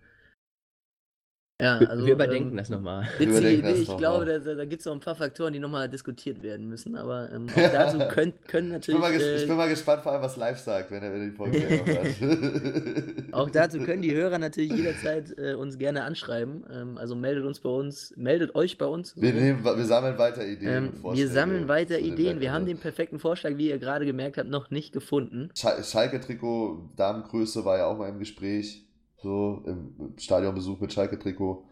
[1.62, 3.08] Ja, Wir- also wir überdenken ähm, das nochmal.
[3.20, 4.40] Witzige Idee, ich noch glaube, mal.
[4.40, 7.48] da, da, gibt es noch ein paar Faktoren, die nochmal diskutiert werden müssen, aber ähm,
[7.56, 10.12] auch dazu können, können Ich bin, natürlich, mal ges ich äh, bin mal gespannt, vor
[10.14, 11.60] allem, was live sagt, wenn er wenn er die Folge
[13.30, 13.32] hat.
[13.34, 16.64] auch dazu können die Hörer natürlich jederzeit äh, uns gerne anschreiben.
[16.74, 19.12] Ähm, also meldet uns bei uns, meldet euch bei uns.
[19.16, 20.92] so Wir, nehmen, wir sammeln weiter Ideen.
[21.04, 22.40] Ähm, wir sammeln weiter Ideen.
[22.40, 25.50] Wir haben den perfekten Vorschlag, wie ihr gerade gemerkt habt, noch nicht gefunden.
[25.56, 28.86] Schal- Schalke-Trikot, Damengröße war ja auch mal im Gespräch.
[29.22, 31.64] So, im Stadionbesuch mit Schalke-Trikot.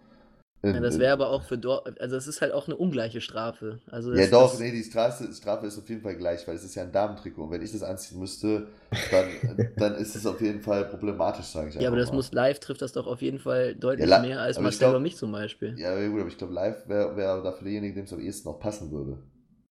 [0.63, 3.21] In- Ja, das wäre aber auch für dort, also es ist halt auch eine ungleiche
[3.21, 3.79] Strafe.
[3.91, 6.75] Also Ja, doch, nee, die Strafe, Strafe ist auf jeden Fall gleich, weil es ist
[6.75, 7.43] ja ein Damentrikot.
[7.43, 8.67] Und wenn ich das anziehen müsste,
[9.11, 9.27] dann,
[9.77, 12.17] dann ist es auf jeden Fall problematisch, sage ich ja, aber das mal.
[12.17, 15.15] muss live trifft das doch auf jeden Fall deutlich Ja, mehr als Marcel und mich
[15.15, 15.75] zum Beispiel.
[15.77, 18.59] Ja, gut, aber ich glaube, live wäre wär dafür derjenige, dem es am ehesten noch
[18.59, 19.17] passen würde.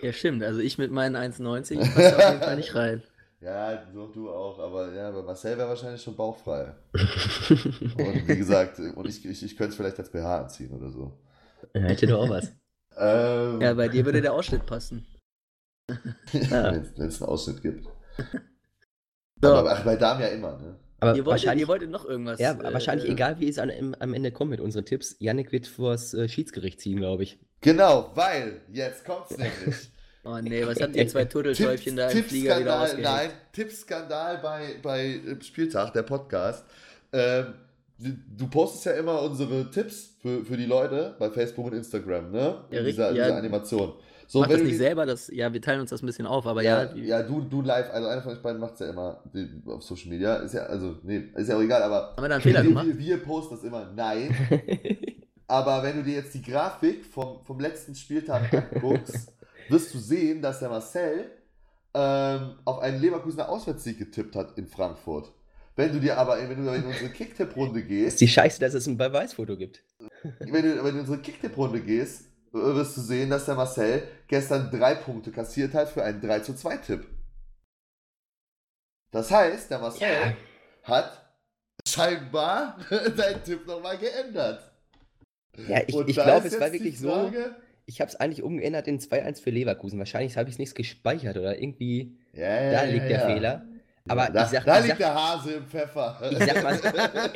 [0.03, 0.43] Ja, stimmt.
[0.43, 3.03] Also ich mit meinen 1,90 passe auf jeden Fall nicht rein.
[3.41, 6.75] Ja, du, du auch, aber ja, bei Marcel wäre wahrscheinlich schon bauchfrei.
[6.93, 11.19] Und wie gesagt, und ich, ich, ich könnte es vielleicht als BH anziehen oder so.
[11.75, 12.53] Ja, hätte doch auch was.
[12.99, 15.07] Ähm, Ja, bei dir würde der Ausschnitt passen.
[16.33, 17.87] wenn es einen Ausschnitt gibt.
[19.43, 20.79] So, Aber ach, bei Damen ja immer, ne?
[21.01, 22.39] Aber ihr, wolltet, wahrscheinlich, ihr wolltet noch irgendwas.
[22.41, 25.17] ja, äh, wahrscheinlich äh, egal, wie es an, im, am Ende kommt mit unseren Tipps.
[25.19, 27.39] Yannick wird vors äh, Schiedsgericht ziehen, glaube ich.
[27.63, 29.91] Genau, weil, jetzt kommt's nämlich.
[30.25, 33.05] Oh nee, was habt ihr zwei Turtelschäufchen da im Flieger wieder ausgehängt?
[33.05, 36.65] nein, Tippskandal bei, bei äh, Spieltag, der Podcast.
[37.13, 37.55] Ähm,
[37.99, 42.65] du- postest ja immer unsere Tipps für, für die Leute bei Facebook und Instagram, ne?
[42.71, 43.11] In Ja, dieser, richtig, ja.
[43.25, 43.93] dieser Animation.
[44.27, 46.47] So, Mach das nicht die- selber, das, ja, wir teilen uns das ein bisschen auf,
[46.47, 48.91] aber ja, Ja, ja, du, du live, also einer von euch beiden macht es ja
[48.91, 50.37] immer die, auf Social Media.
[50.37, 52.87] Ist ja, also, nee, ist ja auch egal, aber haben wir da einen Fehler gemacht?
[52.87, 53.91] wir, wir posten das immer.
[53.97, 54.37] Nein.
[55.49, 59.33] Aber wenn du dir jetzt die Grafik vom, vom letzten Spieltag anguckst,
[59.71, 61.31] wirst du sehen, dass der Marcel
[61.95, 65.33] ähm, auf einen Leverkusener Auswärtssieg getippt hat in Frankfurt.
[65.77, 68.87] Wenn du dir aber, wenn du in unsere Kicktipp-Runde ist gehst, die Scheiße, dass es
[68.87, 69.83] ein Beweisfoto gibt.
[70.41, 74.71] wenn du, wenn du in unsere Kicktipp-Runde gehst, wirst du sehen, dass der Marcel gestern
[74.71, 77.07] drei Punkte kassiert hat für einen 3 zu 2 Tipp.
[79.13, 80.37] Das heißt, der Marcel Ja.
[80.83, 81.35] hat
[81.87, 82.77] scheinbar
[83.17, 84.71] seinen Tipp nochmal geändert.
[85.69, 87.31] Ja, ich, ich glaube, ist es war wirklich so.
[87.91, 89.99] Ich habe es eigentlich umgeändert in 2-1 für Leverkusen.
[89.99, 92.17] Wahrscheinlich habe ich es nicht gespeichert oder irgendwie.
[92.33, 93.27] Ja, ja, Da ja, liegt der ja.
[93.27, 93.67] Fehler.
[94.07, 96.17] Aber da, sag, da liegt sag, der Hase im Pfeffer.
[96.31, 96.81] ich sag mal,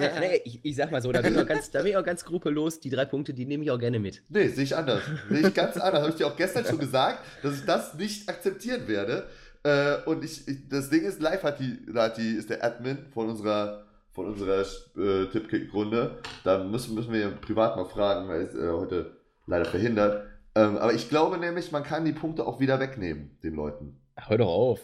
[0.00, 1.96] ja, nee, ich, ich sag mal so, da bin ich auch ganz, da bin ich
[1.96, 2.80] auch ganz skrupellos.
[2.80, 4.24] Die drei Punkte, die nehme ich auch gerne mit.
[4.28, 5.02] Nee, sehe ich anders.
[5.30, 6.00] Sehe ich ganz anders.
[6.00, 9.28] Habe ich dir auch gestern schon gesagt, dass ich das nicht akzeptieren werde.
[9.62, 13.06] Äh, und ich, ich, das Ding ist, live hat die, hat die, ist der Admin
[13.14, 16.18] von unserer, von unserer äh, Tippkick-Runde.
[16.42, 19.16] Da müssen, müssen wir privat mal fragen, weil ist äh, heute
[19.46, 20.26] leider verhindert.
[20.54, 24.00] Ähm, aber ich glaube nämlich, man kann die Punkte auch wieder wegnehmen, den Leuten.
[24.16, 24.80] Hör doch auf.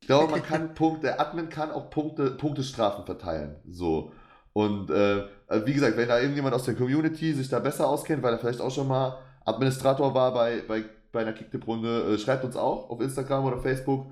[0.00, 3.56] Ich glaube, man kann Punkte, der Admin kann auch Punkte, Punktestrafen verteilen.
[3.68, 4.12] So.
[4.52, 5.24] Und äh,
[5.64, 8.60] wie gesagt, wenn da irgendjemand aus der Community sich da besser auskennt, weil er vielleicht
[8.60, 13.00] auch schon mal Administrator war bei, bei, bei einer Kicktipp-Runde, äh, schreibt uns auch auf
[13.00, 14.06] Instagram oder Facebook.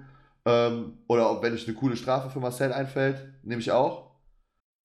[0.45, 4.11] Ähm, oder ob, wenn euch eine coole Strafe für Marcel einfällt, nehme ich auch.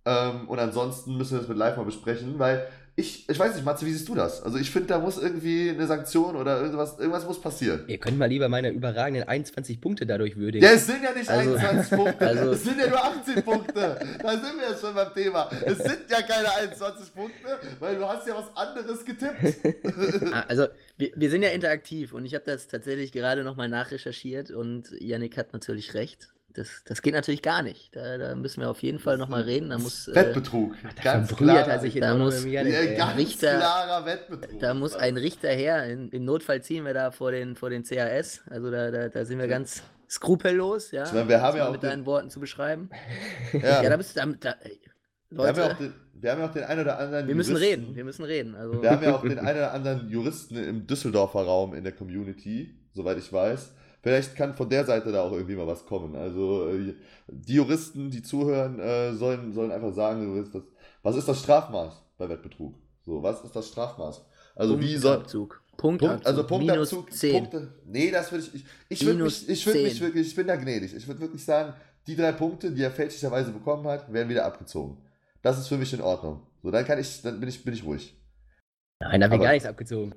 [0.06, 2.68] Ähm, und ansonsten müssen wir das mit Live mal besprechen, weil
[2.99, 4.41] ich, ich weiß nicht, Matze, wie siehst du das?
[4.41, 7.84] Also ich finde, da muss irgendwie eine Sanktion oder irgendwas, irgendwas muss passieren.
[7.88, 10.65] Ihr könnt mal lieber meine überragenden 21 Punkte dadurch würdigen.
[10.65, 13.99] Ja, es sind ja nicht Also- 21 Punkte, also- es sind ja nur 18 Punkte.
[14.19, 15.48] Da sind wir ja schon beim Thema.
[15.64, 20.34] Es sind ja keine 21 Punkte, weil du hast ja was anderes getippt.
[20.34, 20.65] Ah, Also,
[20.98, 25.38] wir, wir sind ja interaktiv und ich habe das tatsächlich gerade nochmal nachrecherchiert und Yannick
[25.38, 26.30] hat natürlich recht.
[26.58, 27.96] Das, das geht natürlich gar nicht.
[27.96, 29.70] Da, da müssen wir auf jeden Fall nochmal reden.
[29.70, 30.76] Da muss, äh, Wettbetrug.
[31.04, 31.68] Ganz Verbrüht klar.
[31.68, 34.60] er sich da muss- ganz Richter- klarer Wettbetrug.
[34.60, 35.86] da muss ein Richter her.
[35.86, 38.42] In, Im Notfall ziehen wir da vor den, vor den CAS.
[38.50, 41.04] Also da, da, da sind wir ganz skrupellos, ja.
[41.14, 42.90] Meine, wir haben um ja auch mit den- deinen Worten zu beschreiben.
[43.54, 43.84] Ja.
[43.84, 44.80] Ja, da bist du da, da ey,
[45.30, 47.36] wir, haben ja Leute, auch den, wir haben ja auch den einen oder anderen wir
[47.36, 47.96] müssen Juristen- reden.
[47.96, 48.56] Wir müssen reden.
[48.56, 51.94] Also, Wir haben ja auch den einen oder anderen Juristen im Düsseldorfer Raum in der
[51.94, 53.74] Community, soweit ich weiß.
[54.08, 56.16] Vielleicht kann von der Seite da auch irgendwie mal was kommen.
[56.16, 56.96] Also äh,
[57.28, 60.50] die Juristen, die zuhören, äh, sollen, sollen einfach sagen,
[61.04, 62.74] was, ist das Strafmaß bei Wettbetrug?
[63.06, 64.26] So, was ist das Strafmaß?
[64.56, 65.62] Also wie soll Punktabzug.
[65.76, 67.34] Punkt, also Punktabzug, Minus 10.
[67.34, 67.74] Punkte.
[67.86, 68.56] Nee, das würde ich.
[68.56, 70.02] Ich, ich würde mich, ich würde mich 10.
[70.02, 70.96] wirklich, ich bin da gnädig.
[70.96, 71.74] Ich würde wirklich sagen,
[72.08, 75.00] die drei Punkte, die er fälschlicherweise bekommen hat, werden wieder abgezogen.
[75.42, 76.48] Das ist für mich in Ordnung.
[76.64, 78.16] So, dann kann ich, dann bin ich, bin ich ruhig.
[79.02, 80.16] Nein, da habe ich Aber- gar nichts abgezogen.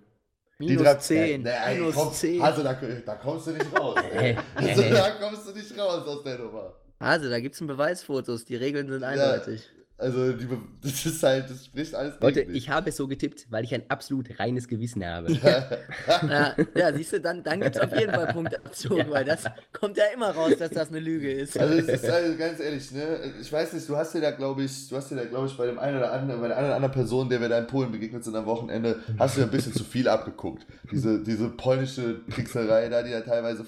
[0.69, 1.43] Minus drei- 10.
[1.43, 2.43] Nee, ey, minus komm, 10.
[2.43, 2.73] Also da,
[3.07, 3.97] da kommst du nicht raus.
[4.55, 6.75] Also da kommst du nicht raus aus der Nummer.
[6.99, 9.63] Also, da gibt es Beweisfotos, die Regeln sind eindeutig.
[10.01, 10.47] Also, die,
[10.83, 13.75] das ist halt, das spricht alles gegen Leute, ich habe es so getippt, weil ich
[13.75, 15.33] ein absolut reines Gewissen habe.
[15.33, 19.11] Ja, ja siehst du, dann, dann gibt es auf jeden Fall Punktabzug, Ja.
[19.11, 21.59] weil das kommt ja immer raus, dass das eine Lüge ist.
[21.59, 23.33] Also es ist also ganz ehrlich, ne?
[23.41, 25.57] Ich weiß nicht, du hast dir da, glaube ich, du hast dir da, glaube ich,
[25.57, 27.67] bei dem einen oder anderen, bei der einen oder anderen Person, der wir da in
[27.67, 30.67] Polen begegnet sind am Wochenende, hast du ja ein bisschen zu viel abgeguckt.
[30.91, 33.65] Diese, diese polnische Kriegserei da, die da teilweise,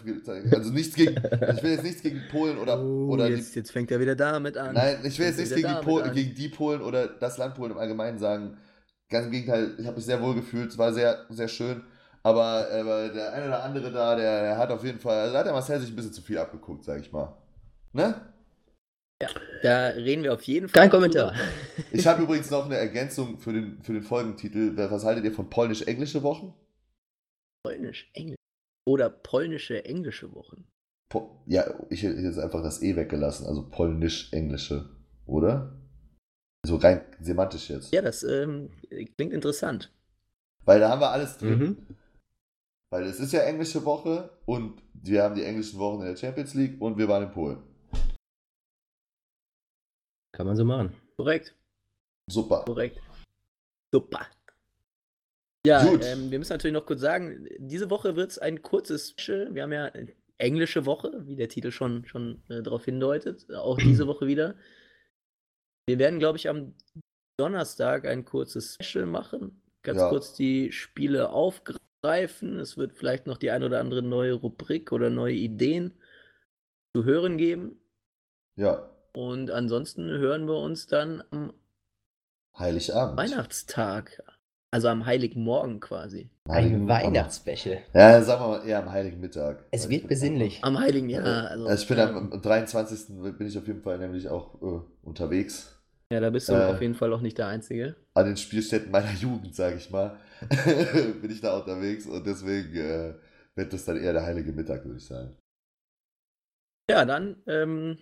[0.51, 3.71] also nichts gegen, ich will jetzt nichts gegen Polen oder, Oh, oder die jetzt, jetzt
[3.71, 4.75] fängt er wieder damit an.
[4.75, 5.83] Nein, ich will jetzt Fängt nichts gegen wieder
[6.23, 8.57] gegen die Polen oder das Land Polen im Allgemeinen sagen.
[9.11, 11.83] Ganz im Gegenteil, ich habe mich sehr wohl gefühlt, es war sehr, sehr schön.
[12.23, 15.41] Aber, aber der eine oder andere da, der, der hat auf jeden Fall, also da
[15.41, 17.37] hat der Marcel sich ein bisschen zu viel abgeguckt, sag ich mal.
[17.93, 18.15] Ne?
[19.63, 20.83] Da reden wir auf jeden Fall.
[20.83, 21.35] Kein Kommentar.
[21.93, 24.77] Ich habe übrigens noch eine Ergänzung für den, für den Folgentitel.
[24.77, 26.55] Was haltet ihr von polnisch-englische Wochen?
[27.65, 28.37] Polnisch, Englisch.
[28.87, 30.65] Oder polnische, englische Wochen.
[31.09, 34.89] Po ja, ich hätte jetzt einfach das E weggelassen, also polnisch-englische,
[35.27, 35.82] oder?
[36.65, 37.93] So rein semantisch jetzt.
[37.93, 38.71] Ja, das ähm,
[39.17, 39.93] klingt interessant.
[40.65, 41.59] Weil da haben wir alles drin.
[41.59, 41.97] Mhm.
[42.91, 46.55] Weil es ist ja englische Woche und wir haben die englischen Wochen in der Champions
[46.55, 47.63] League und wir waren in Polen.
[50.33, 50.95] Kann man so machen.
[51.17, 51.55] Korrekt,
[52.31, 52.65] Super.
[52.65, 53.01] korrekt.
[53.93, 54.27] Super.
[55.67, 59.55] Ja, ähm, wir müssen natürlich noch kurz sagen, diese Woche wird es ein kurzes Special.
[59.55, 63.47] Wir haben ja eine englische Woche, wie der Titel schon, schon äh, darauf hindeutet.
[63.55, 64.55] Auch diese Woche wieder.
[65.87, 66.75] Wir werden, glaube ich, am
[67.39, 69.63] Donnerstag ein kurzes Special machen.
[69.83, 70.09] Ganz Ja.
[70.09, 72.59] kurz die Spiele aufgreifen.
[72.59, 75.93] Es wird vielleicht noch die ein oder andere neue Rubrik oder neue Ideen
[76.95, 77.81] zu hören geben.
[78.57, 78.89] Ja.
[79.13, 81.53] Und ansonsten hören wir uns dann am
[82.57, 83.19] Heiligabend.
[83.19, 84.23] Weihnachtstag.
[84.75, 86.31] Also am Heiligen Morgen quasi.
[86.49, 87.83] Heiligen- Ein Weihnachtsspecial.
[87.93, 89.67] Ja, sagen wir mal eher am Heiligen Mittag.
[89.71, 90.61] Es wird besinnlich.
[90.65, 91.51] Am Heiligen Jahr.
[91.51, 93.09] Also, Also ich bin ja, am, am 23.
[93.37, 95.79] bin ich auf jeden Fall nämlich auch äh, unterwegs.
[96.11, 97.97] ja, da bist du äh, auf jeden Fall auch nicht der Einzige.
[98.15, 100.17] An den Spielstätten meiner Jugend, sage ich mal,
[101.21, 103.15] bin ich da unterwegs und deswegen äh,
[103.55, 105.37] wird das dann eher der Heilige Mittag, würde ich sagen.
[106.91, 107.99] Ja, dann ähm,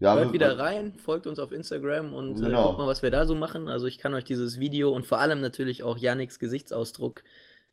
[0.00, 2.66] Ja, hört wir- wieder rein, folgt uns auf Instagram und äh, Genau.
[2.68, 3.68] guckt mal, was wir da so machen.
[3.68, 7.22] Also ich kann euch dieses Video und vor allem natürlich auch Yannicks Gesichtsausdruck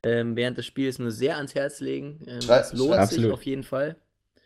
[0.03, 2.21] ähm, während des Spiels nur sehr ans Herz legen.
[2.27, 3.33] Ähm, Schrei- es lohnt schrei- sich Absolut.
[3.33, 3.95] auf jeden Fall.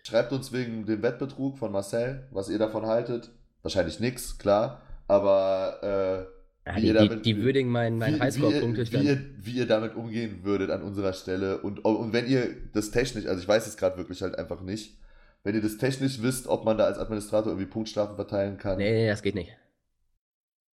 [0.04, 3.30] Schreibt uns wegen dem Wettbetrug von Marcel, was ihr davon haltet.
[3.62, 4.82] Wahrscheinlich nichts, klar.
[5.08, 6.34] Aber äh,
[6.66, 9.52] Ja, Wie die, ihr die, damit- die würdigen meinen, wie, wie, Highscore-Punkt wie, ihr, wie
[9.52, 11.58] ihr damit umgehen würdet an unserer Stelle.
[11.60, 14.98] Und, und wenn ihr das technisch, also ich weiß es gerade wirklich halt einfach nicht,
[15.44, 18.92] wenn ihr das technisch wisst, ob man da als Administrator irgendwie Punktstrafen verteilen kann, Nee,
[18.92, 19.56] nee, das geht nicht.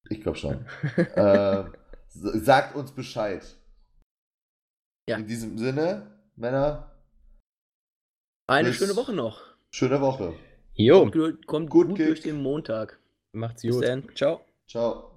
[0.08, 0.66] ich glaube schon.
[1.16, 3.44] s- sagt uns Bescheid.
[5.08, 5.16] Ja.
[5.18, 6.92] In diesem Sinne, Männer,
[8.48, 9.42] Eine Bis- schöne Woche noch.
[9.70, 10.34] schöne Woche.
[10.74, 12.98] Jo, Kommt, gut- kommt Gut gut durch den Montag.
[13.32, 13.84] macht's Bis gut.
[13.84, 14.08] dann.
[14.14, 14.44] Ciao.
[14.68, 15.15] Ciao.